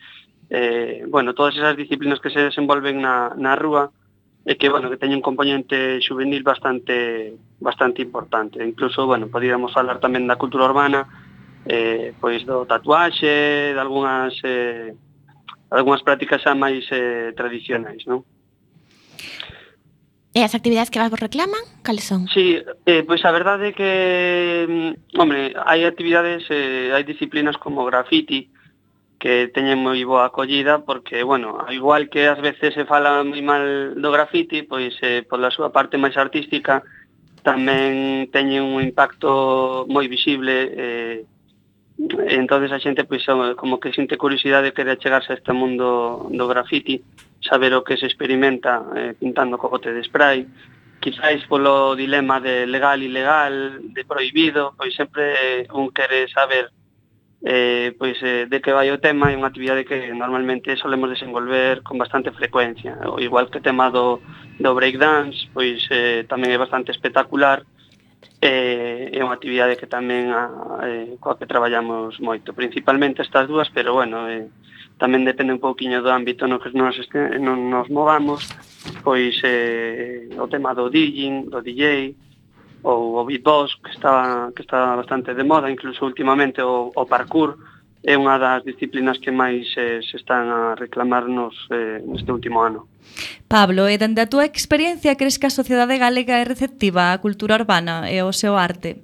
eh, 0.50 1.02
bueno, 1.08 1.34
todas 1.34 1.56
esas 1.56 1.76
disciplinas 1.76 2.20
que 2.20 2.30
se 2.30 2.52
desenvolven 2.52 3.00
na, 3.00 3.32
na 3.34 3.56
rúa 3.56 3.90
e 4.46 4.56
que, 4.56 4.70
bueno, 4.70 4.88
que 4.88 5.00
teñen 5.00 5.20
un 5.20 5.26
componente 5.26 6.00
juvenil 6.00 6.46
bastante 6.46 7.36
bastante 7.58 8.00
importante. 8.00 8.62
Incluso, 8.62 9.04
bueno, 9.04 9.28
podíamos 9.28 9.74
falar 9.74 9.98
tamén 9.98 10.28
da 10.30 10.40
cultura 10.40 10.70
urbana, 10.70 11.08
eh, 11.66 12.14
pois 12.20 12.46
do 12.46 12.64
tatuaxe, 12.64 13.74
de 13.74 13.80
algunhas 13.80 14.36
eh, 14.44 14.94
algunhas 15.68 16.04
prácticas 16.04 16.40
xa 16.44 16.54
máis 16.56 16.84
eh, 16.94 17.32
tradicionais, 17.36 18.06
non? 18.06 18.24
E 20.34 20.44
as 20.44 20.54
actividades 20.54 20.90
que 20.90 21.00
vos 21.00 21.18
reclaman, 21.18 21.64
cales 21.82 22.04
son? 22.04 22.28
Sí, 22.28 22.60
eh, 22.86 23.02
pois 23.02 23.24
a 23.24 23.32
verdade 23.32 23.70
é 23.70 23.76
que, 23.76 23.90
mm, 24.68 25.18
hombre, 25.18 25.56
hai 25.66 25.82
actividades, 25.82 26.44
eh, 26.52 26.92
hai 26.94 27.02
disciplinas 27.02 27.56
como 27.56 27.82
graffiti, 27.88 28.52
que 29.18 29.50
teñen 29.50 29.82
moi 29.82 29.98
boa 30.06 30.30
acollida 30.30 30.86
porque, 30.86 31.26
bueno, 31.26 31.58
igual 31.74 32.06
que 32.06 32.30
ás 32.30 32.38
veces 32.38 32.74
se 32.74 32.86
fala 32.86 33.26
moi 33.26 33.42
mal 33.42 33.98
do 33.98 34.14
graffiti, 34.14 34.62
pois 34.62 34.94
eh, 35.02 35.26
pola 35.26 35.50
súa 35.50 35.74
parte 35.74 35.98
máis 35.98 36.14
artística 36.14 36.86
tamén 37.42 38.28
teñen 38.30 38.62
un 38.62 38.78
impacto 38.82 39.86
moi 39.90 40.06
visible 40.06 40.54
eh, 40.70 41.16
entonces 41.98 42.70
a 42.70 42.78
xente 42.78 43.02
pois 43.04 43.26
como 43.58 43.80
que 43.82 43.92
sinte 43.92 44.16
curiosidade 44.16 44.72
quere 44.72 44.96
chegarse 45.02 45.34
a 45.34 45.38
este 45.38 45.52
mundo 45.52 46.30
do 46.30 46.46
graffiti, 46.46 47.02
saber 47.42 47.74
o 47.74 47.82
que 47.82 47.98
se 47.98 48.06
experimenta 48.06 48.86
eh, 48.94 49.14
pintando 49.18 49.58
co 49.58 49.66
bote 49.66 49.90
de 49.90 50.06
spray, 50.06 50.46
quizáis 51.02 51.42
polo 51.50 51.98
dilema 51.98 52.38
de 52.38 52.66
legal 52.66 53.02
ilegal, 53.02 53.82
de 53.82 54.02
prohibido, 54.06 54.74
pois 54.78 54.94
sempre 54.94 55.66
un 55.74 55.90
quere 55.90 56.30
saber 56.30 56.70
eh, 57.42 57.94
pois, 57.98 58.18
eh, 58.22 58.46
de 58.50 58.60
que 58.60 58.72
vai 58.72 58.90
o 58.90 58.98
tema 58.98 59.30
é 59.30 59.38
unha 59.38 59.50
actividade 59.50 59.86
que 59.86 60.10
normalmente 60.10 60.74
solemos 60.74 61.10
desenvolver 61.10 61.86
con 61.86 61.98
bastante 61.98 62.34
frecuencia. 62.34 62.98
O 63.06 63.22
igual 63.22 63.46
que 63.46 63.58
o 63.58 63.64
tema 63.64 63.90
do, 63.94 64.18
do 64.58 64.74
breakdance, 64.74 65.46
pois 65.54 65.86
eh, 65.90 66.26
tamén 66.26 66.50
é 66.50 66.58
bastante 66.58 66.90
espectacular, 66.90 67.62
eh, 68.40 69.10
é 69.10 69.20
unha 69.22 69.34
actividade 69.34 69.74
que 69.74 69.90
tamén 69.90 70.30
a, 70.30 70.82
eh, 70.86 71.18
coa 71.18 71.34
que 71.34 71.50
traballamos 71.50 72.22
moito, 72.22 72.54
principalmente 72.54 73.22
estas 73.22 73.50
dúas, 73.50 73.66
pero 73.74 73.94
bueno, 73.98 74.30
eh, 74.30 74.46
tamén 74.98 75.26
depende 75.26 75.54
un 75.54 75.62
pouquiño 75.62 76.02
do 76.02 76.10
ámbito 76.10 76.46
no 76.46 76.58
que 76.62 76.70
nos, 76.74 76.98
este, 76.98 77.38
non 77.38 77.70
nos 77.70 77.90
movamos, 77.90 78.46
pois 79.02 79.34
eh, 79.42 80.30
o 80.38 80.46
tema 80.46 80.74
do 80.74 80.90
DJing, 80.90 81.50
do 81.50 81.62
DJ, 81.62 82.14
ou 82.82 83.18
o 83.18 83.26
beatbox, 83.26 83.74
que 83.82 83.90
está, 83.90 84.50
que 84.54 84.62
está 84.62 84.94
bastante 84.94 85.34
de 85.34 85.42
moda, 85.42 85.70
incluso 85.70 86.06
últimamente 86.06 86.62
o, 86.62 86.94
o 86.94 87.02
parkour, 87.06 87.58
é 88.02 88.14
unha 88.14 88.38
das 88.38 88.62
disciplinas 88.62 89.18
que 89.18 89.34
máis 89.34 89.66
eh, 89.74 89.98
se 90.06 90.16
están 90.16 90.46
a 90.48 90.78
reclamarnos 90.78 91.54
eh, 91.74 91.98
neste 92.06 92.30
último 92.30 92.62
ano. 92.62 92.86
Pablo, 93.50 93.90
e 93.90 93.98
dende 93.98 94.22
a 94.22 94.30
túa 94.30 94.46
experiencia 94.46 95.18
crees 95.18 95.40
que 95.40 95.50
a 95.50 95.54
sociedade 95.54 95.98
galega 95.98 96.38
é 96.38 96.44
receptiva 96.46 97.10
á 97.10 97.18
cultura 97.18 97.58
urbana 97.58 98.06
e 98.06 98.22
ao 98.22 98.30
seu 98.30 98.54
arte? 98.54 99.02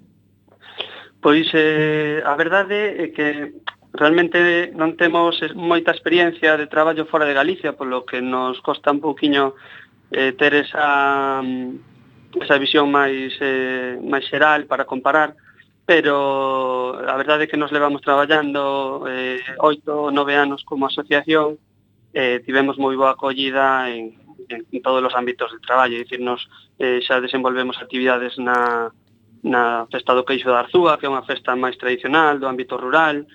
Pois 1.19 1.49
eh, 1.57 2.23
a 2.23 2.37
verdade 2.37 3.01
é 3.01 3.07
que 3.11 3.59
realmente 3.95 4.71
non 4.75 4.99
temos 4.99 5.39
eh, 5.43 5.55
moita 5.55 5.95
experiencia 5.95 6.59
de 6.59 6.67
traballo 6.67 7.07
fora 7.07 7.27
de 7.27 7.35
Galicia, 7.35 7.79
polo 7.79 8.03
que 8.03 8.19
nos 8.23 8.59
costa 8.61 8.91
un 8.91 9.01
pouquiño 9.01 9.55
eh, 10.11 10.35
ter 10.39 10.55
esa, 10.55 11.43
mm, 11.43 12.39
esa 12.43 12.59
visión 12.59 12.91
máis, 12.91 13.35
eh, 13.41 13.99
máis 14.03 14.27
xeral 14.27 14.67
para 14.67 14.85
comparar, 14.85 15.39
pero 15.87 16.97
a 16.97 17.17
verdade 17.17 17.45
é 17.45 17.51
que 17.51 17.61
nos 17.61 17.73
levamos 17.73 18.01
traballando 18.01 19.05
eh, 19.05 19.41
oito, 19.61 20.09
nove 20.09 20.33
anos 20.33 20.65
como 20.65 20.89
asociación, 20.89 21.61
eh, 22.17 22.41
tivemos 22.41 22.81
moi 22.81 22.97
boa 22.97 23.13
acollida 23.13 23.93
en, 23.93 24.17
en, 24.49 24.65
en 24.65 24.81
todos 24.81 25.05
os 25.05 25.13
ámbitos 25.13 25.53
de 25.53 25.61
traballo, 25.61 26.01
dicir, 26.01 26.25
nos 26.25 26.49
eh, 26.81 27.05
xa 27.05 27.21
desenvolvemos 27.21 27.77
actividades 27.77 28.41
na, 28.41 28.89
na 29.45 29.85
Festa 29.93 30.17
do 30.17 30.25
Queixo 30.25 30.49
da 30.49 30.65
Arzúa, 30.65 30.97
que 30.97 31.05
é 31.05 31.13
unha 31.13 31.27
festa 31.29 31.53
máis 31.53 31.77
tradicional 31.77 32.41
do 32.41 32.49
ámbito 32.49 32.81
rural, 32.81 33.29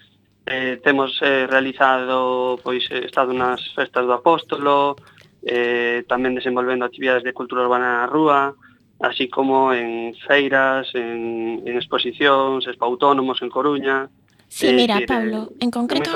eh, 0.49 0.81
temos 0.81 1.21
eh, 1.21 1.45
realizado, 1.45 2.57
pois, 2.65 2.81
eh, 2.89 3.05
estado 3.05 3.29
nas 3.29 3.61
festas 3.77 4.09
do 4.09 4.17
Apóstolo, 4.17 4.97
eh, 5.45 6.01
tamén 6.09 6.33
desenvolvendo 6.33 6.81
actividades 6.81 7.21
de 7.21 7.37
cultura 7.37 7.61
urbana 7.61 8.03
na 8.03 8.09
rúa, 8.09 8.57
así 8.99 9.29
como 9.29 9.73
en 9.73 10.13
feiras, 10.27 10.87
en, 10.93 11.63
en 11.65 11.73
exposicións, 11.77 12.67
Expo 12.67 12.85
Autónomos 12.85 13.41
en 13.41 13.49
Coruña, 13.49 14.09
Sí, 14.49 14.65
eh, 14.65 14.73
mira, 14.73 14.97
Pablo, 15.05 15.53
en 15.61 15.69
concreto 15.69 16.09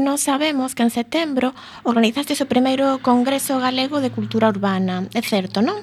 non 0.00 0.16
sabemos 0.16 0.72
que 0.72 0.80
en 0.80 0.88
setembro 0.88 1.52
organizaste 1.84 2.32
o 2.32 2.48
primeiro 2.48 3.04
Congreso 3.04 3.60
Galego 3.60 4.00
de 4.00 4.08
Cultura 4.08 4.48
Urbana, 4.48 5.04
é 5.12 5.20
certo, 5.20 5.60
non? 5.60 5.76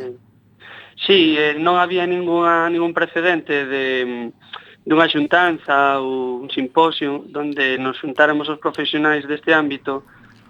Sí, 0.97 1.37
eh, 1.37 1.53
non 1.53 1.77
había 1.77 2.09
ninguna, 2.09 2.65
ningún 2.73 2.97
precedente 2.97 3.69
de, 3.69 4.33
dunha 4.83 5.07
xuntanza 5.07 6.01
ou 6.01 6.43
un 6.43 6.49
simposio 6.49 7.23
onde 7.29 7.77
nos 7.77 8.01
xuntáramos 8.01 8.49
os 8.49 8.59
profesionais 8.59 9.23
deste 9.29 9.55
ámbito. 9.55 10.03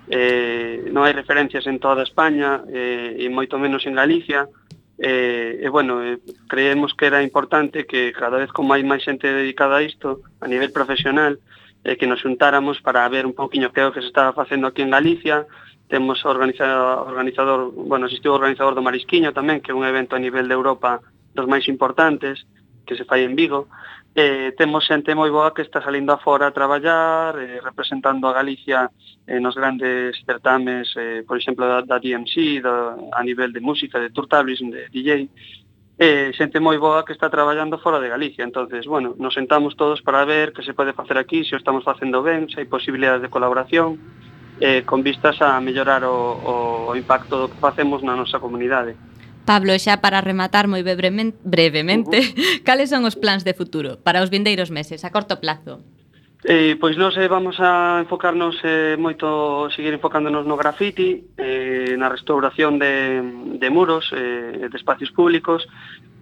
Eh, 0.08 0.90
non 0.96 1.06
hai 1.06 1.12
referencias 1.12 1.68
en 1.70 1.78
toda 1.80 2.04
España 2.04 2.64
eh, 2.68 3.20
e 3.20 3.28
moito 3.28 3.56
menos 3.60 3.84
en 3.84 4.00
Galicia, 4.00 4.50
E, 4.98 5.58
e 5.62 5.68
bueno, 5.70 6.04
eh, 6.06 6.20
creemos 6.48 6.94
que 6.94 7.08
era 7.10 7.24
importante 7.24 7.86
que 7.86 8.14
cada 8.14 8.38
vez 8.38 8.54
como 8.54 8.70
máis 8.70 8.86
máis 8.86 9.02
xente 9.02 9.26
dedicada 9.26 9.82
a 9.82 9.86
isto 9.86 10.22
a 10.38 10.46
nivel 10.46 10.70
profesional 10.70 11.42
eh, 11.84 11.98
que 11.98 12.06
nos 12.06 12.22
xuntáramos 12.22 12.78
para 12.80 13.10
ver 13.10 13.26
un 13.26 13.34
poquinho 13.34 13.74
que 13.74 13.82
é 13.82 13.90
o 13.90 13.94
que 13.94 14.06
se 14.06 14.10
estaba 14.14 14.38
facendo 14.38 14.70
aquí 14.70 14.86
en 14.86 14.94
Galicia. 14.94 15.50
Temos 15.90 16.24
organizado, 16.26 17.06
organizador, 17.10 17.74
bueno, 17.74 18.06
existiu 18.06 18.32
o 18.32 18.40
organizador 18.40 18.78
do 18.78 18.86
Marisquiño 18.86 19.34
tamén, 19.34 19.60
que 19.66 19.74
é 19.74 19.78
un 19.78 19.84
evento 19.84 20.14
a 20.16 20.22
nivel 20.22 20.46
de 20.46 20.56
Europa 20.56 21.02
dos 21.34 21.50
máis 21.50 21.66
importantes 21.66 22.46
que 22.86 22.94
se 22.94 23.04
fai 23.04 23.26
en 23.26 23.34
Vigo 23.34 23.68
eh, 24.16 24.54
temos 24.58 24.86
xente 24.86 25.18
moi 25.18 25.34
boa 25.34 25.54
que 25.54 25.66
está 25.66 25.82
salindo 25.82 26.14
afora 26.14 26.48
a 26.48 26.56
traballar, 26.56 27.34
eh, 27.42 27.58
representando 27.62 28.30
a 28.30 28.34
Galicia 28.34 28.94
eh, 29.26 29.40
nos 29.42 29.58
grandes 29.58 30.22
certames, 30.22 30.94
eh, 30.96 31.26
por 31.26 31.38
exemplo, 31.38 31.66
da, 31.66 31.82
da 31.82 31.98
DMC, 31.98 32.62
da, 32.62 32.94
a 33.14 33.22
nivel 33.26 33.50
de 33.52 33.62
música, 33.62 33.98
de 33.98 34.14
Turtablism, 34.14 34.70
de 34.70 34.90
DJ, 34.90 35.30
eh, 35.98 36.32
xente 36.34 36.62
moi 36.62 36.78
boa 36.78 37.06
que 37.06 37.14
está 37.14 37.30
traballando 37.30 37.82
fora 37.82 38.02
de 38.02 38.10
Galicia. 38.10 38.44
entonces 38.44 38.86
bueno, 38.86 39.16
nos 39.18 39.34
sentamos 39.34 39.78
todos 39.78 40.02
para 40.02 40.26
ver 40.26 40.54
que 40.54 40.62
se 40.62 40.74
pode 40.74 40.94
facer 40.94 41.18
aquí, 41.18 41.46
se 41.46 41.56
o 41.56 41.62
estamos 41.62 41.84
facendo 41.84 42.22
ben, 42.22 42.50
se 42.50 42.62
hai 42.62 42.70
posibilidades 42.70 43.22
de 43.22 43.34
colaboración, 43.34 43.98
eh, 44.60 44.84
con 44.86 45.02
vistas 45.02 45.42
a 45.42 45.58
mellorar 45.62 46.06
o, 46.06 46.90
o 46.90 46.96
impacto 46.96 47.38
do 47.38 47.50
que 47.50 47.58
facemos 47.58 48.02
na 48.06 48.14
nosa 48.18 48.38
comunidade. 48.38 48.94
Pablo, 49.44 49.76
xa 49.78 50.00
para 50.00 50.24
rematar 50.24 50.66
moi 50.72 50.82
brevemente, 50.82 51.38
brevemente 51.44 52.18
uh 52.18 52.24
-huh. 52.24 52.64
cales 52.68 52.90
son 52.90 53.04
os 53.04 53.20
plans 53.20 53.44
de 53.44 53.54
futuro 53.54 54.00
para 54.02 54.24
os 54.24 54.32
vindeiros 54.32 54.72
meses 54.72 55.04
a 55.04 55.12
corto 55.12 55.40
plazo? 55.44 55.84
Eh, 56.44 56.76
pois 56.76 57.00
nós 57.00 57.16
eh, 57.16 57.32
vamos 57.32 57.56
a 57.64 58.04
enfocarnos 58.04 58.60
eh, 58.68 59.00
moito, 59.00 59.72
seguir 59.72 59.96
enfocándonos 59.96 60.44
no 60.44 60.60
graffiti, 60.60 61.24
eh, 61.40 61.96
na 61.96 62.12
restauración 62.12 62.76
de, 62.84 63.24
de 63.56 63.70
muros, 63.72 64.12
eh, 64.12 64.68
de 64.68 64.76
espacios 64.76 65.08
públicos, 65.16 65.64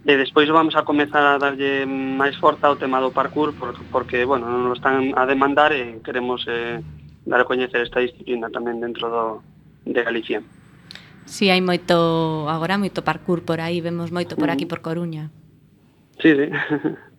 e 0.06 0.14
despois 0.18 0.46
vamos 0.50 0.78
a 0.78 0.86
comezar 0.86 1.26
a 1.26 1.42
darlle 1.42 1.90
máis 1.90 2.38
forza 2.38 2.70
ao 2.70 2.78
tema 2.78 3.02
do 3.02 3.10
parkour, 3.10 3.58
por, 3.58 3.74
porque, 3.90 4.22
bueno, 4.22 4.46
non 4.46 4.70
nos 4.70 4.78
están 4.78 5.14
a 5.18 5.26
demandar 5.26 5.74
e 5.74 6.06
queremos 6.06 6.46
eh, 6.46 6.78
dar 7.26 7.42
a 7.42 7.50
coñecer 7.50 7.82
esta 7.82 8.02
disciplina 8.02 8.54
tamén 8.54 8.78
dentro 8.78 9.10
do, 9.10 9.26
de 9.90 10.02
Galicia. 10.06 10.46
Si, 11.26 11.46
sí, 11.46 11.54
hai 11.54 11.62
moito, 11.62 11.96
agora 12.50 12.82
moito 12.82 13.06
parkour 13.06 13.46
por 13.46 13.62
aí, 13.62 13.80
vemos 13.80 14.12
moito 14.12 14.36
por 14.36 14.50
aquí 14.50 14.66
mm. 14.66 14.72
por 14.72 14.80
Coruña. 14.82 15.30
Sí, 16.22 16.34
sí. 16.36 16.48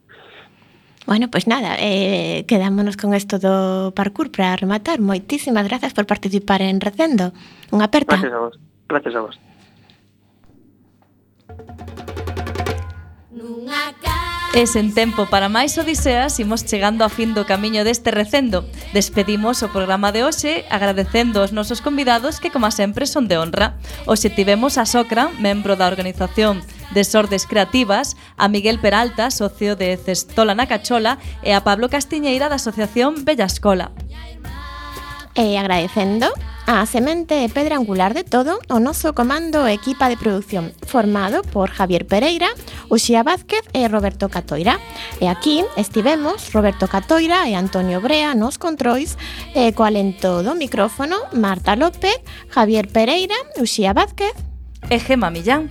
Bueno, 1.05 1.30
pois 1.30 1.44
pues 1.44 1.48
nada, 1.48 1.74
eh, 1.80 2.44
quedámonos 2.46 2.96
con 2.96 3.12
isto 3.14 3.42
do 3.42 3.90
parkour 3.90 4.30
para 4.30 4.55
rematar. 4.55 5.03
Moitísimas 5.03 5.66
grazas 5.66 5.98
por 5.98 6.07
participar 6.07 6.62
en 6.62 6.78
Recendo. 6.78 7.34
Unha 7.74 7.90
aperta. 7.90 8.14
Gracias 8.14 8.30
a 8.30 8.38
vos. 8.38 8.55
Gracias 8.86 9.14
a 9.18 9.20
vos. 9.26 9.34
Nunha 13.34 13.90
casa 13.98 14.31
E 14.53 14.68
sen 14.68 14.92
tempo 14.92 15.24
para 15.32 15.48
máis 15.48 15.80
odiseas, 15.80 16.36
imos 16.36 16.68
chegando 16.68 17.09
a 17.09 17.09
fin 17.09 17.32
do 17.32 17.48
camiño 17.48 17.88
deste 17.88 18.12
recendo. 18.12 18.68
Despedimos 18.92 19.64
o 19.64 19.72
programa 19.72 20.12
de 20.12 20.28
hoxe 20.28 20.68
agradecendo 20.68 21.40
aos 21.40 21.57
nosos 21.57 21.80
convidados 21.80 22.36
que, 22.36 22.53
como 22.53 22.68
sempre, 22.68 23.09
son 23.09 23.32
de 23.32 23.40
honra. 23.40 23.80
Hoxe 24.05 24.28
tivemos 24.28 24.76
a 24.76 24.84
Socra, 24.84 25.32
membro 25.40 25.72
da 25.80 25.88
organización 25.88 26.61
de 26.92 27.00
Sordes 27.00 27.48
Creativas, 27.48 28.12
a 28.36 28.53
Miguel 28.53 28.76
Peralta, 28.76 29.32
socio 29.32 29.72
de 29.72 29.96
Cestola 29.96 30.53
na 30.53 30.68
Cachola, 30.68 31.16
e 31.40 31.57
a 31.57 31.64
Pablo 31.64 31.88
Castiñeira 31.88 32.53
da 32.53 32.61
Asociación 32.61 33.24
Bella 33.24 33.48
Escola. 33.48 33.96
E 35.32 35.57
agradecendo 35.57 36.28
a 36.68 36.84
semente 36.86 37.40
e 37.40 37.48
pedra 37.48 37.80
angular 37.80 38.12
de 38.12 38.22
todo 38.22 38.61
o 38.68 38.78
noso 38.78 39.16
comando 39.16 39.64
e 39.64 39.72
equipa 39.72 40.12
de 40.12 40.20
producción, 40.20 40.76
formado 40.84 41.40
por 41.40 41.72
Javier 41.72 42.05
Pereira, 42.05 42.53
Uxía 42.88 43.22
Vázquez 43.22 43.62
e 43.72 43.86
Roberto 43.86 44.28
Catoira. 44.32 44.80
E 45.20 45.28
aquí 45.28 45.62
estivemos 45.76 46.50
Roberto 46.50 46.88
Catoira 46.88 47.46
e 47.46 47.54
Antonio 47.54 48.00
Brea 48.00 48.34
nos 48.34 48.56
controis 48.56 49.20
e 49.54 49.70
co 49.76 49.84
alento 49.84 50.40
do 50.40 50.56
micrófono 50.56 51.20
Marta 51.36 51.76
López, 51.76 52.18
Javier 52.48 52.88
Pereira, 52.88 53.36
Uxía 53.60 53.92
Vázquez 53.92 54.34
e 54.90 54.98
Gema 54.98 55.30
Millán. 55.30 55.70